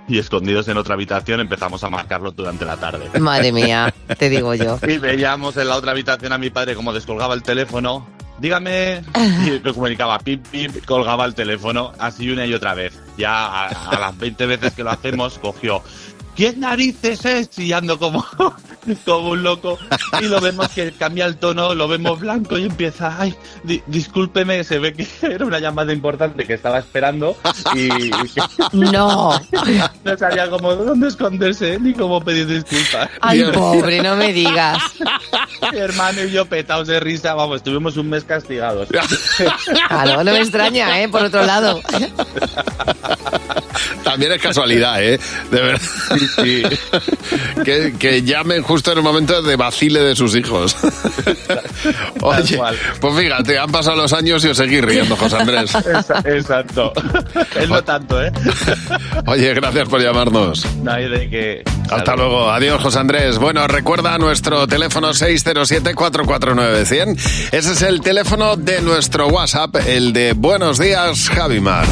y 0.08 0.18
escondidos 0.18 0.66
en 0.68 0.76
otra 0.76 0.94
habitación 0.94 1.40
empezamos 1.40 1.82
a 1.84 1.88
marcarlo 1.88 2.32
durante 2.32 2.64
la 2.64 2.76
tarde. 2.76 3.08
Madre 3.20 3.52
mía, 3.52 3.94
te 4.18 4.28
digo 4.28 4.54
yo. 4.54 4.78
Y 4.88 4.98
veíamos 4.98 5.56
en 5.56 5.68
la 5.68 5.76
otra 5.76 5.92
habitación 5.92 6.32
a 6.32 6.38
mi 6.38 6.50
padre 6.50 6.74
como 6.74 6.92
descolgaba 6.92 7.34
el 7.34 7.42
teléfono. 7.42 8.06
Dígame. 8.42 9.02
Y 9.46 9.60
me 9.64 9.72
comunicaba 9.72 10.18
pip, 10.18 10.44
pip, 10.48 10.84
colgaba 10.84 11.24
el 11.24 11.34
teléfono, 11.34 11.92
así 11.98 12.28
una 12.28 12.44
y 12.44 12.52
otra 12.52 12.74
vez. 12.74 13.00
Ya 13.16 13.46
a, 13.46 13.66
a 13.68 13.98
las 13.98 14.18
20 14.18 14.46
veces 14.46 14.72
que 14.72 14.82
lo 14.82 14.90
hacemos, 14.90 15.38
cogió. 15.38 15.82
¿Quién 16.34 16.60
narices 16.60 17.24
es? 17.26 17.58
Y 17.58 17.72
ando 17.72 17.98
como, 17.98 18.24
como 19.04 19.30
un 19.30 19.42
loco. 19.42 19.78
Y 20.20 20.24
lo 20.24 20.40
vemos 20.40 20.68
que 20.70 20.90
cambia 20.92 21.26
el 21.26 21.36
tono, 21.36 21.74
lo 21.74 21.86
vemos 21.88 22.18
blanco 22.20 22.56
y 22.58 22.64
empieza. 22.64 23.14
Ay, 23.20 23.34
di- 23.62 23.82
discúlpeme, 23.86 24.64
se 24.64 24.78
ve 24.78 24.94
que 24.94 25.06
era 25.22 25.44
una 25.44 25.58
llamada 25.58 25.92
importante 25.92 26.44
que 26.44 26.54
estaba 26.54 26.78
esperando. 26.78 27.36
Y. 27.74 28.10
No. 28.72 29.38
No 30.04 30.16
sabía 30.18 30.48
cómo 30.48 30.74
dónde 30.74 31.08
esconderse 31.08 31.78
ni 31.78 31.92
cómo 31.92 32.20
pedir 32.22 32.46
disculpas. 32.46 33.08
Ay, 33.20 33.44
pobre, 33.52 34.02
no 34.02 34.16
me 34.16 34.32
digas. 34.32 34.78
Mi 35.72 35.78
hermano 35.78 36.24
y 36.24 36.30
yo 36.30 36.46
petados 36.46 36.88
de 36.88 36.98
risa, 37.00 37.34
vamos, 37.34 37.56
estuvimos 37.56 37.96
un 37.96 38.08
mes 38.08 38.24
castigados. 38.24 38.88
Claro, 39.88 40.24
no 40.24 40.32
me 40.32 40.40
extraña, 40.40 41.00
¿eh? 41.02 41.08
Por 41.08 41.22
otro 41.24 41.44
lado. 41.44 41.80
También 44.02 44.32
es 44.32 44.42
casualidad, 44.42 45.02
¿eh? 45.02 45.18
De 45.50 45.60
verdad. 45.60 45.80
que, 47.64 47.94
que 47.98 48.22
llamen 48.22 48.62
justo 48.62 48.92
en 48.92 48.98
el 48.98 49.04
momento 49.04 49.42
de 49.42 49.56
vacile 49.56 50.00
de 50.00 50.16
sus 50.16 50.34
hijos. 50.36 50.76
Oye, 52.20 52.58
pues 53.00 53.18
fíjate, 53.18 53.58
han 53.58 53.70
pasado 53.70 53.96
los 53.96 54.12
años 54.12 54.44
y 54.44 54.48
os 54.48 54.56
seguís 54.56 54.82
riendo, 54.84 55.16
José 55.16 55.36
Andrés. 55.36 55.74
Exa- 55.74 56.26
Exacto. 56.36 56.92
Él 57.56 57.68
no 57.68 57.82
tanto, 57.84 58.22
¿eh? 58.22 58.32
Oye, 59.26 59.54
gracias 59.54 59.88
por 59.88 60.00
llamarnos. 60.02 60.66
No 60.82 60.92
hay 60.92 61.08
de 61.08 61.28
que... 61.30 61.62
Hasta 61.90 62.16
luego. 62.16 62.50
Adiós, 62.50 62.80
José 62.82 62.98
Andrés. 62.98 63.38
Bueno, 63.38 63.66
recuerda 63.66 64.18
nuestro 64.18 64.66
teléfono 64.66 65.10
607-449-100. 65.10 67.48
Ese 67.52 67.72
es 67.72 67.82
el 67.82 68.00
teléfono 68.00 68.56
de 68.56 68.80
nuestro 68.80 69.28
WhatsApp, 69.28 69.76
el 69.86 70.12
de 70.12 70.32
Buenos 70.34 70.78
Días, 70.78 71.28
Javimar. 71.28 71.86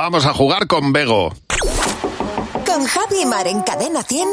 Vamos 0.00 0.26
a 0.26 0.32
jugar 0.32 0.68
con 0.68 0.92
Bego. 0.92 1.34
Con 2.64 2.84
Javi 2.86 3.26
Mar 3.26 3.48
en 3.48 3.62
Cadena 3.62 4.00
100. 4.04 4.28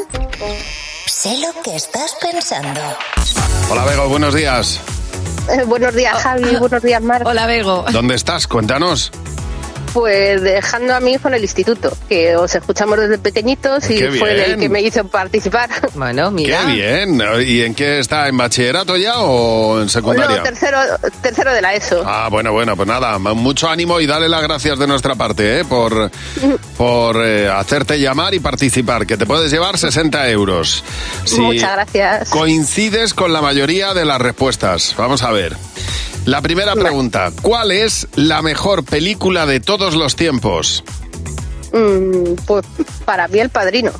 Sé 1.06 1.38
lo 1.38 1.60
que 1.60 1.74
estás 1.74 2.16
pensando. 2.22 2.80
Hola, 3.68 3.84
Bego, 3.84 4.08
buenos 4.08 4.32
días. 4.32 4.80
Eh, 5.50 5.64
buenos 5.64 5.92
días, 5.92 6.22
Javi. 6.22 6.54
Buenos 6.54 6.80
días, 6.84 7.02
Mar. 7.02 7.24
Hola, 7.26 7.46
Bego. 7.46 7.84
¿Dónde 7.90 8.14
estás? 8.14 8.46
Cuéntanos. 8.46 9.10
Pues 9.96 10.42
dejando 10.42 10.94
a 10.94 11.00
mi 11.00 11.12
hijo 11.12 11.26
en 11.28 11.32
el 11.32 11.40
instituto, 11.40 11.90
que 12.06 12.36
os 12.36 12.54
escuchamos 12.54 12.98
desde 12.98 13.16
pequeñitos 13.16 13.88
y 13.88 13.98
fue 14.18 14.44
el 14.44 14.60
que 14.60 14.68
me 14.68 14.82
hizo 14.82 15.08
participar. 15.08 15.70
Bueno, 15.94 16.30
Qué 16.36 16.54
bien. 16.66 17.22
¿Y 17.46 17.62
en 17.62 17.74
qué 17.74 18.00
está? 18.00 18.28
¿En 18.28 18.36
bachillerato 18.36 18.98
ya 18.98 19.20
o 19.20 19.80
en 19.80 19.88
secundaria? 19.88 20.36
No, 20.36 20.42
tercero, 20.42 20.78
tercero 21.22 21.54
de 21.54 21.62
la 21.62 21.74
ESO. 21.74 22.02
Ah, 22.04 22.28
bueno, 22.30 22.52
bueno, 22.52 22.76
pues 22.76 22.86
nada, 22.86 23.18
mucho 23.18 23.70
ánimo 23.70 23.98
y 23.98 24.06
dale 24.06 24.28
las 24.28 24.42
gracias 24.42 24.78
de 24.78 24.86
nuestra 24.86 25.14
parte, 25.14 25.60
¿eh? 25.60 25.64
Por, 25.64 26.10
por 26.76 27.24
eh, 27.24 27.48
hacerte 27.48 27.98
llamar 27.98 28.34
y 28.34 28.40
participar, 28.40 29.06
que 29.06 29.16
te 29.16 29.24
puedes 29.24 29.50
llevar 29.50 29.78
60 29.78 30.28
euros. 30.28 30.84
Si 31.24 31.40
Muchas 31.40 31.72
gracias. 31.72 32.28
Coincides 32.28 33.14
con 33.14 33.32
la 33.32 33.40
mayoría 33.40 33.94
de 33.94 34.04
las 34.04 34.20
respuestas. 34.20 34.94
Vamos 34.98 35.22
a 35.22 35.30
ver. 35.30 35.56
La 36.26 36.42
primera 36.42 36.74
pregunta, 36.74 37.30
¿cuál 37.40 37.70
es 37.72 38.08
la 38.16 38.42
mejor 38.42 38.84
película 38.84 39.46
de 39.46 39.60
todos 39.60 39.94
los 39.94 40.16
tiempos? 40.16 40.82
Mm, 41.72 42.34
pues 42.46 42.64
para 43.04 43.28
mí 43.28 43.38
el 43.38 43.48
padrino. 43.50 43.92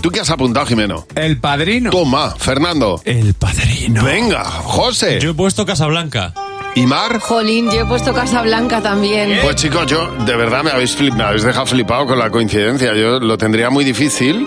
¿Tú 0.00 0.10
qué 0.10 0.20
has 0.20 0.30
apuntado, 0.30 0.64
Jimeno? 0.64 1.06
El 1.14 1.38
padrino. 1.38 1.90
Toma, 1.90 2.30
Fernando. 2.38 3.02
El 3.04 3.34
padrino. 3.34 4.02
Venga, 4.02 4.42
José. 4.44 5.20
Yo 5.20 5.30
he 5.30 5.34
puesto 5.34 5.66
Casablanca. 5.66 6.32
¿Y 6.74 6.86
Mar? 6.86 7.18
Jolín, 7.20 7.70
yo 7.70 7.80
he 7.80 7.84
puesto 7.84 8.14
Casa 8.14 8.40
Blanca 8.42 8.80
también. 8.80 9.40
Pues 9.42 9.56
chicos, 9.56 9.86
yo 9.86 10.08
de 10.24 10.36
verdad 10.36 10.62
me 10.62 10.70
habéis, 10.70 10.96
flip- 10.96 11.12
me 11.14 11.24
habéis 11.24 11.42
dejado 11.42 11.66
flipado 11.66 12.06
con 12.06 12.18
la 12.18 12.30
coincidencia. 12.30 12.94
Yo 12.94 13.18
lo 13.18 13.36
tendría 13.36 13.70
muy 13.70 13.84
difícil 13.84 14.46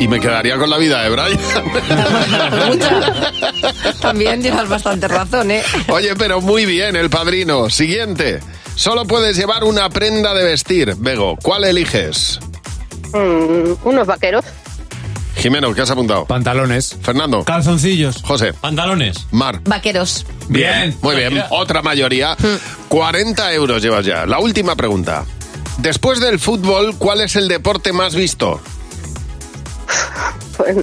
y 0.00 0.08
me 0.08 0.20
quedaría 0.20 0.58
con 0.58 0.70
la 0.70 0.78
vida 0.78 1.02
de 1.02 1.10
Brian. 1.10 1.38
También 4.00 4.42
llevas 4.42 4.68
bastante 4.68 5.08
razón, 5.08 5.50
¿eh? 5.50 5.62
Oye, 5.88 6.14
pero 6.16 6.40
muy 6.40 6.66
bien, 6.66 6.96
el 6.96 7.10
padrino. 7.10 7.70
Siguiente. 7.70 8.40
Solo 8.74 9.04
puedes 9.04 9.36
llevar 9.36 9.64
una 9.64 9.88
prenda 9.88 10.34
de 10.34 10.44
vestir. 10.44 10.94
Bego, 10.98 11.36
¿cuál 11.42 11.64
eliges? 11.64 12.38
Mm, 13.12 13.86
unos 13.86 14.06
vaqueros. 14.06 14.44
Jimeno, 15.36 15.74
¿qué 15.74 15.82
has 15.82 15.90
apuntado? 15.90 16.26
Pantalones. 16.26 16.96
Fernando. 17.02 17.44
Calzoncillos. 17.44 18.22
José. 18.22 18.52
Pantalones. 18.52 19.26
Mar. 19.30 19.60
Vaqueros. 19.64 20.26
Bien, 20.48 20.96
muy 21.02 21.16
bien. 21.16 21.42
Otra 21.50 21.82
mayoría. 21.82 22.36
40 22.88 23.52
euros 23.52 23.82
llevas 23.82 24.06
ya. 24.06 24.26
La 24.26 24.38
última 24.38 24.76
pregunta. 24.76 25.24
Después 25.78 26.20
del 26.20 26.38
fútbol, 26.38 26.94
¿cuál 26.98 27.20
es 27.20 27.36
el 27.36 27.48
deporte 27.48 27.92
más 27.92 28.14
visto? 28.14 28.60
Pues, 30.56 30.76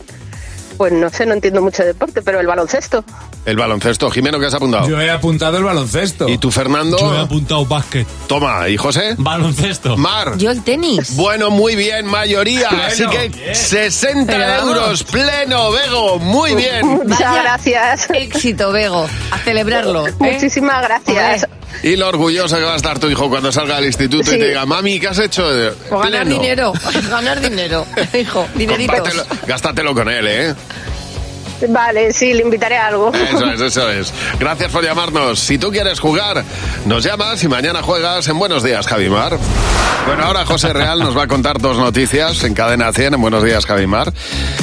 pues 0.77 0.91
no 0.93 1.09
sé, 1.09 1.25
no 1.25 1.33
entiendo 1.33 1.61
mucho 1.61 1.81
de 1.83 1.89
deporte, 1.89 2.21
pero 2.21 2.39
el 2.39 2.47
baloncesto. 2.47 3.05
El 3.45 3.55
baloncesto. 3.55 4.09
Jimeno, 4.11 4.39
¿qué 4.39 4.47
has 4.47 4.53
apuntado? 4.53 4.87
Yo 4.89 4.99
he 4.99 5.09
apuntado 5.09 5.57
el 5.57 5.63
baloncesto. 5.63 6.27
¿Y 6.27 6.37
tú, 6.37 6.51
Fernando? 6.51 6.97
Yo 6.97 7.15
he 7.15 7.19
apuntado 7.19 7.65
básquet. 7.65 8.05
Toma, 8.27 8.67
¿y 8.67 8.75
José? 8.77 9.15
Baloncesto. 9.17 9.95
Mar. 9.95 10.37
Yo 10.37 10.51
el 10.51 10.63
tenis. 10.63 11.15
Bueno, 11.15 11.49
muy 11.51 11.75
bien, 11.75 12.05
mayoría. 12.07 12.67
Así 12.87 13.05
que 13.07 13.55
60 13.55 14.31
Pero 14.31 14.45
vamos. 14.45 14.67
euros, 14.75 15.03
pleno, 15.03 15.71
Bego. 15.71 16.19
Muy 16.19 16.55
bien. 16.55 16.85
Muchas 16.85 17.19
Vaya 17.19 17.41
gracias. 17.43 18.09
Éxito, 18.09 18.71
Bego. 18.71 19.07
A 19.31 19.37
celebrarlo. 19.39 20.07
¿eh? 20.09 20.13
Muchísimas 20.19 20.81
gracias. 20.83 21.47
Y 21.83 21.95
lo 21.95 22.07
orgulloso 22.07 22.57
que 22.57 22.63
va 22.63 22.73
a 22.73 22.77
estar 22.77 22.99
tu 22.99 23.07
hijo 23.07 23.29
cuando 23.29 23.51
salga 23.51 23.75
del 23.77 23.85
instituto 23.85 24.33
y 24.33 24.37
te 24.37 24.47
diga, 24.49 24.65
mami, 24.65 24.99
¿qué 24.99 25.07
has 25.07 25.19
hecho? 25.19 25.45
O 25.89 25.99
ganar 25.99 26.27
dinero. 26.27 26.73
Ganar 27.09 27.41
dinero. 27.41 27.85
Hijo. 28.17 28.47
Cómpratelo, 28.53 29.25
gástatelo 29.47 29.93
con 29.93 30.09
él, 30.09 30.27
¿eh? 30.27 30.55
Vale, 31.69 32.11
sí, 32.13 32.33
le 32.33 32.41
invitaré 32.41 32.77
a 32.77 32.87
algo. 32.87 33.11
Eso 33.13 33.45
es, 33.51 33.61
eso 33.61 33.89
es. 33.89 34.13
Gracias 34.39 34.71
por 34.71 34.83
llamarnos. 34.83 35.39
Si 35.39 35.57
tú 35.57 35.71
quieres 35.71 35.99
jugar, 35.99 36.43
nos 36.85 37.03
llamas 37.03 37.43
y 37.43 37.47
mañana 37.47 37.81
juegas 37.81 38.27
en 38.27 38.39
Buenos 38.39 38.63
Días, 38.63 38.87
Javimar. 38.87 39.37
Bueno, 40.07 40.23
ahora 40.23 40.45
José 40.45 40.73
Real 40.73 40.99
nos 40.99 41.15
va 41.15 41.23
a 41.23 41.27
contar 41.27 41.59
dos 41.59 41.77
noticias 41.77 42.43
en 42.43 42.53
cadena 42.53 42.91
100 42.91 43.13
en 43.13 43.21
Buenos 43.21 43.43
Días, 43.43 43.65
Javimar. 43.65 44.11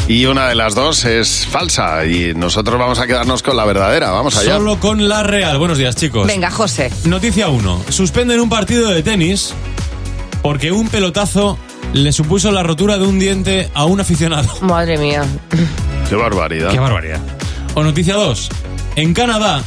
Y 0.08 0.26
una 0.26 0.48
de 0.48 0.54
las 0.54 0.74
dos 0.74 1.04
es 1.04 1.46
falsa 1.46 2.04
y 2.06 2.34
nosotros 2.34 2.78
vamos 2.78 2.98
a 2.98 3.06
quedarnos 3.06 3.42
con 3.42 3.56
la 3.56 3.64
verdadera. 3.64 4.10
Vamos 4.10 4.36
allá. 4.36 4.56
Solo 4.56 4.80
con 4.80 5.08
la 5.08 5.22
real. 5.22 5.58
Buenos 5.58 5.78
días, 5.78 5.94
chicos. 5.96 6.26
Venga, 6.26 6.50
José. 6.50 6.90
Noticia 7.04 7.48
1. 7.48 7.84
Suspenden 7.90 8.40
un 8.40 8.48
partido 8.48 8.88
de 8.90 9.02
tenis 9.02 9.54
porque 10.42 10.72
un 10.72 10.88
pelotazo 10.88 11.58
le 11.92 12.12
supuso 12.12 12.52
la 12.52 12.62
rotura 12.62 12.98
de 12.98 13.06
un 13.06 13.18
diente 13.18 13.70
a 13.74 13.84
un 13.84 14.00
aficionado. 14.00 14.48
Madre 14.60 14.98
mía. 14.98 15.24
Qué 16.08 16.16
barbaridad. 16.16 16.70
Qué 16.70 16.78
barbaridad. 16.78 17.20
O 17.74 17.82
noticia 17.82 18.14
2. 18.14 18.48
En 18.96 19.12
Canadá, 19.12 19.62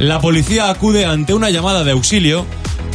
la 0.00 0.20
policía 0.20 0.68
acude 0.68 1.06
ante 1.06 1.32
una 1.32 1.50
llamada 1.50 1.84
de 1.84 1.92
auxilio 1.92 2.44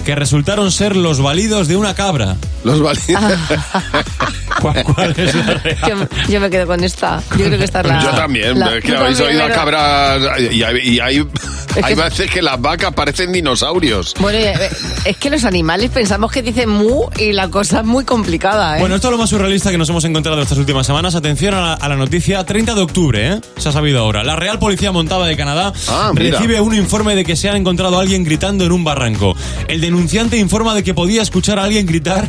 que 0.05 0.13
resultaron 0.13 0.71
ser 0.71 0.97
los 0.97 1.21
balidos 1.21 1.69
de 1.69 1.77
una 1.77 1.95
cabra. 1.95 2.35
Los 2.63 2.81
balidos. 2.81 3.23
¿Cuál, 4.61 4.83
cuál 4.83 5.13
es 5.17 5.33
la 5.33 5.53
real? 5.55 5.77
Yo, 5.87 6.07
yo 6.33 6.39
me 6.39 6.49
quedo 6.49 6.67
con 6.67 6.83
esta. 6.83 7.21
Yo 7.31 7.45
creo 7.45 7.57
que 7.57 7.63
esta 7.63 7.81
es 7.81 7.87
la. 7.87 8.03
Yo 8.03 8.09
también, 8.11 8.59
la- 8.59 8.77
es 8.77 8.83
que 8.83 8.95
habéis 8.95 9.17
también, 9.17 9.41
oído 9.41 9.51
a 9.51 9.55
cabras 9.55 10.21
y 10.51 10.61
hay, 10.61 10.77
y 10.87 10.99
hay, 10.99 11.17
Es 11.75 11.83
hay 11.83 11.95
que- 11.95 12.01
veces 12.01 12.29
que 12.29 12.41
las 12.41 12.59
vacas 12.61 12.93
parecen 12.93 13.31
dinosaurios. 13.31 14.13
Bueno, 14.19 14.37
eh, 14.37 14.53
es 15.05 15.17
que 15.17 15.29
los 15.29 15.45
animales 15.45 15.89
pensamos 15.89 16.31
que 16.31 16.41
dicen 16.43 16.69
mu 16.69 17.05
y 17.17 17.31
la 17.31 17.47
cosa 17.47 17.79
es 17.79 17.85
muy 17.85 18.03
complicada, 18.03 18.75
¿eh? 18.77 18.79
Bueno, 18.81 18.95
esto 18.95 19.07
es 19.07 19.11
lo 19.13 19.17
más 19.17 19.29
surrealista 19.29 19.71
que 19.71 19.77
nos 19.77 19.89
hemos 19.89 20.03
encontrado 20.03 20.39
estas 20.41 20.57
últimas 20.57 20.85
semanas. 20.85 21.15
Atención 21.15 21.53
a 21.55 21.61
la, 21.61 21.73
a 21.73 21.89
la 21.89 21.95
noticia 21.95 22.43
30 22.45 22.75
de 22.75 22.81
octubre, 22.81 23.27
¿eh? 23.33 23.41
Se 23.57 23.69
ha 23.69 23.71
sabido 23.71 23.99
ahora. 23.99 24.23
La 24.23 24.35
Real 24.35 24.59
Policía 24.59 24.91
Montada 24.91 25.25
de 25.25 25.35
Canadá 25.37 25.71
Ah, 25.87 26.11
recibe 26.13 26.59
un 26.61 26.75
informe 26.75 27.15
de 27.15 27.23
que 27.23 27.35
se 27.35 27.49
ha 27.49 27.55
encontrado 27.55 27.97
a 27.97 28.01
alguien 28.01 28.23
gritando 28.25 28.65
en 28.65 28.73
un 28.73 28.83
barranco. 28.83 29.35
El 29.67 29.79
denunciante 29.81 30.37
informa 30.37 30.75
de 30.75 30.83
que 30.83 30.93
podía 30.93 31.21
escuchar 31.21 31.57
a 31.57 31.63
alguien 31.63 31.85
gritar 31.87 32.27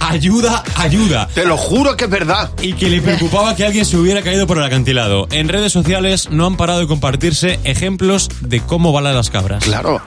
ayuda, 0.00 0.62
ayuda. 0.76 1.28
Te 1.34 1.44
lo 1.44 1.56
juro 1.56 1.96
que 1.96 2.04
es 2.04 2.10
verdad. 2.10 2.50
Y 2.60 2.74
que 2.74 2.88
le 2.88 3.00
preocupaba 3.00 3.54
que 3.56 3.64
alguien 3.64 3.84
se 3.84 3.96
hubiera 3.96 4.22
caído 4.22 4.46
por 4.46 4.58
el 4.58 4.64
acantilado. 4.64 5.26
En 5.30 5.48
redes 5.48 5.72
sociales 5.72 6.30
no 6.30 6.46
han 6.46 6.56
parado 6.56 6.80
de 6.80 6.86
compartirse 6.86 7.60
ejemplos 7.64 8.28
de 8.40 8.60
cómo 8.60 8.92
van 8.92 9.04
las 9.04 9.30
cabras. 9.30 9.62
Claro. 9.62 10.02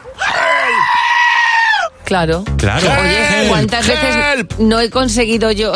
Claro. 2.10 2.43
Claro. 2.58 2.88
Oye, 2.88 3.41
Help, 3.41 3.49
¿cuántas 3.49 3.88
veces 3.88 4.45
no 4.58 4.80
he 4.80 4.89
conseguido 4.89 5.52
yo 5.52 5.73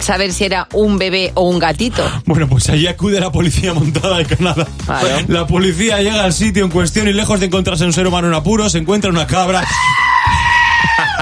saber 0.00 0.34
si 0.34 0.44
era 0.44 0.68
un 0.74 0.98
bebé 0.98 1.32
o 1.34 1.48
un 1.48 1.58
gatito? 1.58 2.04
Bueno, 2.26 2.46
pues 2.46 2.68
allí 2.68 2.86
acude 2.86 3.20
la 3.20 3.32
policía 3.32 3.72
montada 3.72 4.18
de 4.18 4.26
Canadá. 4.26 4.66
Claro. 4.84 5.08
La 5.28 5.46
policía 5.46 6.02
llega 6.02 6.24
al 6.24 6.34
sitio 6.34 6.62
en 6.62 6.70
cuestión 6.70 7.08
y 7.08 7.14
lejos 7.14 7.40
de 7.40 7.46
encontrarse 7.46 7.86
un 7.86 7.94
ser 7.94 8.06
humano 8.06 8.28
en 8.28 8.34
apuros, 8.34 8.72
se 8.72 8.78
encuentra 8.78 9.08
una 9.10 9.26
cabra. 9.26 9.66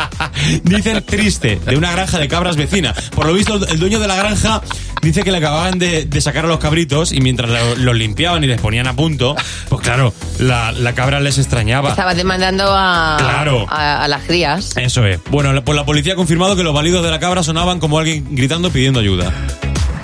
Dicen 0.65 1.03
triste, 1.05 1.61
de 1.65 1.77
una 1.77 1.93
granja 1.93 2.19
de 2.19 2.29
cabras 2.29 2.57
vecina. 2.57 2.95
Por 3.15 3.27
lo 3.27 3.33
visto, 3.33 3.55
el 3.67 3.79
dueño 3.79 3.99
de 4.01 4.09
la 4.09 4.17
granja 4.17 4.61
dice 5.03 5.23
que 5.23 5.31
le 5.31 5.39
acababan 5.39 5.79
de, 5.79 6.05
de 6.07 6.21
sacar 6.21 6.45
a 6.45 6.49
los 6.49 6.59
cabritos 6.59 7.13
y 7.13 7.21
mientras 7.21 7.51
lo- 7.51 7.77
los 7.77 7.95
limpiaban 7.97 8.43
y 8.45 8.47
les 8.47 8.61
ponían 8.61 8.87
a 8.87 8.95
punto, 8.95 9.37
pues 9.69 9.83
claro, 9.83 10.13
la, 10.39 10.73
la 10.73 10.95
cabra 10.95 11.21
les 11.21 11.39
extrañaba. 11.39 11.91
Estaba 11.91 12.15
demandando 12.15 12.65
a, 12.69 13.17
Claro. 13.19 13.67
a, 13.69 14.05
a 14.05 14.09
las 14.09 14.23
crías. 14.25 14.77
Eso 14.77 15.07
es. 15.07 15.21
Bueno, 15.31 15.53
la- 15.53 15.65
pues 15.65 15.77
la 15.77 15.85
policía 15.85 16.15
ha 16.15 16.17
confirmado 16.17 16.57
que 16.57 16.63
los 16.63 16.75
balidos 16.75 17.05
de 17.05 17.11
la 17.11 17.21
cabra 17.21 17.43
sonaban 17.43 17.81
como 17.81 17.99
alguien 17.99 18.27
gritando 18.35 18.71
pidiendo 18.71 19.01
ayuda. 19.01 19.33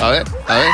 A 0.00 0.08
ver, 0.10 0.24
a 0.48 0.54
ver. 0.54 0.68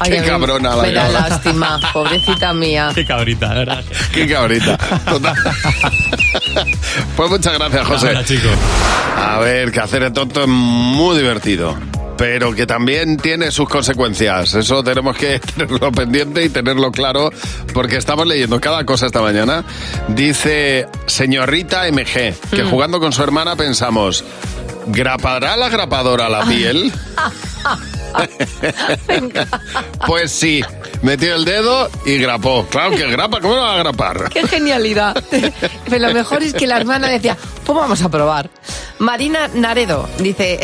Ay, 0.00 0.10
Qué 0.10 0.22
cabrona 0.22 0.74
la 0.76 0.82
Me 0.82 0.92
da 0.92 1.08
lástima, 1.08 1.78
pobrecita 1.92 2.52
mía. 2.52 2.90
Qué 2.94 3.04
cabrita, 3.06 3.54
¿verdad? 3.54 3.84
Qué 4.12 4.26
cabrita. 4.28 4.76
Total. 4.76 5.34
Pues 7.16 7.30
muchas 7.30 7.54
gracias, 7.58 7.86
José. 7.86 8.08
Ahora, 8.08 8.24
chico. 8.24 8.48
A 9.16 9.38
ver, 9.38 9.70
que 9.72 9.80
hacer 9.80 10.02
el 10.02 10.12
tonto 10.12 10.42
es 10.42 10.48
muy 10.48 11.16
divertido. 11.16 11.76
Pero 12.16 12.54
que 12.54 12.64
también 12.64 13.16
tiene 13.16 13.50
sus 13.50 13.68
consecuencias. 13.68 14.54
Eso 14.54 14.84
tenemos 14.84 15.16
que 15.16 15.38
tenerlo 15.56 15.90
pendiente 15.90 16.44
y 16.44 16.48
tenerlo 16.48 16.92
claro, 16.92 17.30
porque 17.72 17.96
estamos 17.96 18.26
leyendo 18.26 18.60
cada 18.60 18.84
cosa 18.86 19.06
esta 19.06 19.20
mañana. 19.20 19.64
Dice 20.08 20.86
señorita 21.06 21.86
MG, 21.90 22.34
que 22.50 22.62
Mm. 22.64 22.70
jugando 22.70 23.00
con 23.00 23.12
su 23.12 23.22
hermana 23.22 23.56
pensamos, 23.56 24.24
¿grapará 24.86 25.56
la 25.56 25.68
grapadora 25.68 26.28
la 26.28 26.44
piel? 26.44 26.92
pues 30.06 30.30
sí, 30.30 30.62
metió 31.02 31.34
el 31.34 31.44
dedo 31.44 31.90
y 32.06 32.18
grapó. 32.18 32.66
Claro 32.66 32.90
que 32.92 33.06
grapa, 33.10 33.40
¿cómo 33.40 33.56
no 33.56 33.62
va 33.62 33.74
a 33.74 33.78
grapar? 33.78 34.28
¡Qué 34.30 34.46
genialidad! 34.46 35.22
Pero 35.88 36.08
lo 36.08 36.14
mejor 36.14 36.42
es 36.42 36.54
que 36.54 36.66
la 36.66 36.76
hermana 36.76 37.08
decía, 37.08 37.36
pues 37.64 37.76
vamos 37.76 38.02
a 38.02 38.08
probar. 38.08 38.50
Marina 38.98 39.48
Naredo 39.48 40.08
dice, 40.18 40.60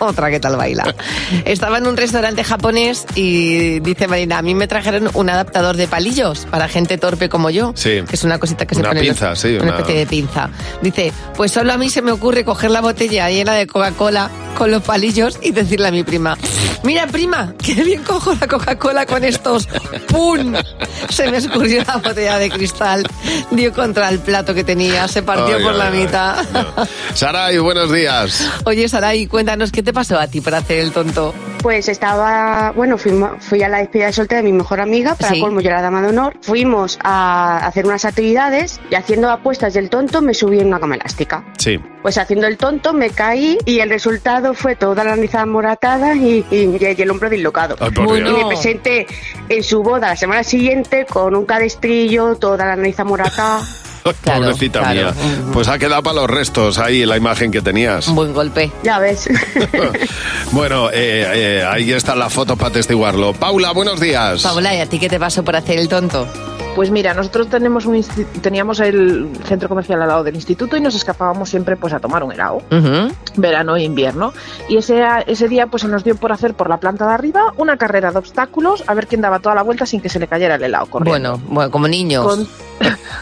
otra 0.00 0.30
que 0.30 0.40
tal 0.40 0.56
baila. 0.56 0.94
Estaba 1.44 1.78
en 1.78 1.86
un 1.86 1.96
restaurante 1.96 2.42
japonés 2.44 3.06
y 3.14 3.80
dice 3.80 4.08
Marina, 4.08 4.38
a 4.38 4.42
mí 4.42 4.54
me 4.54 4.66
trajeron 4.66 5.10
un 5.14 5.30
adaptador 5.30 5.76
de 5.76 5.86
palillos 5.88 6.46
para 6.50 6.68
gente 6.68 6.98
torpe 6.98 7.28
como 7.28 7.50
yo. 7.50 7.72
Sí. 7.76 8.02
Que 8.08 8.16
es 8.16 8.24
una 8.24 8.38
cosita 8.38 8.66
que 8.66 8.74
se 8.74 8.80
Una 8.80 8.90
pone 8.90 9.00
en 9.00 9.06
los- 9.08 9.16
pinza, 9.16 9.36
sí, 9.36 9.54
Una 9.54 9.62
una- 9.62 9.70
especie 9.76 9.96
de 10.00 10.06
pinza. 10.06 10.50
Dice, 10.82 11.12
pues 11.36 11.52
solo 11.52 11.72
a 11.72 11.76
mí 11.78 11.90
se 11.90 12.02
me 12.02 12.12
ocurre 12.12 12.44
coger 12.44 12.70
la 12.70 12.80
botella 12.80 13.28
llena 13.30 13.54
de 13.54 13.66
Coca-Cola 13.66 14.30
con 14.56 14.70
los 14.70 14.82
palillos 14.82 15.38
y 15.42 15.52
decirle 15.52 15.88
a 15.88 15.90
mi 15.90 16.02
prima, 16.02 16.36
mira 16.82 17.06
prima, 17.06 17.54
qué 17.64 17.74
bien 17.84 18.02
cojo 18.02 18.34
la 18.40 18.46
Coca-Cola 18.46 19.06
con 19.06 19.24
estos. 19.24 19.66
¡Pum! 20.08 20.54
Se 21.08 21.30
me 21.30 21.38
escurrió 21.38 21.82
la 21.86 21.96
botella 21.98 22.38
de 22.38 22.50
cristal, 22.50 23.06
dio 23.50 23.72
contra 23.72 24.08
el 24.08 24.18
plato 24.18 24.52
que 24.54 24.64
tenía, 24.64 25.08
se 25.08 25.22
partió 25.22 25.60
por 25.62 25.74
la 25.74 25.90
mitad. 25.90 26.44
Saray, 27.14 27.58
buenos 27.58 27.92
días. 27.92 28.48
Oye, 28.64 28.88
Saray, 28.88 29.26
cuéntanos, 29.26 29.70
¿qué 29.72 29.82
te 29.82 29.89
pasó 29.92 30.18
a 30.18 30.26
ti 30.26 30.40
para 30.40 30.58
hacer 30.58 30.78
el 30.78 30.92
tonto? 30.92 31.34
Pues 31.62 31.88
estaba, 31.88 32.72
bueno, 32.74 32.96
fuimos- 32.96 33.32
fui 33.44 33.62
a 33.62 33.68
la 33.68 33.78
despedida 33.78 34.06
de 34.06 34.12
soltera 34.14 34.40
de 34.42 34.48
mi 34.50 34.52
mejor 34.56 34.80
amiga, 34.80 35.14
para 35.14 35.34
Sí. 35.34 35.40
colmo 35.40 35.60
yo 35.60 35.68
era 35.68 35.82
dama 35.82 36.00
de 36.00 36.08
honor. 36.08 36.34
Fuimos 36.42 36.98
a 37.02 37.66
hacer 37.66 37.86
unas 37.86 38.04
actividades 38.06 38.80
y 38.90 38.94
haciendo 38.94 39.30
apuestas 39.30 39.74
del 39.74 39.90
tonto 39.90 40.22
me 40.22 40.32
subí 40.34 40.58
en 40.60 40.68
una 40.68 40.80
cama 40.80 40.94
elástica. 40.94 41.44
Sí. 41.58 41.78
Pues 42.02 42.16
haciendo 42.16 42.46
el 42.46 42.56
tonto 42.56 42.94
me 42.94 43.10
caí 43.10 43.58
y 43.66 43.80
el 43.80 43.90
resultado 43.90 44.54
fue 44.54 44.74
toda 44.76 45.04
la 45.04 45.16
nariz 45.16 45.32
moratada 45.46 46.14
y, 46.14 46.44
y- 46.50 46.78
y 46.80 47.02
el 47.02 47.10
hombro 47.10 47.28
dislocado. 47.28 47.76
Ay, 47.78 47.90
por 47.90 48.18
y 48.18 48.22
me 48.22 48.46
presenté 48.46 49.06
en 49.48 49.62
su 49.62 49.82
boda 49.82 50.08
la 50.08 50.16
semana 50.16 50.42
siguiente 50.42 51.04
con 51.04 51.34
un 51.36 51.44
cadestrillo, 51.44 52.36
toda 52.36 52.64
la 52.64 52.76
nariz 52.76 52.96
Pobrecita 54.24 54.80
claro. 54.80 54.94
mía. 54.94 55.14
Pues 55.52 55.68
ha 55.68 55.78
quedado 55.78 56.02
para 56.02 56.16
los 56.16 56.30
restos 56.30 56.78
ahí 56.78 57.04
la 57.04 57.16
imagen 57.16 57.50
que 57.50 57.62
tenías. 57.62 58.08
Un 58.08 58.14
buen 58.16 58.32
golpe. 58.32 58.70
ya 58.82 58.98
ves. 58.98 59.28
Bueno, 60.52 60.90
eh, 60.90 61.60
eh, 61.60 61.64
ahí 61.68 61.92
está 61.92 62.16
la 62.16 62.28
foto 62.28 62.56
para 62.56 62.72
testiguarlo. 62.72 63.32
Paula, 63.34 63.70
buenos 63.72 64.00
días. 64.00 64.42
Paula, 64.42 64.74
¿y 64.74 64.80
a 64.80 64.86
ti 64.86 64.98
qué 64.98 65.08
te 65.08 65.20
pasó 65.20 65.44
por 65.44 65.54
hacer 65.54 65.78
el 65.78 65.88
tonto? 65.88 66.26
Pues 66.74 66.90
mira, 66.90 67.14
nosotros 67.14 67.48
tenemos 67.48 67.86
un 67.86 68.04
teníamos 68.40 68.80
el 68.80 69.28
centro 69.44 69.68
comercial 69.68 70.02
al 70.02 70.08
lado 70.08 70.24
del 70.24 70.36
instituto 70.36 70.76
y 70.76 70.80
nos 70.80 70.94
escapábamos 70.94 71.50
siempre 71.50 71.76
pues 71.76 71.92
a 71.92 71.98
tomar 71.98 72.22
un 72.22 72.32
helado, 72.32 72.62
verano 73.36 73.76
e 73.76 73.82
invierno. 73.82 74.32
Y 74.68 74.76
ese, 74.76 75.02
ese 75.26 75.48
día 75.48 75.66
pues 75.66 75.82
se 75.82 75.88
nos 75.88 76.04
dio 76.04 76.16
por 76.16 76.32
hacer 76.32 76.54
por 76.54 76.68
la 76.68 76.78
planta 76.78 77.06
de 77.06 77.12
arriba 77.12 77.52
una 77.56 77.76
carrera 77.76 78.12
de 78.12 78.18
obstáculos 78.18 78.84
a 78.86 78.94
ver 78.94 79.08
quién 79.08 79.20
daba 79.20 79.40
toda 79.40 79.54
la 79.54 79.62
vuelta 79.62 79.84
sin 79.84 80.00
que 80.00 80.08
se 80.08 80.18
le 80.18 80.28
cayera 80.28 80.54
el 80.54 80.62
helado 80.62 80.86
corriendo. 80.86 81.32
Bueno, 81.32 81.46
bueno, 81.48 81.70
como 81.70 81.88
niños. 81.88 82.24
Con 82.24 82.48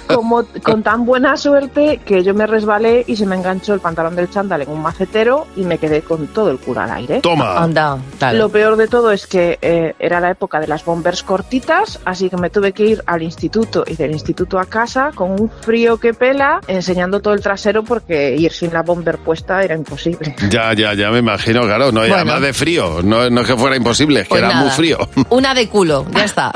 como 0.06 0.44
con 0.62 0.82
tan 0.82 1.04
buena 1.04 1.36
suerte 1.36 2.00
que 2.04 2.22
yo 2.22 2.34
me 2.34 2.46
resbalé 2.46 3.04
y 3.06 3.16
se 3.16 3.26
me 3.26 3.36
enganchó 3.36 3.74
el 3.74 3.80
pantalón 3.80 4.16
del 4.16 4.30
chándal 4.30 4.62
en 4.62 4.70
un 4.70 4.80
macetero 4.80 5.46
y 5.56 5.62
me 5.62 5.78
quedé 5.78 6.02
con 6.02 6.26
todo 6.28 6.50
el 6.50 6.58
culo 6.58 6.80
al 6.80 6.90
aire. 6.92 7.20
Toma. 7.20 7.56
Anda, 7.58 7.98
tal. 8.18 8.38
Lo 8.38 8.48
peor 8.48 8.76
de 8.76 8.88
todo 8.88 9.10
es 9.12 9.26
que 9.26 9.58
eh, 9.60 9.94
era 9.98 10.20
la 10.20 10.30
época 10.30 10.60
de 10.60 10.66
las 10.66 10.84
bombers 10.84 11.22
cortitas, 11.22 11.98
así 12.04 12.30
que 12.30 12.36
me 12.36 12.50
tuve 12.50 12.72
que 12.72 12.84
ir 12.84 13.02
al 13.06 13.22
instituto 13.22 13.84
y 13.86 13.96
del 13.96 14.12
instituto 14.12 14.58
a 14.58 14.64
casa 14.66 15.10
con 15.14 15.32
un 15.32 15.50
frío 15.50 15.98
que 15.98 16.14
pela, 16.14 16.60
enseñando 16.66 17.20
todo 17.20 17.34
el 17.34 17.40
trasero 17.40 17.82
porque 17.84 18.34
ir 18.36 18.52
sin 18.52 18.72
la 18.72 18.82
bomber 18.82 19.18
puesta 19.18 19.62
era 19.62 19.74
imposible. 19.74 20.34
Ya, 20.50 20.72
ya, 20.74 20.94
ya 20.94 21.10
me 21.10 21.18
imagino, 21.18 21.62
claro. 21.62 21.92
No, 21.92 22.00
Bueno. 22.00 22.14
además 22.16 22.40
de 22.40 22.52
frío. 22.52 23.02
No, 23.02 23.28
no 23.30 23.40
es 23.42 23.46
que 23.46 23.56
fuera 23.56 23.76
imposible, 23.76 24.20
es 24.20 24.24
que 24.26 24.30
Pues 24.30 24.40
era 24.42 24.48
nada. 24.48 24.60
muy 24.62 24.70
frío. 24.70 24.98
Una 25.30 25.54
de 25.54 25.68
culo, 25.68 26.06
ya 26.14 26.24
está. 26.24 26.52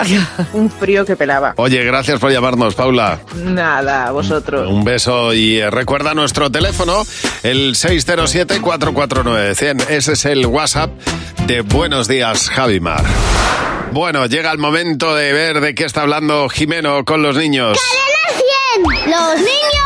un 0.53 0.71
frío 0.71 1.05
que 1.05 1.17
pelaba. 1.17 1.55
Oye, 1.57 1.85
gracias 1.85 2.19
por 2.19 2.31
llamarnos, 2.31 2.75
Paula. 2.75 2.92
Nada, 3.35 4.11
vosotros. 4.11 4.69
Un 4.69 4.85
beso 4.85 5.33
y 5.35 5.59
eh, 5.59 5.71
recuerda 5.71 6.15
nuestro 6.15 6.51
teléfono, 6.51 7.05
el 7.43 7.75
607-449-100. 7.75 9.89
Ese 9.89 10.13
es 10.13 10.25
el 10.25 10.47
WhatsApp 10.47 10.91
de 11.47 11.63
Buenos 11.63 12.09
Días, 12.09 12.51
Javimar. 12.51 13.05
Bueno, 13.93 14.27
llega 14.27 14.51
el 14.53 14.59
momento 14.59 15.15
de 15.15 15.33
ver 15.33 15.61
de 15.61 15.75
qué 15.75 15.85
está 15.85 16.03
hablando 16.03 16.49
Jimeno 16.49 17.05
con 17.05 17.23
los 17.23 17.37
niños. 17.37 17.79
¡Los 19.07 19.37
niños! 19.37 19.82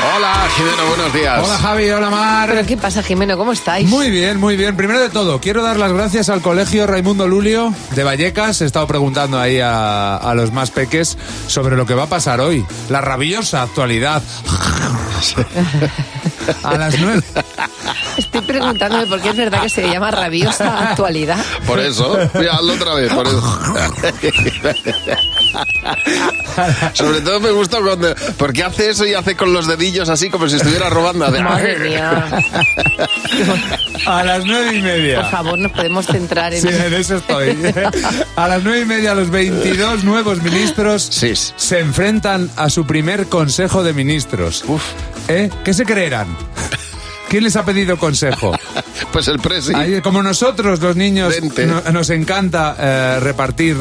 Hola, 0.00 0.32
Jimeno, 0.56 0.86
buenos 0.86 1.12
días. 1.12 1.40
Hola 1.44 1.58
Javi, 1.58 1.90
hola 1.90 2.08
Mar. 2.10 2.48
¿Pero 2.50 2.66
qué 2.66 2.76
pasa, 2.76 3.02
Jimeno? 3.02 3.36
¿Cómo 3.36 3.52
estáis? 3.52 3.88
Muy 3.88 4.10
bien, 4.10 4.38
muy 4.38 4.56
bien. 4.56 4.76
Primero 4.76 5.00
de 5.00 5.10
todo, 5.10 5.40
quiero 5.40 5.62
dar 5.62 5.76
las 5.76 5.92
gracias 5.92 6.28
al 6.28 6.40
colegio 6.40 6.86
Raimundo 6.86 7.26
Lulio 7.26 7.74
de 7.96 8.04
Vallecas. 8.04 8.60
He 8.60 8.66
estado 8.66 8.86
preguntando 8.86 9.40
ahí 9.40 9.58
a, 9.58 10.16
a 10.16 10.34
los 10.34 10.52
más 10.52 10.70
peques 10.70 11.18
sobre 11.48 11.76
lo 11.76 11.84
que 11.84 11.94
va 11.94 12.04
a 12.04 12.08
pasar 12.08 12.40
hoy. 12.40 12.64
La 12.88 13.00
rabiosa 13.00 13.62
actualidad. 13.62 14.22
A 16.62 16.76
las 16.78 16.98
nueve. 16.98 17.22
Estoy 18.16 18.40
preguntándome 18.40 19.06
por 19.06 19.20
qué 19.20 19.30
es 19.30 19.36
verdad 19.36 19.62
que 19.62 19.68
se 19.68 19.86
llama 19.86 20.10
rabiosa 20.10 20.90
actualidad. 20.90 21.44
Por 21.66 21.78
eso, 21.78 22.16
mira, 22.34 22.54
hazlo 22.54 22.72
otra 22.72 22.94
vez, 22.94 23.12
por 23.12 23.26
eso. 23.26 23.42
Sobre 26.92 27.20
todo 27.20 27.40
me 27.40 27.50
gusta 27.50 27.78
cuando... 27.80 28.14
Porque 28.36 28.64
hace 28.64 28.90
eso 28.90 29.06
y 29.06 29.14
hace 29.14 29.36
con 29.36 29.52
los 29.52 29.66
dedillos 29.66 30.08
así 30.08 30.30
como 30.30 30.48
si 30.48 30.56
estuviera 30.56 30.90
robando. 30.90 31.30
De... 31.30 31.42
Madre 31.42 31.78
mía. 31.88 32.26
A 34.06 34.24
las 34.24 34.44
nueve 34.44 34.76
y 34.76 34.82
media. 34.82 35.22
Por 35.22 35.30
favor, 35.30 35.58
nos 35.58 35.72
podemos 35.72 36.06
centrar 36.06 36.54
en... 36.54 36.62
Sí, 36.62 36.68
en 36.68 36.94
eso 36.94 37.16
estoy. 37.16 37.56
A 38.36 38.48
las 38.48 38.62
nueve 38.62 38.80
y 38.80 38.84
media 38.84 39.14
los 39.14 39.30
22 39.30 40.04
nuevos 40.04 40.42
ministros 40.42 41.02
se 41.02 41.78
enfrentan 41.78 42.50
a 42.56 42.70
su 42.70 42.86
primer 42.86 43.26
consejo 43.26 43.82
de 43.82 43.92
ministros. 43.92 44.64
¿Eh? 45.28 45.50
¿Qué 45.64 45.74
se 45.74 45.84
creerán? 45.84 46.36
¿Quién 47.28 47.44
les 47.44 47.56
ha 47.56 47.64
pedido 47.64 47.96
consejo? 47.98 48.52
Pues 49.12 49.28
el 49.28 49.38
presi. 49.38 49.72
Ahí, 49.74 50.02
como 50.02 50.22
nosotros, 50.24 50.80
los 50.80 50.96
niños, 50.96 51.32
no- 51.66 51.92
nos 51.92 52.10
encanta 52.10 52.76
eh, 52.78 53.20
repartir 53.20 53.76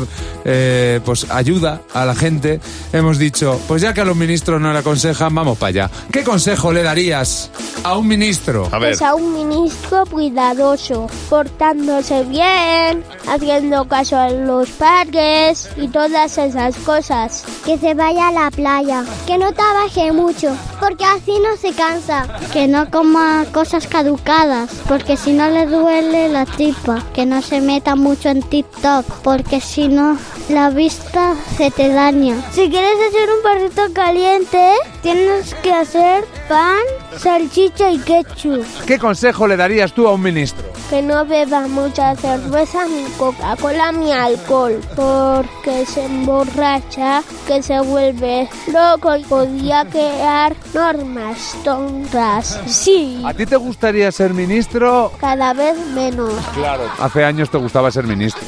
eh, 0.46 1.02
pues 1.04 1.26
ayuda 1.32 1.82
a 1.94 2.06
la 2.06 2.16
gente, 2.16 2.62
hemos 2.94 3.18
dicho, 3.18 3.60
pues 3.68 3.82
ya 3.82 3.94
que 3.94 4.02
a 4.02 4.06
los 4.06 4.16
ministros 4.16 4.62
no 4.62 4.72
le 4.72 4.80
aconsejan, 4.80 5.34
vamos 5.34 5.58
para 5.58 5.70
allá. 5.70 5.92
¿Qué 6.12 6.24
consejo 6.24 6.72
le 6.72 6.84
darías 6.84 7.50
a 7.84 7.98
un 7.98 8.08
ministro? 8.08 8.70
Pues 8.70 9.02
a 9.02 9.16
un 9.16 9.34
ministro 9.34 10.06
cuidadoso, 10.06 11.08
portándose 11.30 12.24
bien, 12.26 13.04
haciendo 13.28 13.86
caso 13.88 14.18
a 14.18 14.30
los 14.30 14.70
padres 14.70 15.68
y 15.78 15.88
todas 15.88 16.38
esas 16.38 16.76
cosas. 16.78 17.44
Que 17.66 17.78
se 17.80 17.96
vaya 17.96 18.28
a 18.30 18.32
la 18.32 18.52
playa, 18.52 19.04
que 19.26 19.38
no 19.38 19.52
trabaje 19.52 20.12
mucho, 20.12 20.56
porque 20.80 21.04
así 21.06 21.34
no 21.42 21.58
se 21.60 21.76
cansa. 21.76 22.28
Que 22.54 22.68
no 22.68 22.90
coma 22.90 23.37
cosas 23.46 23.88
caducadas, 23.88 24.72
porque 24.88 25.18
si 25.18 25.34
no 25.34 25.50
le 25.50 25.66
duele 25.66 26.30
la 26.30 26.46
tripa. 26.46 27.04
Que 27.14 27.26
no 27.26 27.42
se 27.42 27.62
meta 27.62 27.96
mucho 27.96 28.30
en 28.30 28.42
TikTok, 28.42 29.06
porque 29.24 29.62
si 29.62 29.88
no 29.88 30.18
la 30.50 30.70
vista 30.70 31.36
se 31.58 31.72
te 31.72 31.90
daña. 31.90 32.36
Si 32.52 32.70
quieres 32.70 32.96
hacer 33.08 33.30
un 33.30 33.44
perrito 33.44 33.94
caliente, 33.94 34.72
tienes 35.02 35.54
que 35.56 35.72
hacer 35.72 36.26
pan, 36.48 36.78
salchicha 37.20 37.90
y 37.92 38.00
ketchup. 38.00 38.66
¿Qué 38.86 38.98
consejo 39.00 39.48
le 39.48 39.58
darías 39.58 39.94
tú 39.94 40.08
a 40.08 40.14
un 40.14 40.22
ministro? 40.22 40.66
Que 40.90 41.02
no 41.02 41.26
beba 41.26 41.68
mucha 41.68 42.16
cerveza, 42.16 42.86
ni 42.86 43.04
Coca-Cola, 43.18 43.92
ni 43.92 44.12
alcohol, 44.12 44.80
porque 44.96 45.86
se 45.86 46.06
emborracha, 46.06 47.22
que 47.46 47.62
se 47.62 47.80
vuelve 47.82 48.48
loco 48.72 49.16
y 49.16 49.24
podía 49.26 49.84
crear 49.86 50.56
normas 50.74 51.56
tontas. 51.64 52.60
Sí, 52.68 53.22
¿A 53.26 53.34
ti 53.34 53.46
te 53.46 53.58
gustaría 53.58 54.12
ser 54.12 54.34
ministro? 54.34 55.12
cada 55.20 55.54
vez 55.54 55.78
menos. 55.94 56.32
Claro. 56.54 56.84
Hace 57.00 57.24
años 57.26 57.50
te 57.50 57.58
gustaba 57.58 57.92
ser 57.92 58.06
ministro. 58.06 58.42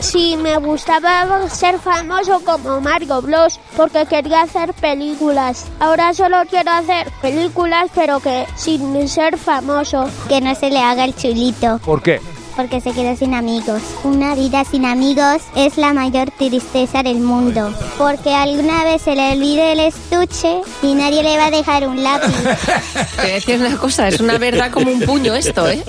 Sí, 0.00 0.36
me 0.36 0.58
gustaba 0.58 1.48
ser 1.48 1.78
famoso 1.78 2.40
como 2.44 2.80
Mario 2.80 3.22
Bros 3.22 3.58
porque 3.76 4.04
quería 4.06 4.42
hacer 4.42 4.74
películas. 4.74 5.64
Ahora 5.80 6.12
solo 6.12 6.38
quiero 6.50 6.72
hacer 6.72 7.10
películas 7.22 7.90
pero 7.94 8.13
que 8.20 8.46
sin 8.56 9.08
ser 9.08 9.38
famoso. 9.38 10.08
Que 10.28 10.40
no 10.40 10.54
se 10.54 10.70
le 10.70 10.78
haga 10.78 11.04
el 11.04 11.14
chulito. 11.14 11.78
¿Por 11.84 12.02
qué? 12.02 12.20
Porque 12.56 12.80
se 12.80 12.92
quedó 12.92 13.16
sin 13.16 13.34
amigos. 13.34 13.82
Una 14.04 14.34
vida 14.36 14.64
sin 14.64 14.84
amigos 14.86 15.42
es 15.56 15.76
la 15.76 15.92
mayor 15.92 16.30
tristeza 16.30 17.02
del 17.02 17.18
mundo. 17.18 17.74
Porque 17.98 18.32
alguna 18.32 18.84
vez 18.84 19.02
se 19.02 19.16
le 19.16 19.32
olvide 19.32 19.72
el 19.72 19.80
estuche 19.80 20.60
y 20.82 20.94
nadie 20.94 21.22
le 21.24 21.36
va 21.36 21.46
a 21.46 21.50
dejar 21.50 21.86
un 21.88 22.02
lápiz. 22.02 22.32
Te 23.16 23.22
voy 23.22 23.30
a 23.30 23.34
decir 23.34 23.60
una 23.60 23.76
cosa, 23.76 24.06
es 24.08 24.20
una 24.20 24.38
verdad 24.38 24.70
como 24.70 24.90
un 24.90 25.00
puño 25.00 25.34
esto, 25.34 25.68
¿eh? 25.68 25.82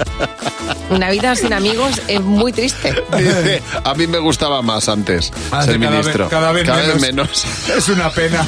Una 0.90 1.10
vida 1.12 1.36
sin 1.36 1.54
amigos 1.54 2.02
es 2.08 2.22
muy 2.22 2.52
triste. 2.52 2.96
Dice, 3.18 3.62
a 3.84 3.94
mí 3.94 4.08
me 4.08 4.18
gustaba 4.20 4.62
más 4.62 4.88
antes 4.90 5.32
Hace 5.52 5.72
ser 5.74 5.80
cada 5.80 5.92
ministro. 5.92 6.24
vez- 6.26 6.30
cada 6.32 6.52
vez 6.52 6.68
menos. 6.68 7.02
menos. 7.02 7.46
Es 7.76 7.90
una 7.90 8.10
pena. 8.10 8.46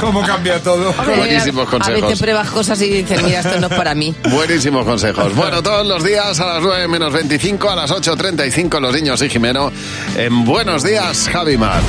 ¿Cómo 0.00 0.20
cambia 0.22 0.62
todo? 0.62 0.92
Buenísimos 1.16 1.66
A 1.66 1.70
consejos. 1.70 2.02
veces 2.02 2.18
pruebas 2.20 2.50
cosas 2.50 2.80
y 2.82 2.88
dices, 2.88 3.22
mira, 3.22 3.40
esto 3.40 3.58
no 3.60 3.66
es 3.68 3.74
para 3.74 3.94
mí. 3.94 4.14
Buenísimos 4.30 4.84
consejos. 4.84 5.34
Bueno, 5.34 5.62
todos 5.62 5.86
los 5.86 6.04
días 6.04 6.37
a 6.40 6.46
las 6.46 6.62
9 6.62 6.88
menos 6.88 7.12
25, 7.12 7.70
a 7.70 7.76
las 7.76 7.90
8.35 7.90 8.80
los 8.80 8.94
niños 8.94 9.22
y 9.22 9.28
Jimeno 9.28 9.72
en 10.16 10.44
Buenos 10.44 10.82
Días, 10.82 11.28
Javimar. 11.28 11.82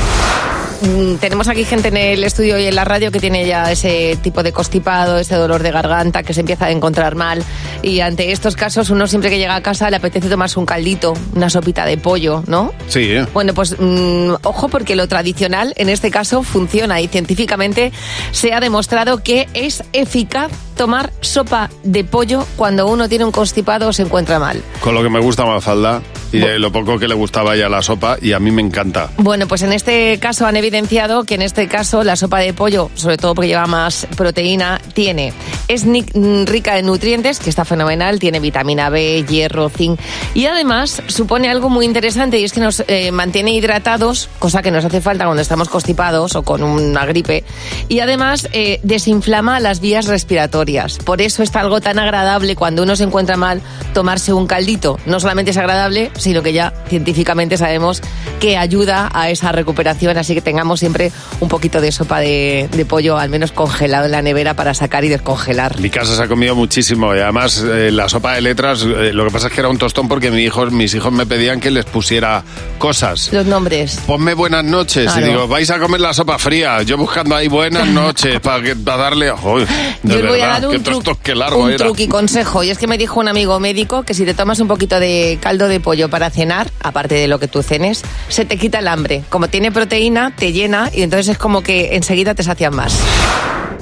Mm, 0.81 1.15
Tenemos 1.15 1.47
aquí 1.47 1.65
gente 1.65 1.89
en 1.89 1.97
el 1.97 2.23
estudio 2.23 2.57
y 2.57 2.65
en 2.65 2.75
la 2.75 2.85
radio 2.85 3.11
que 3.11 3.19
tiene 3.19 3.45
ya 3.45 3.71
ese 3.71 4.17
tipo 4.21 4.43
de 4.43 4.51
constipado, 4.51 5.17
ese 5.17 5.35
dolor 5.35 5.61
de 5.63 5.71
garganta 5.71 6.23
que 6.23 6.33
se 6.33 6.41
empieza 6.41 6.65
a 6.65 6.71
encontrar 6.71 7.15
mal. 7.15 7.43
Y 7.81 7.99
ante 7.99 8.31
estos 8.31 8.55
casos, 8.55 8.89
uno 8.89 9.07
siempre 9.07 9.29
que 9.29 9.37
llega 9.37 9.55
a 9.55 9.61
casa 9.61 9.89
le 9.89 9.97
apetece 9.97 10.29
tomarse 10.29 10.59
un 10.59 10.65
caldito, 10.65 11.13
una 11.35 11.49
sopita 11.49 11.85
de 11.85 11.97
pollo, 11.97 12.43
¿no? 12.47 12.73
Sí, 12.87 13.11
¿eh? 13.11 13.25
Bueno, 13.33 13.53
pues 13.53 13.75
mm, 13.77 14.35
ojo 14.43 14.69
porque 14.69 14.95
lo 14.95 15.07
tradicional 15.07 15.73
en 15.77 15.89
este 15.89 16.11
caso 16.11 16.43
funciona 16.43 17.01
y 17.01 17.07
científicamente 17.07 17.91
se 18.31 18.53
ha 18.53 18.59
demostrado 18.59 19.23
que 19.23 19.47
es 19.53 19.83
eficaz 19.93 20.51
tomar 20.75 21.11
sopa 21.19 21.69
de 21.83 22.03
pollo 22.05 22.45
cuando 22.55 22.87
uno 22.87 23.09
tiene 23.09 23.25
un 23.25 23.31
constipado 23.31 23.89
o 23.89 23.93
se 23.93 24.03
encuentra 24.03 24.39
mal. 24.39 24.61
Con 24.79 24.95
lo 24.95 25.03
que 25.03 25.09
me 25.09 25.19
gusta 25.19 25.45
Mafalda 25.45 26.01
y 26.31 26.39
de 26.39 26.59
lo 26.59 26.71
poco 26.71 26.99
que 26.99 27.07
le 27.07 27.15
gustaba 27.15 27.55
ya 27.55 27.69
la 27.69 27.81
sopa 27.81 28.17
y 28.21 28.33
a 28.33 28.39
mí 28.39 28.51
me 28.51 28.61
encanta. 28.61 29.09
Bueno, 29.17 29.47
pues 29.47 29.61
en 29.61 29.73
este 29.73 30.17
caso 30.19 30.45
han 30.45 30.57
evidenciado 30.57 31.23
que 31.23 31.35
en 31.35 31.41
este 31.41 31.67
caso 31.67 32.03
la 32.03 32.15
sopa 32.15 32.39
de 32.39 32.53
pollo, 32.53 32.89
sobre 32.95 33.17
todo 33.17 33.35
porque 33.35 33.47
lleva 33.47 33.65
más 33.65 34.07
proteína, 34.15 34.79
tiene 34.93 35.33
es 35.67 35.85
mm, 35.85 36.45
rica 36.45 36.77
en 36.77 36.87
nutrientes, 36.87 37.39
que 37.39 37.49
está 37.49 37.65
fenomenal, 37.65 38.19
tiene 38.19 38.39
vitamina 38.39 38.89
B, 38.89 39.23
hierro, 39.27 39.69
zinc 39.69 39.99
y 40.33 40.45
además 40.45 41.01
supone 41.07 41.49
algo 41.49 41.69
muy 41.69 41.85
interesante 41.85 42.39
y 42.39 42.43
es 42.43 42.53
que 42.53 42.59
nos 42.59 42.83
eh, 42.87 43.11
mantiene 43.11 43.53
hidratados, 43.53 44.29
cosa 44.39 44.61
que 44.61 44.71
nos 44.71 44.85
hace 44.85 45.01
falta 45.01 45.25
cuando 45.25 45.41
estamos 45.41 45.69
constipados 45.69 46.35
o 46.35 46.43
con 46.43 46.63
una 46.63 47.05
gripe 47.05 47.43
y 47.87 47.99
además 47.99 48.47
eh, 48.51 48.79
desinflama 48.83 49.59
las 49.59 49.79
vías 49.79 50.05
respiratorias. 50.05 50.97
Por 50.97 51.21
eso 51.21 51.43
está 51.43 51.59
algo 51.59 51.81
tan 51.81 51.99
agradable 51.99 52.55
cuando 52.55 52.83
uno 52.83 52.95
se 52.95 53.03
encuentra 53.03 53.37
mal 53.37 53.61
tomarse 53.93 54.33
un 54.33 54.47
caldito. 54.47 54.99
No 55.05 55.19
solamente 55.19 55.51
es 55.51 55.57
agradable, 55.57 56.11
sino 56.19 56.43
que 56.43 56.53
ya 56.53 56.73
científicamente 56.88 57.58
sabemos 57.58 58.01
que 58.39 58.58
ayuda 58.58 59.10
a 59.13 59.29
esa 59.29 59.51
recuperación, 59.51 60.17
así 60.17 60.34
que 60.34 60.41
tengamos 60.41 60.79
siempre 60.79 61.12
un 61.39 61.49
poquito 61.49 61.82
de 61.82 61.91
sopa 61.91 62.19
de, 62.19 62.69
de 62.71 62.86
pollo, 62.86 63.17
al 63.17 63.29
menos 63.29 63.51
congelado 63.51 64.05
en 64.05 64.12
la 64.12 64.21
nevera 64.21 64.53
para 64.53 64.73
sacar 64.73 65.03
y 65.05 65.10
descongelar. 65.10 65.79
Mi 65.79 65.89
casa 65.89 66.15
se 66.15 66.23
ha 66.23 66.27
comido 66.27 66.55
muchísimo 66.55 67.15
y 67.15 67.19
además 67.19 67.63
eh, 67.65 67.91
la 67.91 68.08
sopa 68.10 68.34
de 68.36 68.41
letras, 68.41 68.84
eh, 68.84 69.12
lo 69.13 69.25
que 69.25 69.32
pasa 69.32 69.47
es 69.47 69.53
que 69.53 69.62
era 69.62 69.69
un 69.69 69.77
tostón 69.77 70.08
porque 70.08 70.32
mi 70.32 70.43
hijo, 70.43 70.65
mis 70.67 70.93
hijos 70.93 71.12
me 71.12 71.25
pedían 71.25 71.60
que 71.60 71.71
les 71.71 71.86
pusiera 71.86 72.43
cosas. 72.77 73.32
Los 73.34 73.45
nombres. 73.45 73.99
Ponme 74.08 74.34
buenas 74.34 74.63
noches 74.63 75.05
Claro. 75.12 75.25
y 75.25 75.29
digo, 75.29 75.47
vais 75.47 75.69
a 75.69 75.79
comer 75.79 76.01
la 76.01 76.13
sopa 76.13 76.38
fría. 76.38 76.82
Yo 76.84 76.97
buscando 76.97 77.36
ahí 77.36 77.47
buenas 77.47 77.88
noches 77.89 78.39
para 78.39 78.63
darle... 78.97 79.32
Uy, 79.32 79.65
de 80.03 80.21
Yo 80.21 80.27
voy 80.27 80.41
a 80.41 80.47
dar 80.47 80.67
un, 80.67 80.84
truco, 80.84 81.17
largo 81.36 81.63
un 81.63 81.75
truqui 81.75 82.08
consejo. 82.08 82.63
Y 82.63 82.69
es 82.69 82.77
que 82.77 82.88
me 82.88 82.97
dijo 82.97 83.19
un 83.19 83.27
amigo 83.27 83.60
médico 83.60 84.03
que 84.03 84.13
si 84.13 84.25
te 84.25 84.34
tomas 84.34 84.60
un 84.60 84.67
poquito 84.67 84.99
de 84.99 85.38
caldo 85.41 85.67
de 85.67 85.79
pollo 85.79 86.09
para 86.10 86.30
cenar, 86.30 86.72
aparte 86.82 87.15
de 87.15 87.28
lo 87.28 87.39
que 87.39 87.48
tú 87.48 87.63
cenes, 87.63 88.04
se 88.28 88.45
te 88.45 88.58
quita 88.58 88.80
el 88.80 88.88
hambre. 88.88 89.24
Como 89.30 89.48
tiene 89.48 89.72
proteína, 89.72 90.34
te 90.36 90.52
llena 90.52 90.89
y 90.93 91.02
entonces 91.04 91.30
es 91.30 91.38
como 91.38 91.62
que 91.62 91.95
enseguida 91.95 92.36
te 92.36 92.43
sacian 92.43 92.76
más. 92.76 92.98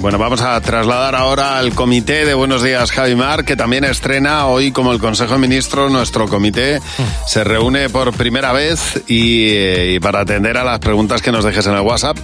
Bueno, 0.00 0.16
vamos 0.16 0.42
a 0.42 0.60
trasladar 0.60 1.16
ahora 1.16 1.58
al 1.58 1.72
comité 1.74 2.24
de 2.24 2.32
Buenos 2.32 2.62
Días 2.62 2.92
Javimar, 2.92 3.44
que 3.44 3.56
también 3.56 3.82
estrena 3.82 4.46
hoy 4.46 4.70
como 4.70 4.92
el 4.92 5.00
Consejo 5.00 5.32
de 5.32 5.38
Ministros. 5.40 5.90
Nuestro 5.90 6.28
comité 6.28 6.80
se 7.26 7.42
reúne 7.42 7.88
por 7.88 8.12
primera 8.12 8.52
vez 8.52 9.02
y, 9.08 9.48
eh, 9.56 9.94
y 9.96 9.98
para 10.00 10.20
atender 10.20 10.56
a 10.56 10.62
las 10.62 10.78
preguntas 10.78 11.20
que 11.20 11.32
nos 11.32 11.42
dejes 11.44 11.66
en 11.66 11.74
el 11.74 11.80
WhatsApp. 11.80 12.16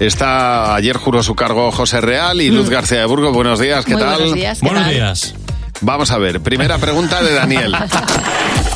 Está, 0.00 0.74
ayer 0.74 0.96
juró 0.96 1.22
su 1.22 1.36
cargo 1.36 1.70
José 1.70 2.00
Real 2.00 2.40
y 2.40 2.50
Luz 2.50 2.68
García 2.68 2.98
de 2.98 3.04
Burgos. 3.06 3.32
Buenos 3.32 3.60
días, 3.60 3.84
¿qué 3.84 3.92
Muy 3.92 4.02
tal? 4.02 4.16
buenos 4.16 4.34
días, 4.34 4.58
¿qué 4.58 4.66
Buenos 4.66 4.82
tal? 4.84 4.92
días. 4.94 5.34
Vamos 5.82 6.10
a 6.10 6.18
ver, 6.18 6.40
primera 6.40 6.78
pregunta 6.78 7.22
de 7.22 7.32
Daniel. 7.32 7.76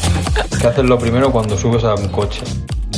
¿Qué 0.60 0.66
haces 0.66 0.84
lo 0.84 0.98
primero 0.98 1.30
cuando 1.32 1.56
subes 1.56 1.84
a 1.84 1.94
un 1.94 2.08
coche? 2.08 2.42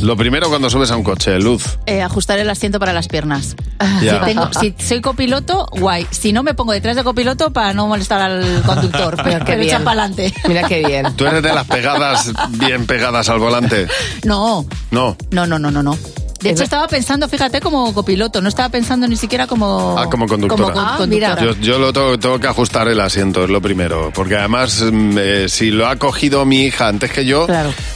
Lo 0.03 0.17
primero 0.17 0.49
cuando 0.49 0.71
subes 0.71 0.91
a 0.93 0.97
un 0.97 1.03
coche, 1.03 1.39
Luz. 1.39 1.79
Eh, 1.85 2.01
ajustar 2.01 2.39
el 2.39 2.49
asiento 2.49 2.79
para 2.81 2.93
las 2.95 3.07
piernas. 3.07 3.55
Ya. 4.03 4.19
Si, 4.21 4.25
tengo- 4.25 4.49
si 4.59 4.75
soy 4.79 5.01
copiloto, 5.03 5.67
guay. 5.73 6.07
Si 6.11 6.33
no, 6.33 6.43
me 6.43 6.55
pongo 6.55 6.73
detrás 6.73 6.97
de 6.97 7.05
copiloto 7.05 7.53
para 7.53 7.75
no 7.75 7.87
molestar 7.87 8.21
al 8.23 8.63
conductor. 8.65 9.17
Pero 9.17 9.25
Pero, 9.25 9.39
qué 9.45 9.53
pero 9.53 9.63
echa 9.63 9.77
bien. 9.77 9.85
para 9.85 10.03
adelante. 10.05 10.35
Mira 10.49 10.63
qué 10.69 10.85
bien. 10.87 11.15
¿Tú 11.17 11.27
eres 11.27 11.43
de 11.43 11.53
las 11.53 11.67
pegadas, 11.67 12.33
bien 12.53 12.87
pegadas 12.87 13.29
al 13.29 13.41
volante? 13.41 13.89
No, 14.25 14.65
No. 14.91 15.17
no, 15.33 15.47
no, 15.47 15.59
no, 15.59 15.71
no. 15.71 15.83
no. 15.83 15.99
De 16.41 16.51
hecho, 16.51 16.63
estaba 16.63 16.89
pensando, 16.89 17.29
fíjate, 17.29 17.61
como 17.61 17.93
copiloto. 17.93 18.41
No 18.41 18.49
estaba 18.49 18.69
pensando 18.69 19.07
ni 19.07 19.17
siquiera 19.17 19.47
como... 19.47 19.97
Ah, 19.99 20.07
como 20.11 20.27
conductora. 20.27 20.73
Como 20.73 20.97
conductora. 20.97 21.43
Yo, 21.43 21.55
yo 21.57 21.79
lo 21.79 21.93
tengo, 21.93 22.19
tengo 22.19 22.39
que 22.39 22.47
ajustar 22.47 22.89
el 22.89 23.01
asiento, 23.01 23.45
es 23.45 23.51
lo 23.51 23.61
primero. 23.61 24.11
Porque 24.15 24.37
además, 24.37 24.83
mm, 24.91 25.19
eh, 25.19 25.49
si 25.49 25.71
lo 25.71 25.87
ha 25.87 25.97
cogido 25.97 26.45
mi 26.45 26.63
hija 26.63 26.89
antes 26.89 27.13
que 27.13 27.25
yo, 27.25 27.47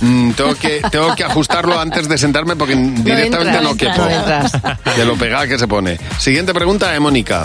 mm, 0.00 0.32
tengo, 0.32 0.54
que, 0.56 0.82
tengo 0.90 1.14
que 1.14 1.24
ajustarlo 1.24 1.78
antes 1.78 2.08
de 2.08 2.18
sentarme 2.18 2.56
porque 2.56 2.74
directamente 2.74 3.56
entras, 3.56 3.62
no, 3.62 3.70
no 3.70 3.76
quepo. 3.76 4.06
entras, 4.06 4.52
De 4.96 5.04
lo 5.04 5.16
pegada 5.16 5.46
que 5.46 5.58
se 5.58 5.66
pone. 5.66 5.98
Siguiente 6.18 6.52
pregunta 6.52 6.90
de 6.90 7.00
Mónica. 7.00 7.44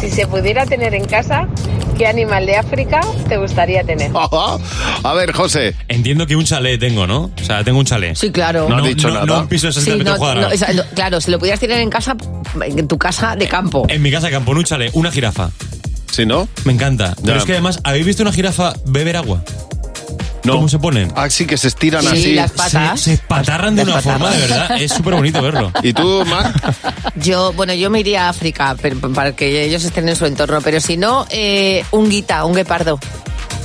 Si 0.00 0.10
se 0.10 0.26
pudiera 0.26 0.66
tener 0.66 0.94
en 0.94 1.04
casa, 1.06 1.48
¿qué 1.96 2.06
animal 2.06 2.46
de 2.46 2.56
África 2.56 3.00
te 3.28 3.36
gustaría 3.36 3.82
tener? 3.84 4.10
A 5.04 5.12
ver, 5.14 5.32
José. 5.32 5.74
Entiendo 5.88 6.26
que 6.26 6.36
un 6.36 6.44
chalet 6.44 6.78
tengo, 6.80 7.06
¿no? 7.06 7.30
O 7.40 7.44
sea, 7.44 7.62
tengo 7.64 7.78
un 7.78 7.84
chalet. 7.84 8.14
Sí, 8.16 8.30
claro. 8.30 8.68
No 8.68 8.76
ha 8.76 8.82
dicho 8.82 9.08
nada. 9.10 9.26
No 9.26 9.40
un 9.40 9.48
piso 9.48 9.66
de 9.68 9.72
60 9.72 9.92
Sí, 9.92 9.98
metros 9.98 10.14
no, 10.14 10.18
cuadrados. 10.18 10.48
no, 10.48 10.54
esa- 10.54 10.72
no, 10.72 10.82
claro, 10.94 11.20
si 11.20 11.30
lo 11.30 11.38
pudieras 11.38 11.60
tener 11.60 11.78
en 11.80 11.90
casa, 11.90 12.16
en 12.64 12.88
tu 12.88 12.98
casa 12.98 13.36
de 13.36 13.46
campo. 13.48 13.86
En 13.88 14.02
mi 14.02 14.10
casa 14.10 14.26
de 14.26 14.32
campo, 14.32 14.52
en 14.52 14.58
un 14.58 14.64
chalet, 14.64 14.90
una 14.94 15.10
jirafa. 15.10 15.50
¿Sí, 16.10 16.26
no? 16.26 16.48
Me 16.64 16.72
encanta. 16.72 17.14
Pero 17.24 17.38
es 17.38 17.44
que 17.44 17.52
además, 17.52 17.80
¿habéis 17.84 18.06
visto 18.06 18.22
una 18.22 18.32
jirafa 18.32 18.74
beber 18.86 19.16
agua? 19.16 19.42
No. 20.44 20.54
¿Cómo 20.56 20.68
se 20.68 20.78
ponen? 20.78 21.10
Ah, 21.16 21.28
sí, 21.30 21.46
que 21.46 21.56
se 21.56 21.68
estiran 21.68 22.02
Sí, 22.02 22.08
así. 22.08 22.34
las 22.34 22.50
patas. 22.52 23.00
Se, 23.00 23.16
se 23.16 23.22
patarran 23.22 23.74
de 23.76 23.84
Las 23.84 23.94
una 23.94 24.02
forma, 24.02 24.30
de 24.30 24.38
verdad. 24.42 24.70
Es 24.80 24.92
súper 24.92 25.14
bonito 25.14 25.40
verlo. 25.42 25.72
¿Y 25.82 25.92
tú, 25.94 26.24
Mar? 26.26 26.52
Yo, 27.16 27.52
bueno, 27.54 27.72
yo 27.74 27.88
me 27.90 28.00
iría 28.00 28.26
a 28.26 28.28
África 28.28 28.76
pero, 28.80 28.98
para 29.12 29.32
que 29.34 29.64
ellos 29.64 29.84
estén 29.84 30.08
en 30.08 30.16
su 30.16 30.26
entorno, 30.26 30.60
pero 30.62 30.80
si 30.80 30.96
no, 30.96 31.26
eh, 31.30 31.84
un 31.92 32.08
guita, 32.10 32.44
un 32.44 32.54
guepardo. 32.54 32.98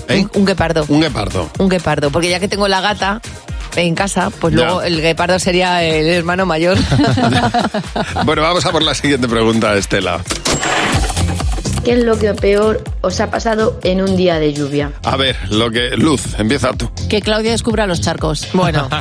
¿Eh? 0.08 0.22
Un, 0.22 0.32
un 0.42 0.46
guepardo. 0.46 0.86
Un 0.88 1.02
guepardo. 1.02 1.50
Un 1.60 1.70
guepardo, 1.70 2.10
porque 2.12 2.30
ya 2.30 2.40
que 2.40 2.48
tengo 2.48 2.68
la 2.68 2.82
gata 2.82 3.22
en 3.76 3.94
casa, 3.94 4.30
pues 4.32 4.54
Ya. 4.56 4.64
luego 4.64 4.82
el 4.82 5.00
guepardo 5.02 5.38
sería 5.38 5.84
el 5.84 6.08
hermano 6.08 6.46
mayor. 6.46 6.78
Bueno, 8.26 8.42
vamos 8.42 8.66
a 8.66 8.72
por 8.72 8.84
la 8.84 8.94
siguiente 8.94 9.28
pregunta, 9.28 9.76
Estela. 9.76 10.22
¿Qué 11.84 11.94
es 11.94 12.04
lo 12.04 12.18
que 12.20 12.34
peor 12.34 12.84
os 13.02 13.20
ha 13.20 13.32
pasado 13.32 13.80
en 13.84 14.02
un 14.02 14.16
día 14.18 14.38
de 14.40 14.54
lluvia? 14.54 14.92
A 15.04 15.16
ver, 15.18 15.36
lo 15.50 15.72
que. 15.72 15.92
Luz, 15.98 16.22
empieza 16.38 16.74
tú. 16.74 16.90
Que 17.10 17.22
Claudia 17.22 17.52
descubra 17.52 17.88
los 17.88 18.02
charcos. 18.02 18.48
Bueno. 18.54 18.88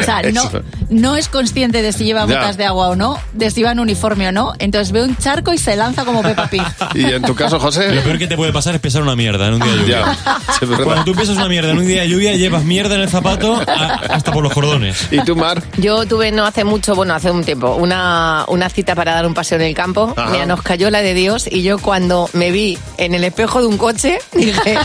O 0.00 0.04
sea, 0.04 0.22
no, 0.32 0.50
no 0.90 1.16
es 1.16 1.28
consciente 1.28 1.82
de 1.82 1.92
si 1.92 2.04
lleva 2.04 2.20
Ya. 2.26 2.26
botas 2.38 2.56
de 2.56 2.64
agua 2.64 2.88
o 2.88 2.96
no, 2.96 3.18
de 3.34 3.50
si 3.50 3.62
va 3.62 3.72
en 3.72 3.78
uniforme 3.80 4.28
o 4.28 4.32
no. 4.32 4.52
Entonces 4.58 4.90
ve 4.90 5.02
un 5.02 5.16
charco 5.16 5.52
y 5.52 5.58
se 5.58 5.76
lanza 5.76 6.04
como 6.04 6.22
Peppa 6.22 6.48
Pig. 6.48 6.62
¿Y 6.94 7.04
en 7.04 7.22
tu 7.22 7.34
caso, 7.34 7.60
José? 7.60 7.94
Lo 7.94 8.02
peor 8.02 8.18
que 8.18 8.26
te 8.26 8.36
puede 8.36 8.52
pasar 8.52 8.74
es 8.74 8.80
pesar 8.80 9.02
una 9.02 9.14
mierda 9.14 9.46
en 9.48 9.54
un 9.54 9.60
día 9.60 9.72
de 9.72 9.78
lluvia. 9.78 10.16
Ya. 10.60 10.84
Cuando 10.84 11.04
tú 11.04 11.12
piensas 11.14 11.36
una 11.36 11.48
mierda 11.48 11.70
en 11.70 11.78
un 11.78 11.86
día 11.86 12.02
de 12.02 12.08
lluvia, 12.08 12.34
llevas 12.34 12.64
mierda 12.64 12.94
en 12.96 13.02
el 13.02 13.08
zapato 13.08 13.54
a- 13.56 13.94
hasta 14.10 14.32
por 14.32 14.42
los 14.42 14.52
cordones. 14.52 15.08
¿Y 15.12 15.20
tú, 15.24 15.36
Mar? 15.36 15.62
Yo 15.78 16.06
tuve 16.06 16.32
no 16.32 16.44
hace 16.44 16.64
mucho, 16.64 16.94
bueno, 16.96 17.14
hace 17.14 17.30
un 17.30 17.44
tiempo, 17.44 17.74
una, 17.76 18.44
una 18.48 18.68
cita 18.68 18.94
para 18.94 19.12
dar 19.14 19.26
un 19.26 19.34
paseo 19.34 19.58
en 19.58 19.64
el 19.66 19.74
campo. 19.74 20.14
Ajá. 20.16 20.30
Mira, 20.30 20.46
nos 20.46 20.62
cayó 20.62 20.90
la 20.90 21.02
de 21.02 21.14
Dios 21.14 21.46
y 21.50 21.62
yo 21.62 21.78
cuando 21.82 22.30
me 22.32 22.50
vi 22.50 22.78
en 22.96 23.14
el 23.14 23.24
espejo 23.24 23.60
de 23.60 23.66
un 23.66 23.76
coche, 23.76 24.18
dije, 24.32 24.78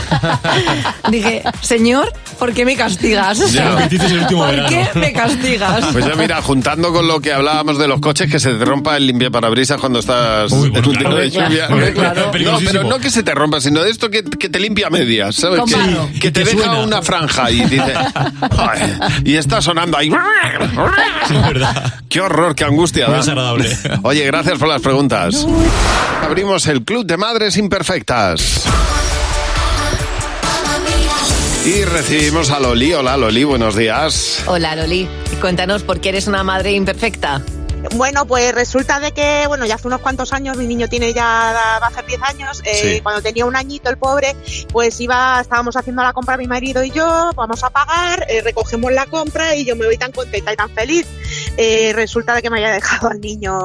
dije, 1.10 1.42
Señor, 1.62 2.12
¿por 2.38 2.52
qué 2.52 2.64
me 2.64 2.76
castigas? 2.76 3.52
Ya. 3.52 3.70
Lo 3.70 3.76
que 3.78 3.84
hiciste 3.86 4.06
el 4.06 4.18
último 4.20 4.40
¿Por 4.46 4.50
verano. 4.50 4.68
qué 4.68 4.98
me 4.98 5.12
castigas? 5.12 5.86
Pues 5.92 6.04
ya 6.04 6.14
mira, 6.16 6.42
juntando 6.42 6.92
con 6.92 7.06
lo 7.08 7.20
que 7.20 7.32
hablábamos 7.32 7.78
de 7.78 7.88
los 7.88 8.00
coches, 8.00 8.30
que 8.30 8.38
se 8.38 8.52
te 8.52 8.64
rompa 8.64 8.96
el 8.96 9.06
limpiaparabrisas 9.06 9.80
cuando 9.80 10.00
estás 10.00 10.52
en 10.52 10.58
un 10.58 10.70
claro. 10.94 11.16
de 11.16 11.30
lluvia. 11.30 11.66
Claro. 11.94 12.30
No, 12.44 12.58
pero 12.64 12.84
no 12.84 12.98
que 12.98 13.10
se 13.10 13.22
te 13.22 13.34
rompa, 13.34 13.60
sino 13.60 13.82
de 13.82 13.90
esto 13.90 14.10
que, 14.10 14.22
que 14.24 14.48
te 14.48 14.58
limpia 14.58 14.90
medias, 14.90 15.36
¿sabes? 15.36 15.62
Que, 15.64 16.18
que 16.18 16.30
te 16.30 16.44
deja 16.44 16.64
suena. 16.64 16.80
una 16.80 17.02
franja 17.02 17.50
y 17.50 17.60
dice... 17.64 17.94
Y 19.24 19.36
está 19.36 19.62
sonando 19.62 19.96
ahí. 19.96 20.10
Qué 22.08 22.20
horror, 22.20 22.54
qué 22.54 22.64
angustia. 22.64 23.06
Muy 23.06 23.12
da. 23.14 23.18
desagradable. 23.20 23.78
Oye, 24.02 24.24
gracias 24.24 24.58
por 24.58 24.68
las 24.68 24.80
preguntas. 24.80 25.46
Abrimos 26.24 26.66
el 26.66 26.82
Club 26.88 27.04
de 27.04 27.18
Madres 27.18 27.58
Imperfectas. 27.58 28.64
Y 31.66 31.84
recibimos 31.84 32.50
a 32.50 32.60
Loli. 32.60 32.94
Hola, 32.94 33.18
Loli, 33.18 33.44
buenos 33.44 33.76
días. 33.76 34.42
Hola, 34.46 34.74
Loli. 34.74 35.06
Cuéntanos 35.38 35.82
por 35.82 36.00
qué 36.00 36.08
eres 36.08 36.28
una 36.28 36.42
madre 36.44 36.72
imperfecta. 36.72 37.42
Bueno, 37.94 38.26
pues 38.26 38.54
resulta 38.54 39.00
de 39.00 39.12
que, 39.12 39.44
bueno, 39.48 39.66
ya 39.66 39.74
hace 39.74 39.86
unos 39.86 40.00
cuantos 40.00 40.32
años, 40.32 40.56
mi 40.56 40.66
niño 40.66 40.88
tiene 40.88 41.12
ya, 41.12 41.22
va 41.24 41.76
a 41.76 41.88
hacer 41.88 42.06
10 42.06 42.22
años, 42.22 42.62
eh, 42.64 42.94
Sí. 42.96 43.00
cuando 43.02 43.20
tenía 43.22 43.44
un 43.44 43.54
añito 43.54 43.88
el 43.88 43.98
pobre, 43.98 44.34
pues 44.72 44.98
iba, 45.00 45.40
estábamos 45.40 45.76
haciendo 45.76 46.02
la 46.02 46.12
compra 46.12 46.36
mi 46.36 46.48
marido 46.48 46.82
y 46.82 46.90
yo, 46.90 47.30
vamos 47.36 47.62
a 47.62 47.70
pagar, 47.70 48.26
eh, 48.28 48.40
recogemos 48.42 48.90
la 48.92 49.06
compra 49.06 49.54
y 49.54 49.64
yo 49.64 49.76
me 49.76 49.84
voy 49.86 49.96
tan 49.96 50.10
contenta 50.10 50.52
y 50.52 50.56
tan 50.56 50.70
feliz. 50.70 51.06
Eh, 51.60 51.92
resulta 51.92 52.34
de 52.36 52.42
que 52.42 52.50
me 52.50 52.58
haya 52.58 52.70
dejado 52.70 53.08
al 53.10 53.20
niño 53.20 53.64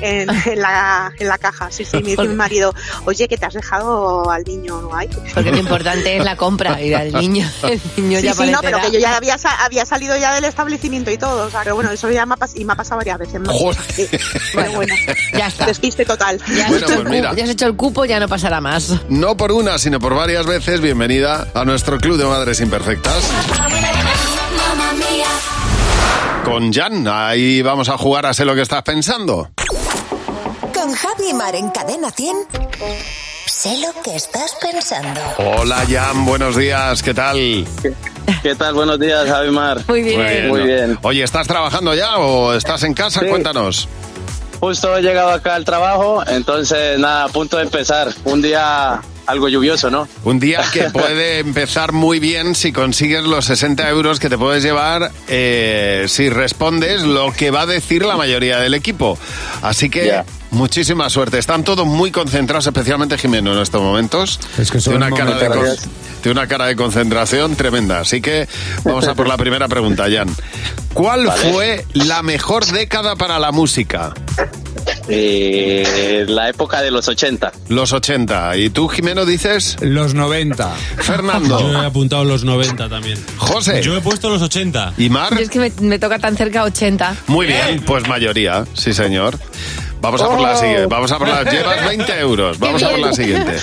en, 0.00 0.26
en 0.30 0.58
la, 0.60 1.12
en 1.18 1.28
la 1.28 1.36
caja, 1.36 1.70
sí, 1.70 1.84
sí, 1.84 1.98
me 1.98 2.08
dice 2.10 2.22
mi 2.22 2.34
marido, 2.34 2.74
oye, 3.04 3.28
que 3.28 3.36
te 3.36 3.44
has 3.44 3.52
dejado 3.52 4.30
al 4.30 4.42
niño 4.44 4.88
ahí. 4.94 5.08
Porque 5.34 5.50
lo 5.52 5.58
importante 5.58 6.16
es 6.16 6.24
la 6.24 6.34
compra 6.36 6.80
y 6.80 6.94
el 6.94 7.12
niño, 7.12 7.46
el 7.64 7.78
niño 7.98 8.20
Sí, 8.20 8.24
ya 8.24 8.32
sí, 8.34 8.50
no, 8.50 8.60
pero 8.62 8.80
que 8.80 8.90
yo 8.90 8.98
ya 8.98 9.16
había, 9.18 9.36
sa- 9.36 9.64
había 9.66 9.84
salido 9.84 10.16
ya 10.16 10.34
del 10.34 10.44
establecimiento 10.46 11.10
y 11.10 11.18
todo, 11.18 11.46
o 11.46 11.50
sea, 11.50 11.62
que 11.62 11.72
bueno, 11.72 11.90
eso 11.90 12.10
ya 12.10 12.24
me 12.24 12.34
ha, 12.34 12.38
pas- 12.38 12.58
y 12.58 12.64
me 12.64 12.72
ha 12.72 12.76
pasado 12.76 12.96
varias 12.96 13.18
veces. 13.18 13.38
¿no? 13.40 13.52
Sí, 13.94 14.08
pero 14.54 14.72
bueno, 14.72 14.94
ya 15.36 15.48
está. 15.48 15.66
Despiste 15.66 16.06
total. 16.06 16.40
Ya 16.56 16.64
has, 16.64 16.70
Bueno, 16.70 16.86
pues 16.86 17.04
mira. 17.04 17.34
ya 17.34 17.44
has 17.44 17.50
hecho 17.50 17.66
el 17.66 17.76
cupo, 17.76 18.06
ya 18.06 18.18
no 18.18 18.28
pasará 18.28 18.62
más. 18.62 18.92
No 19.10 19.36
por 19.36 19.52
una, 19.52 19.76
sino 19.78 20.00
por 20.00 20.14
varias 20.14 20.46
veces, 20.46 20.80
bienvenida 20.80 21.48
a 21.52 21.66
nuestro 21.66 21.98
Club 21.98 22.16
de 22.16 22.24
Madres 22.24 22.60
Imperfectas. 22.60 23.30
Con 26.46 26.72
Jan, 26.72 27.08
ahí 27.08 27.60
vamos 27.60 27.88
a 27.88 27.98
jugar 27.98 28.24
a 28.24 28.32
Sé 28.32 28.44
lo 28.44 28.54
que 28.54 28.60
estás 28.60 28.84
pensando. 28.84 29.50
Con 30.72 30.92
Javi 30.92 31.30
y 31.30 31.34
Mar 31.34 31.56
en 31.56 31.70
Cadena 31.70 32.08
100. 32.12 32.36
Sé 33.46 33.76
lo 33.78 34.00
que 34.00 34.14
estás 34.14 34.56
pensando. 34.62 35.20
Hola 35.38 35.82
Jan, 35.90 36.24
buenos 36.24 36.54
días, 36.54 37.02
¿qué 37.02 37.14
tal? 37.14 37.66
¿Qué 38.44 38.54
tal? 38.54 38.74
Buenos 38.74 39.00
días, 39.00 39.28
Javi 39.28 39.50
Mar. 39.50 39.80
Muy 39.88 40.02
Muy 40.04 40.62
bien. 40.62 40.96
Oye, 41.02 41.24
¿estás 41.24 41.48
trabajando 41.48 41.96
ya 41.96 42.16
o 42.18 42.54
estás 42.54 42.84
en 42.84 42.94
casa? 42.94 43.20
Sí. 43.20 43.26
Cuéntanos. 43.26 43.88
Justo 44.60 44.96
he 44.96 45.02
llegado 45.02 45.30
acá 45.30 45.56
al 45.56 45.64
trabajo, 45.64 46.22
entonces 46.28 46.96
nada, 47.00 47.24
a 47.24 47.28
punto 47.28 47.56
de 47.56 47.64
empezar. 47.64 48.14
Un 48.24 48.40
día 48.40 49.00
algo 49.26 49.48
lluvioso, 49.48 49.90
¿no? 49.90 50.08
Un 50.24 50.38
día 50.38 50.62
que 50.72 50.84
puede 50.92 51.38
empezar 51.40 51.92
muy 51.92 52.18
bien 52.20 52.54
si 52.54 52.72
consigues 52.72 53.24
los 53.24 53.44
60 53.46 53.88
euros 53.88 54.20
que 54.20 54.28
te 54.28 54.38
puedes 54.38 54.62
llevar 54.62 55.10
eh, 55.28 56.06
si 56.08 56.28
respondes 56.30 57.02
lo 57.02 57.32
que 57.32 57.50
va 57.50 57.62
a 57.62 57.66
decir 57.66 58.04
la 58.04 58.16
mayoría 58.16 58.58
del 58.58 58.74
equipo. 58.74 59.18
Así 59.62 59.90
que 59.90 60.22
muchísima 60.50 61.10
suerte. 61.10 61.38
Están 61.38 61.64
todos 61.64 61.86
muy 61.86 62.10
concentrados, 62.10 62.66
especialmente 62.66 63.18
Jimeno 63.18 63.52
en 63.52 63.58
estos 63.60 63.82
momentos. 63.82 64.38
Es 64.58 64.70
que 64.70 64.80
son 64.80 64.94
tiene 64.98 65.06
una, 65.06 65.16
cara 65.16 65.38
de, 65.38 65.48
con- 65.48 65.76
tiene 66.22 66.38
una 66.40 66.48
cara 66.48 66.66
de 66.66 66.76
concentración 66.76 67.56
tremenda. 67.56 68.00
Así 68.00 68.20
que 68.20 68.48
vamos 68.84 69.06
a 69.08 69.14
por 69.14 69.26
la 69.28 69.36
primera 69.36 69.68
pregunta, 69.68 70.06
Jan. 70.10 70.28
¿Cuál 70.94 71.26
Vale. 71.26 71.52
fue 71.52 71.86
la 71.92 72.22
mejor 72.22 72.64
década 72.66 73.16
para 73.16 73.38
la 73.38 73.52
música? 73.52 74.14
Eh, 75.08 76.24
la 76.28 76.48
época 76.48 76.82
de 76.82 76.90
los 76.90 77.06
80. 77.08 77.52
Los 77.68 77.92
80. 77.92 78.56
¿Y 78.56 78.70
tú, 78.70 78.88
Jimeno, 78.88 79.24
dices? 79.24 79.76
Los 79.80 80.14
90. 80.14 80.74
Fernando. 80.98 81.60
Yo 81.60 81.82
he 81.82 81.86
apuntado 81.86 82.24
los 82.24 82.44
90 82.44 82.88
también. 82.88 83.18
José. 83.38 83.82
Yo 83.82 83.96
he 83.96 84.00
puesto 84.00 84.28
los 84.28 84.42
80. 84.42 84.94
¿Y 84.98 85.08
Mar? 85.08 85.32
Yo 85.34 85.40
es 85.40 85.50
que 85.50 85.58
me, 85.58 85.72
me 85.80 85.98
toca 85.98 86.18
tan 86.18 86.36
cerca 86.36 86.64
80. 86.64 87.16
Muy 87.28 87.46
bien, 87.46 87.82
pues 87.86 88.08
mayoría, 88.08 88.64
sí 88.74 88.92
señor. 88.92 89.38
Vamos 90.00 90.20
a 90.22 90.26
por 90.26 90.40
la 90.40 90.56
siguiente, 90.56 90.86
vamos 90.86 91.10
a 91.10 91.18
por 91.18 91.28
la... 91.28 91.42
Llevas 91.42 91.84
20 91.84 92.20
euros, 92.20 92.58
vamos 92.58 92.82
a 92.82 92.90
por 92.90 92.98
la 92.98 93.12
siguiente. 93.12 93.56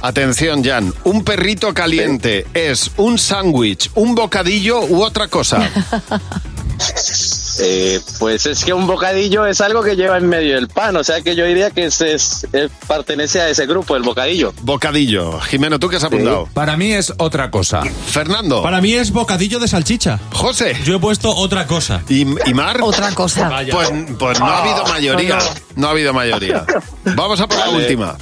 Atención, 0.00 0.64
Jan. 0.64 0.94
Un 1.04 1.24
perrito 1.24 1.74
caliente 1.74 2.46
es 2.54 2.90
un 2.96 3.18
sándwich, 3.18 3.90
un 3.94 4.14
bocadillo 4.14 4.80
u 4.80 5.02
otra 5.02 5.28
cosa. 5.28 5.68
Eh, 7.62 8.00
pues 8.18 8.46
es 8.46 8.64
que 8.64 8.72
un 8.72 8.86
bocadillo 8.86 9.44
es 9.46 9.60
algo 9.60 9.82
que 9.82 9.94
lleva 9.94 10.16
en 10.16 10.26
medio 10.28 10.54
del 10.54 10.68
pan, 10.68 10.96
o 10.96 11.04
sea 11.04 11.20
que 11.20 11.34
yo 11.36 11.44
diría 11.44 11.70
que 11.70 11.84
es, 11.86 12.00
es- 12.00 12.46
es- 12.52 12.70
pertenece 12.88 13.40
a 13.40 13.48
ese 13.50 13.66
grupo, 13.66 13.96
el 13.96 14.02
bocadillo. 14.02 14.54
Bocadillo. 14.62 15.38
Jimeno, 15.40 15.78
¿tú 15.78 15.88
qué 15.88 15.96
has 15.96 16.04
apuntado? 16.04 16.48
Para 16.54 16.76
mí 16.76 16.92
es 16.92 17.12
otra 17.18 17.50
cosa. 17.50 17.82
Fernando. 18.06 18.62
Para 18.62 18.80
mí 18.80 18.94
es 18.94 19.10
bocadillo 19.12 19.58
de 19.58 19.68
salchicha. 19.68 20.18
José. 20.32 20.76
Yo 20.84 20.96
he 20.96 20.98
puesto 20.98 21.34
otra 21.34 21.66
cosa. 21.66 22.02
¿Y, 22.08 22.22
y 22.22 22.54
Mar? 22.54 22.78
Otra 22.82 23.12
cosa. 23.14 23.50
Pues, 23.70 23.90
pues 24.18 24.40
no 24.40 24.46
ha 24.46 24.62
habido 24.62 24.86
mayoría. 24.86 25.38
No 25.76 25.88
ha 25.88 25.90
habido 25.90 26.14
mayoría. 26.14 26.64
Vamos 27.04 27.40
a 27.40 27.46
por 27.46 27.58
la 27.58 27.68
última. 27.70 28.16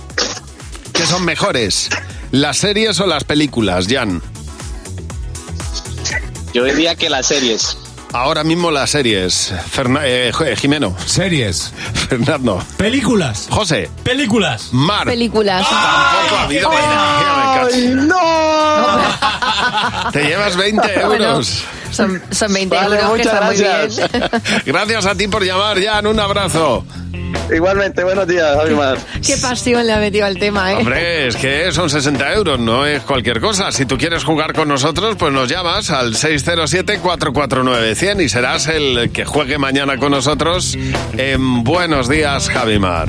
¿Qué 0.93 1.07
son 1.07 1.25
mejores? 1.25 1.89
¿Las 2.33 2.59
series 2.59 2.99
o 3.01 3.07
las 3.07 3.23
películas, 3.25 3.87
Jan? 3.89 4.21
Yo 6.53 6.65
diría 6.65 6.97
que 6.97 7.09
las 7.09 7.27
series. 7.27 7.77
Ahora 8.13 8.43
mismo 8.43 8.71
las 8.71 8.91
series. 8.91 9.53
Ferna- 9.71 10.01
eh, 10.05 10.31
eh, 10.31 10.57
Jimeno. 10.57 10.97
Series. 11.05 11.73
Fernando. 12.09 12.63
Películas. 12.77 13.47
José. 13.51 13.91
Películas. 14.03 14.69
Mar. 14.73 15.05
Películas. 15.07 15.67
Tampoco 15.69 16.37
ha 16.37 16.43
habido 16.45 16.71
mayoría, 16.71 17.37
me 17.37 18.09
cacho. 18.09 20.11
Te 20.13 20.25
llevas 20.25 20.57
20 20.57 21.01
euros. 21.01 21.63
Son, 21.91 22.23
son 22.31 22.53
20 22.53 22.75
Vale, 22.77 22.97
euros 22.97 23.13
que 23.13 23.19
muchas 23.25 23.45
muy 23.47 23.57
gracias. 23.57 24.13
bien. 24.13 24.31
Gracias 24.67 25.07
a 25.07 25.15
ti 25.15 25.29
por 25.29 25.43
llamar, 25.45 25.83
Jan. 25.83 26.07
Un 26.07 26.21
abrazo. 26.21 26.85
Igualmente, 27.55 28.03
buenos 28.05 28.27
días, 28.27 28.57
Javi 28.57 28.75
Mar. 28.75 28.97
Qué 29.27 29.37
pasión 29.37 29.87
le 29.87 29.93
ha 29.93 29.99
metido 29.99 30.25
al 30.27 30.39
tema, 30.39 30.73
¿eh? 30.73 30.77
Hombre, 30.77 31.27
es 31.29 31.37
que 31.37 31.71
son 31.73 31.91
60 31.91 32.35
euros, 32.35 32.61
no 32.61 32.85
es 32.87 33.03
cualquier 33.03 33.41
cosa. 33.41 33.73
Si 33.73 33.87
tú 33.87 33.97
quieres 33.97 34.23
jugar 34.25 34.53
con 34.53 34.69
nosotros, 34.69 35.17
pues 35.19 35.33
nos 35.33 35.49
llamas 35.49 35.91
al 35.91 36.15
607-449-100 36.15 38.23
y 38.23 38.29
serás 38.29 38.69
el 38.69 39.11
que 39.13 39.25
juegue 39.25 39.57
mañana 39.59 39.97
con 39.97 40.13
nosotros 40.13 40.77
en 41.17 41.65
Buenos 41.65 42.09
Días, 42.09 42.49
Javimar. 42.51 43.09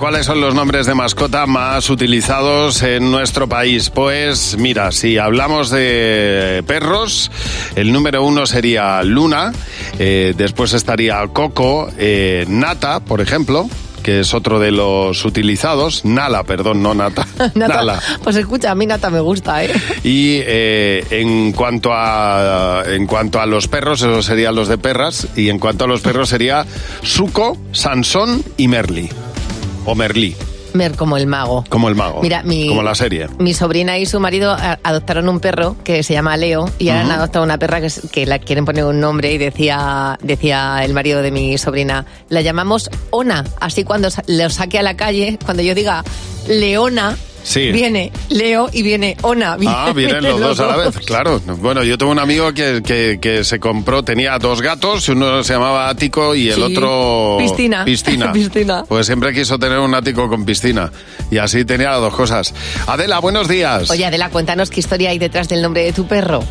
¿Cuáles 0.00 0.24
son 0.24 0.40
los 0.40 0.54
nombres 0.54 0.86
de 0.86 0.94
mascota 0.94 1.44
más 1.44 1.90
utilizados 1.90 2.82
en 2.82 3.10
nuestro 3.10 3.50
país? 3.50 3.90
Pues 3.90 4.56
mira, 4.58 4.92
si 4.92 5.18
hablamos 5.18 5.68
de 5.68 6.64
perros, 6.66 7.30
el 7.76 7.92
número 7.92 8.24
uno 8.24 8.46
sería 8.46 9.02
Luna, 9.02 9.52
eh, 9.98 10.32
después 10.34 10.72
estaría 10.72 11.22
Coco, 11.34 11.90
eh, 11.98 12.46
Nata, 12.48 13.00
por 13.00 13.20
ejemplo, 13.20 13.68
que 14.02 14.20
es 14.20 14.32
otro 14.32 14.58
de 14.58 14.70
los 14.70 15.22
utilizados, 15.26 16.02
Nala, 16.06 16.44
perdón, 16.44 16.82
no 16.82 16.94
Nata, 16.94 17.26
Nata. 17.54 17.74
Nala. 17.74 18.02
Pues 18.24 18.36
escucha, 18.36 18.70
a 18.70 18.74
mí 18.74 18.86
Nata 18.86 19.10
me 19.10 19.20
gusta, 19.20 19.62
¿eh? 19.62 19.70
Y 20.02 20.40
eh, 20.46 21.04
en 21.10 21.52
cuanto 21.52 21.90
a 21.92 22.84
en 22.86 23.06
cuanto 23.06 23.38
a 23.38 23.44
los 23.44 23.68
perros, 23.68 24.00
esos 24.00 24.24
serían 24.24 24.54
los 24.54 24.66
de 24.68 24.78
perras, 24.78 25.28
y 25.36 25.50
en 25.50 25.58
cuanto 25.58 25.84
a 25.84 25.88
los 25.88 26.00
perros 26.00 26.30
sería 26.30 26.64
Suco, 27.02 27.58
Sansón 27.72 28.42
y 28.56 28.66
Merli. 28.66 29.10
O 29.90 29.94
Merli, 29.96 30.36
Mer 30.72 30.94
como 30.94 31.16
el 31.16 31.26
mago. 31.26 31.64
como 31.68 31.88
el 31.88 31.96
mago. 31.96 32.22
Mira, 32.22 32.44
mi- 32.44 32.68
Como 32.68 32.84
la 32.84 32.94
serie. 32.94 33.26
Mi 33.40 33.54
sobrina 33.54 33.98
y 33.98 34.06
su 34.06 34.20
marido 34.20 34.52
a- 34.52 34.78
adoptaron 34.84 35.28
un 35.28 35.40
perro 35.40 35.74
que 35.82 36.04
se 36.04 36.12
llama 36.12 36.36
Leo 36.36 36.70
y 36.78 36.90
ahora 36.90 37.00
han 37.00 37.10
adoptado 37.10 37.44
una 37.44 37.58
perra 37.58 37.80
que, 37.80 37.86
es- 37.88 38.02
que 38.12 38.24
la 38.24 38.38
quieren 38.38 38.64
poner 38.64 38.84
un 38.84 39.00
nombre 39.00 39.32
y 39.32 39.38
decía, 39.38 40.16
decía 40.22 40.84
el 40.84 40.94
marido 40.94 41.22
de 41.22 41.32
mi 41.32 41.58
sobrina, 41.58 42.06
la 42.28 42.40
llamamos 42.40 42.88
Ona. 43.10 43.44
Así 43.58 43.82
cuando 43.82 44.10
sa- 44.12 44.22
lo 44.28 44.48
saque 44.48 44.78
a 44.78 44.82
la 44.82 44.96
calle, 44.96 45.40
cuando 45.44 45.64
yo 45.64 45.74
diga 45.74 46.04
Leona, 46.46 47.16
Sí. 47.42 47.70
viene 47.72 48.12
Leo 48.28 48.68
y 48.72 48.82
viene 48.82 49.16
Ona. 49.22 49.56
Ah, 49.66 49.92
vienen 49.94 50.22
los 50.28 50.40
dos 50.40 50.60
a 50.60 50.66
la 50.66 50.76
vez, 50.76 50.98
claro. 51.06 51.40
Bueno, 51.58 51.82
yo 51.82 51.96
tengo 51.98 52.12
un 52.12 52.18
amigo 52.18 52.52
que, 52.52 52.82
que, 52.84 53.18
que 53.20 53.44
se 53.44 53.58
compró, 53.58 54.02
tenía 54.02 54.38
dos 54.38 54.60
gatos, 54.62 55.08
uno 55.08 55.42
se 55.44 55.54
llamaba 55.54 55.88
Ático 55.88 56.34
y 56.34 56.48
el 56.48 56.54
Sí. 56.56 56.62
otro... 56.62 57.36
Piscina. 57.38 57.84
Piscina. 57.86 58.32
Piscina. 58.32 58.84
Pues 58.88 59.06
siempre 59.06 59.32
quiso 59.34 59.58
tener 59.58 59.78
un 59.78 59.94
ático 59.94 60.28
con 60.28 60.44
piscina. 60.44 60.92
Y 61.30 61.38
así 61.38 61.64
tenía 61.64 61.90
las 61.90 62.00
dos 62.00 62.14
cosas. 62.14 62.54
Adela, 62.86 63.18
buenos 63.20 63.48
días. 63.48 63.90
Oye, 63.90 64.04
Adela, 64.04 64.30
cuéntanos 64.30 64.70
qué 64.70 64.80
historia 64.80 65.10
hay 65.10 65.18
detrás 65.18 65.48
del 65.48 65.62
nombre 65.62 65.82
de 65.84 65.92
tu 65.92 66.06
perro. 66.06 66.42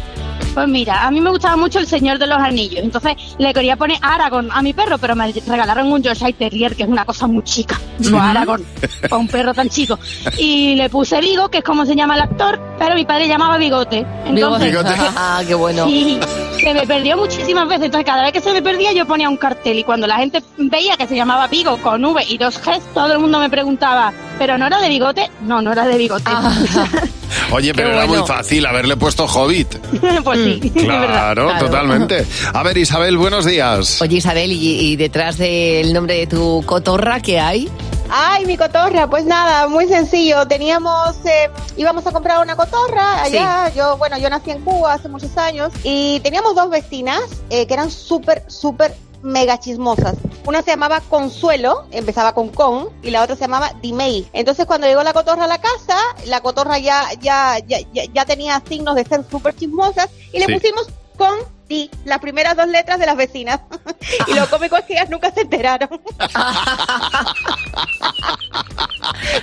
Pues 0.54 0.68
mira, 0.68 1.06
a 1.06 1.12
mí 1.12 1.22
me 1.22 1.30
gustaba 1.30 1.56
mucho 1.56 1.80
el 1.80 1.88
Señor 1.88 2.18
de 2.18 2.28
los 2.28 2.38
Anillos. 2.38 2.84
Entonces 2.84 3.16
le 3.38 3.54
quería 3.54 3.76
poner 3.76 3.98
Aragorn 4.02 4.50
a 4.52 4.62
mi 4.62 4.74
perro, 4.74 4.98
pero 4.98 5.16
me 5.16 5.32
regalaron 5.32 5.92
un 5.92 6.02
Yorkshire 6.02 6.34
Terrier, 6.34 6.76
que 6.76 6.84
es 6.84 6.90
una 6.90 7.06
cosa 7.06 7.28
muy 7.28 7.44
chica. 7.44 7.80
Ujú. 8.00 8.18
Aragorn, 8.18 8.66
para 9.02 9.18
un 9.18 9.28
perro 9.28 9.54
tan 9.54 9.70
chico. 9.70 10.00
Y 10.38 10.76
le 10.76 10.90
puse 10.90 11.20
Vigo, 11.22 11.50
que 11.50 11.60
es 11.60 11.64
como 11.64 11.86
se 11.86 11.96
llama 11.96 12.16
el 12.16 12.22
actor, 12.22 12.60
pero 12.78 12.96
mi 12.96 13.06
padre 13.06 13.28
llamaba 13.28 13.58
Bigote. 13.58 14.06
Entonces, 14.26 14.72
Bigote. 14.72 14.90
Ah, 15.22 15.42
qué 15.46 15.54
bueno. 15.54 15.86
Sí, 15.86 16.20
se 16.62 16.74
me 16.74 16.88
perdió 16.88 17.18
muchísimas 17.18 17.68
veces. 17.68 17.86
Entonces, 17.86 18.06
cada 18.06 18.24
vez 18.24 18.32
que 18.32 18.42
se 18.42 18.52
me 18.54 18.62
perdía, 18.62 18.94
yo 18.94 19.06
ponía 19.06 19.30
un 19.30 19.38
cartel. 19.38 19.80
Y 19.80 19.84
cuando 19.84 20.08
la 20.08 20.18
gente 20.18 20.42
veía 20.58 20.96
que 20.98 21.08
se 21.08 21.16
llamaba 21.16 21.48
Vigo 21.48 21.78
con 21.78 22.04
V 22.04 22.26
y 22.28 22.38
dos 22.38 22.58
Gs, 22.58 22.82
todo 22.94 23.14
el 23.14 23.20
mundo 23.20 23.40
me 23.40 23.50
preguntaba, 23.50 24.14
¿pero 24.38 24.58
no 24.58 24.68
era 24.68 24.80
de 24.80 24.90
bigote? 24.90 25.30
No, 25.42 25.62
no 25.62 25.72
era 25.72 25.86
de 25.86 25.98
bigote. 25.98 26.32
Oye, 27.52 27.74
pero 27.74 27.92
era 27.92 28.06
muy 28.06 28.20
fácil 28.28 28.66
haberle 28.66 28.98
puesto 28.98 29.26
Hobbit. 29.26 29.78
pues 30.24 30.40
sí, 30.40 30.60
es 30.76 30.88
verdad. 30.88 31.34
Claro, 31.34 31.48
Claro. 31.50 31.66
totalmente. 31.66 32.26
A 32.54 32.64
ver, 32.64 32.78
Isabel, 32.78 33.18
buenos 33.18 33.46
días. 33.46 34.02
Oye, 34.02 34.18
Isabel, 34.18 34.52
¿y, 34.52 34.92
y 34.92 34.96
detrás 34.96 35.38
del 35.38 35.94
nombre 35.94 36.16
de 36.16 36.28
tu 36.28 36.64
cotorra 36.66 37.20
qué 37.22 37.40
hay? 37.40 37.70
Ay, 38.12 38.46
mi 38.48 38.58
cotorra, 38.58 39.08
pues 39.08 39.26
nada, 39.26 39.68
muy 39.68 39.88
sencillo. 39.88 40.48
Teníamos, 40.48 41.16
eh, 41.26 41.50
íbamos 41.78 42.08
a 42.08 42.12
comprar 42.12 42.42
una 42.42 42.56
cotorra 42.56 43.22
allá. 43.22 43.72
Yo, 43.76 43.98
bueno, 43.98 44.18
yo 44.18 44.30
nací 44.32 44.50
en 44.50 44.62
Cuba 44.64 44.94
hace 44.94 45.08
muchos 45.10 45.38
años 45.38 45.72
y 45.84 46.20
teníamos 46.22 46.56
dos 46.56 46.72
vecinas 46.72 47.22
eh, 47.52 47.68
que 47.68 47.74
eran 47.76 47.92
súper, 47.92 48.44
súper 48.48 48.96
mega 49.22 49.60
chismosas. 49.60 50.16
Una 50.46 50.62
se 50.62 50.72
llamaba 50.72 51.02
Consuelo, 51.02 51.86
empezaba 51.92 52.34
con 52.34 52.50
con, 52.50 52.90
y 53.04 53.12
la 53.12 53.24
otra 53.24 53.36
se 53.36 53.42
llamaba 53.42 53.74
Dimei. 53.82 54.28
Entonces 54.34 54.66
cuando 54.66 54.88
llegó 54.88 55.04
la 55.04 55.14
cotorra 55.14 55.44
a 55.46 55.48
la 55.48 55.60
casa, 55.60 55.98
la 56.26 56.42
cotorra 56.42 56.78
ya, 56.80 57.06
ya, 57.22 57.60
ya, 57.60 57.80
ya, 57.94 58.04
ya 58.14 58.26
tenía 58.26 58.62
signos 58.68 58.96
de 58.96 59.06
ser 59.06 59.26
súper 59.30 59.56
chismosas 59.56 60.10
y 60.34 60.40
le 60.40 60.46
Sí. 60.46 60.54
pusimos 60.54 60.88
con 61.18 61.36
Di, 61.70 61.90
las 62.04 62.20
primeras 62.20 62.58
dos 62.58 62.68
letras 62.68 63.00
de 63.00 63.06
las 63.06 63.16
vecinas. 63.16 63.60
y 64.28 64.34
lo 64.34 64.50
cómico 64.50 64.76
es 64.78 64.86
que 64.86 64.94
ellas 64.94 65.10
nunca 65.10 65.32
se 65.32 65.42
enteraron. 65.42 65.90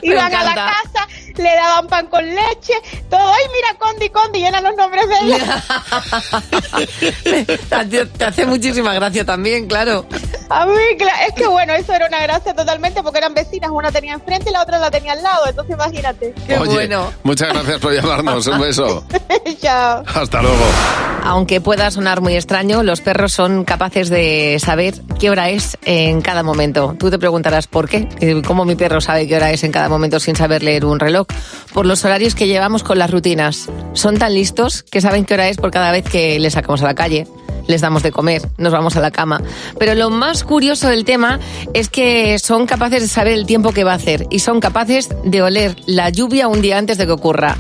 Iban 0.03 0.35
a 0.35 0.45
la 0.45 0.55
casa, 0.55 1.07
le 1.37 1.55
daban 1.55 1.87
pan 1.87 2.07
con 2.09 2.25
leche, 2.25 2.75
todo, 3.09 3.21
ay 3.21 3.45
mira, 3.53 3.79
Condi, 3.79 4.09
Condi, 4.11 4.41
y 4.41 4.45
eran 4.45 4.65
los 4.65 4.75
nombres 4.77 5.09
de 5.09 5.19
ella. 5.27 5.63
te, 7.89 8.07
te 8.07 8.25
hace 8.25 8.47
muchísima 8.47 8.93
gracia 8.95 9.25
también, 9.25 9.67
claro. 9.67 10.07
A 10.49 10.65
mí, 10.67 10.75
es 11.27 11.35
que 11.35 11.47
bueno, 11.47 11.75
eso 11.75 11.93
era 11.93 12.07
una 12.07 12.21
gracia 12.21 12.55
totalmente 12.55 13.03
porque 13.03 13.19
eran 13.19 13.35
vecinas, 13.35 13.71
una 13.71 13.91
tenía 13.91 14.15
enfrente 14.15 14.51
y 14.51 14.53
la 14.53 14.63
otra 14.63 14.79
la 14.79 14.91
tenía 14.91 15.13
al 15.13 15.23
lado, 15.23 15.47
entonces 15.49 15.75
imagínate. 15.75 16.35
Oye, 16.59 16.89
muchas 17.23 17.53
gracias 17.53 17.81
por 17.81 17.93
llamarnos. 17.93 18.47
Un 18.47 18.61
beso. 18.61 19.05
Chao. 19.61 20.05
Hasta 20.07 20.43
luego. 20.43 20.65
Aunque 21.25 21.61
pueda 21.61 21.91
sonar 21.91 22.16
muy 22.21 22.35
extraño, 22.35 22.83
los 22.83 23.01
perros 23.01 23.33
son 23.33 23.65
capaces 23.65 24.09
de 24.09 24.59
saber 24.61 24.95
qué 25.19 25.31
hora 25.31 25.51
es 25.51 25.77
en 25.85 26.21
cada 26.21 26.43
momento. 26.43 26.95
Tú 26.99 27.11
te 27.11 27.19
preguntarás 27.19 27.67
por 27.67 27.89
qué. 27.89 28.09
¿Cómo 28.47 28.65
mi 28.65 28.77
perro 28.77 29.01
sabe 29.01 29.27
qué 29.27 29.37
hora 29.37 29.51
es 29.51 29.65
en 29.65 29.73
cada 29.73 29.89
momento 29.89 30.21
sin 30.21 30.37
saber 30.37 30.63
leer 30.63 30.85
un 30.85 31.01
reloj? 31.01 31.27
Por 31.73 31.87
los 31.87 32.05
horarios 32.05 32.35
que 32.35 32.47
llevamos 32.47 32.83
con 32.83 32.99
las 32.99 33.11
rutinas. 33.11 33.69
Son 33.93 34.19
tan 34.19 34.35
listos 34.35 34.83
que 34.83 35.01
saben 35.01 35.25
qué 35.25 35.35
hora 35.35 35.49
es 35.49 35.57
por 35.57 35.71
cada 35.71 35.93
vez 35.93 36.05
que 36.05 36.39
les 36.39 36.53
sacamos 36.53 36.83
a 36.83 36.87
la 36.87 36.95
calle. 36.95 37.27
Les 37.67 37.81
damos 37.81 38.03
de 38.03 38.13
comer, 38.13 38.43
nos 38.59 38.73
vamos 38.73 38.97
a 38.97 39.01
la 39.01 39.11
cama. 39.11 39.43
Pero 39.79 39.95
lo 39.95 40.11
más 40.11 40.45
curioso 40.45 40.89
del 40.89 41.05
tema 41.05 41.41
es 41.75 41.89
que 41.89 42.39
son 42.39 42.67
capaces 42.67 43.03
de 43.03 43.09
saber 43.09 43.33
el 43.35 43.47
tiempo 43.47 43.73
que 43.73 43.85
va 43.85 43.93
a 43.93 43.97
hacer 43.97 44.27
y 44.31 44.41
son 44.41 44.61
capaces 44.61 45.09
de 45.25 45.43
oler 45.43 45.77
la 45.87 46.11
lluvia 46.11 46.49
un 46.49 46.63
día 46.63 46.79
antes 46.79 46.99
de 46.99 47.07
que 47.07 47.13
ocurra. 47.13 47.57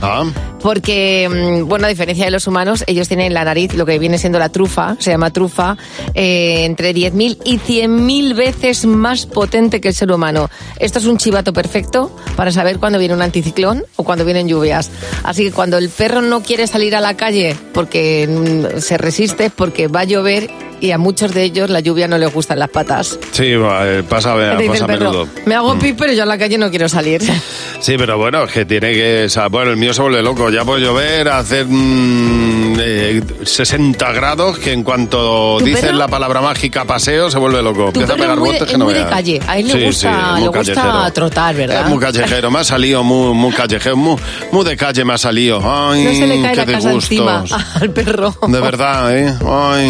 Porque, 0.60 1.28
mm, 1.28 1.68
bueno, 1.68 1.86
a 1.86 1.88
diferencia 1.88 2.24
de 2.24 2.30
los 2.30 2.46
humanos, 2.46 2.82
ellos 2.86 3.08
tienen 3.08 3.26
en 3.26 3.34
la 3.34 3.44
nariz 3.44 3.74
lo 3.74 3.86
que 3.86 3.98
viene 3.98 4.18
siendo 4.18 4.38
la 4.38 4.48
trufa, 4.48 4.96
se 4.98 5.10
llama 5.10 5.32
trufa, 5.32 5.76
eh, 6.14 6.64
entre 6.64 6.92
10.000 6.92 7.38
y 7.44 7.58
100.000 7.58 8.34
veces 8.34 8.84
más 8.86 9.26
potente 9.26 9.80
que 9.80 9.88
el 9.88 9.94
ser 9.94 10.10
humano. 10.10 10.50
Esto 10.78 10.98
es 10.98 11.06
un 11.06 11.18
chivato 11.18 11.52
perfecto 11.52 12.10
para 12.36 12.50
saber 12.50 12.78
cuándo 12.78 12.98
viene 12.98 13.14
un 13.14 13.22
anticiclón 13.22 13.84
o 13.96 14.04
cuando 14.04 14.24
vienen 14.24 14.48
lluvias. 14.48 14.90
Así 15.22 15.44
que 15.44 15.52
cuando 15.52 15.78
el 15.78 15.88
perro 15.88 16.22
no 16.22 16.42
quiere 16.42 16.66
salir 16.66 16.96
a 16.96 17.00
la 17.00 17.16
calle 17.16 17.56
porque 17.72 18.26
mm, 18.28 18.80
se 18.80 18.98
resiste, 18.98 19.50
porque 19.50 19.88
va 19.96 20.00
a 20.00 20.04
llover 20.04 20.50
y 20.80 20.90
a 20.90 20.98
muchos 20.98 21.32
de 21.32 21.42
ellos 21.42 21.70
la 21.70 21.80
lluvia 21.80 22.06
no 22.06 22.18
les 22.18 22.32
gustan 22.32 22.58
las 22.58 22.68
patas. 22.68 23.18
Sí, 23.32 23.52
eh, 23.54 24.02
pasa, 24.08 24.32
a 24.32 24.86
menudo. 24.86 25.26
me 25.46 25.54
hago 25.54 25.78
pis, 25.78 25.94
pero 25.96 26.12
yo 26.12 26.22
a 26.22 26.26
la 26.26 26.36
calle 26.36 26.58
no 26.58 26.70
quiero 26.70 26.88
salir. 26.88 27.22
Sí, 27.78 27.96
pero 27.98 28.16
bueno, 28.16 28.44
es 28.44 28.52
que 28.52 28.64
tiene 28.64 28.94
que... 28.94 29.24
o 29.26 29.28
sea, 29.28 29.48
bueno, 29.48 29.70
el 29.70 29.76
mío 29.76 29.92
se 29.92 30.00
vuelve 30.00 30.22
loco. 30.22 30.48
Ya 30.48 30.64
puede 30.64 30.80
llover, 30.80 31.28
hacer 31.28 31.66
mm, 31.68 32.76
eh, 32.80 33.22
60 33.44 34.12
grados 34.12 34.58
que 34.58 34.72
en 34.72 34.82
cuanto 34.82 35.58
¿Tu 35.58 35.66
dices 35.66 35.82
perro? 35.82 35.98
la 35.98 36.08
palabra 36.08 36.40
mágica 36.40 36.86
paseo 36.86 37.30
se 37.30 37.38
vuelve 37.38 37.62
loco. 37.62 37.88
Empieza 37.88 38.14
a 38.14 38.16
pegar 38.16 38.38
botes 38.38 38.60
de, 38.60 38.66
que 38.66 38.78
no 38.78 38.86
muy 38.86 38.94
de 38.94 39.04
calle. 39.04 39.42
A 39.46 39.58
él 39.58 39.68
le 39.68 39.72
Sí, 39.74 39.84
gusta, 39.84 40.36
sí, 40.36 40.42
le 40.42 40.48
gusta 40.48 41.10
trotar, 41.12 41.54
¿verdad? 41.54 41.82
Es 41.84 41.90
muy 41.90 41.98
callejero, 41.98 42.50
me 42.50 42.60
ha 42.60 42.64
salido 42.64 43.04
muy, 43.04 43.34
muy 43.34 43.52
callejero, 43.52 43.94
muy, 43.94 44.16
muy 44.50 44.64
de 44.64 44.74
calle 44.74 45.04
me 45.04 45.12
ha 45.12 45.18
salido. 45.18 45.58
Ay, 45.62 46.02
no 46.02 46.12
se 46.12 46.26
le 46.26 46.42
cae 46.42 46.50
qué 46.52 46.56
la 46.56 46.66
casa 46.66 46.92
encima 46.92 47.44
al 47.74 47.90
perro. 47.90 48.34
De 48.48 48.60
verdad, 48.60 49.16
¿eh? 49.18 49.34
Ay, 49.46 49.85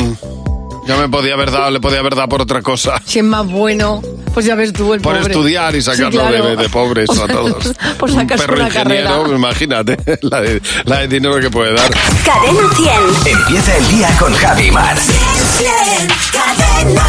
ya 0.87 0.97
me 0.97 1.09
podía 1.09 1.35
haber 1.35 1.51
dado, 1.51 1.71
le 1.71 1.81
podía 1.81 1.99
haber 2.01 2.15
dado 2.15 2.29
por 2.29 2.43
otra 2.43 2.63
cosa. 2.63 3.01
Si 3.07 3.19
es 3.19 3.25
más 3.25 3.47
bueno, 3.47 4.03
pues 4.35 4.47
ya 4.47 4.55
ves 4.55 4.73
tú 4.73 4.95
el 4.95 5.01
Por 5.01 5.17
pobre. 5.19 5.33
estudiar 5.33 5.75
y 5.75 5.83
sacarlo 5.83 6.11
Sí, 6.11 6.19
claro. 6.19 6.45
de, 6.49 6.57
de 6.57 6.69
pobres 6.69 7.11
a 7.11 7.27
todos. 7.33 7.73
Por 7.99 8.11
Un 8.11 8.17
sacarse 8.17 8.45
perro 8.47 8.57
una 8.59 8.69
ingeniero, 8.69 9.09
carrera. 9.19 9.37
imagínate 9.37 9.97
la 10.23 10.41
de, 10.41 10.63
la 10.85 10.99
de 11.01 11.09
dinero 11.09 11.41
que 11.41 11.51
puede 11.51 11.73
dar. 11.75 11.91
Cadena 12.25 12.69
100. 13.25 13.37
Empieza 13.39 13.77
el 13.77 13.89
día 13.89 14.09
con 14.19 14.33
Javi 14.35 14.71
Mar. 14.71 14.97
Cadena 16.33 17.05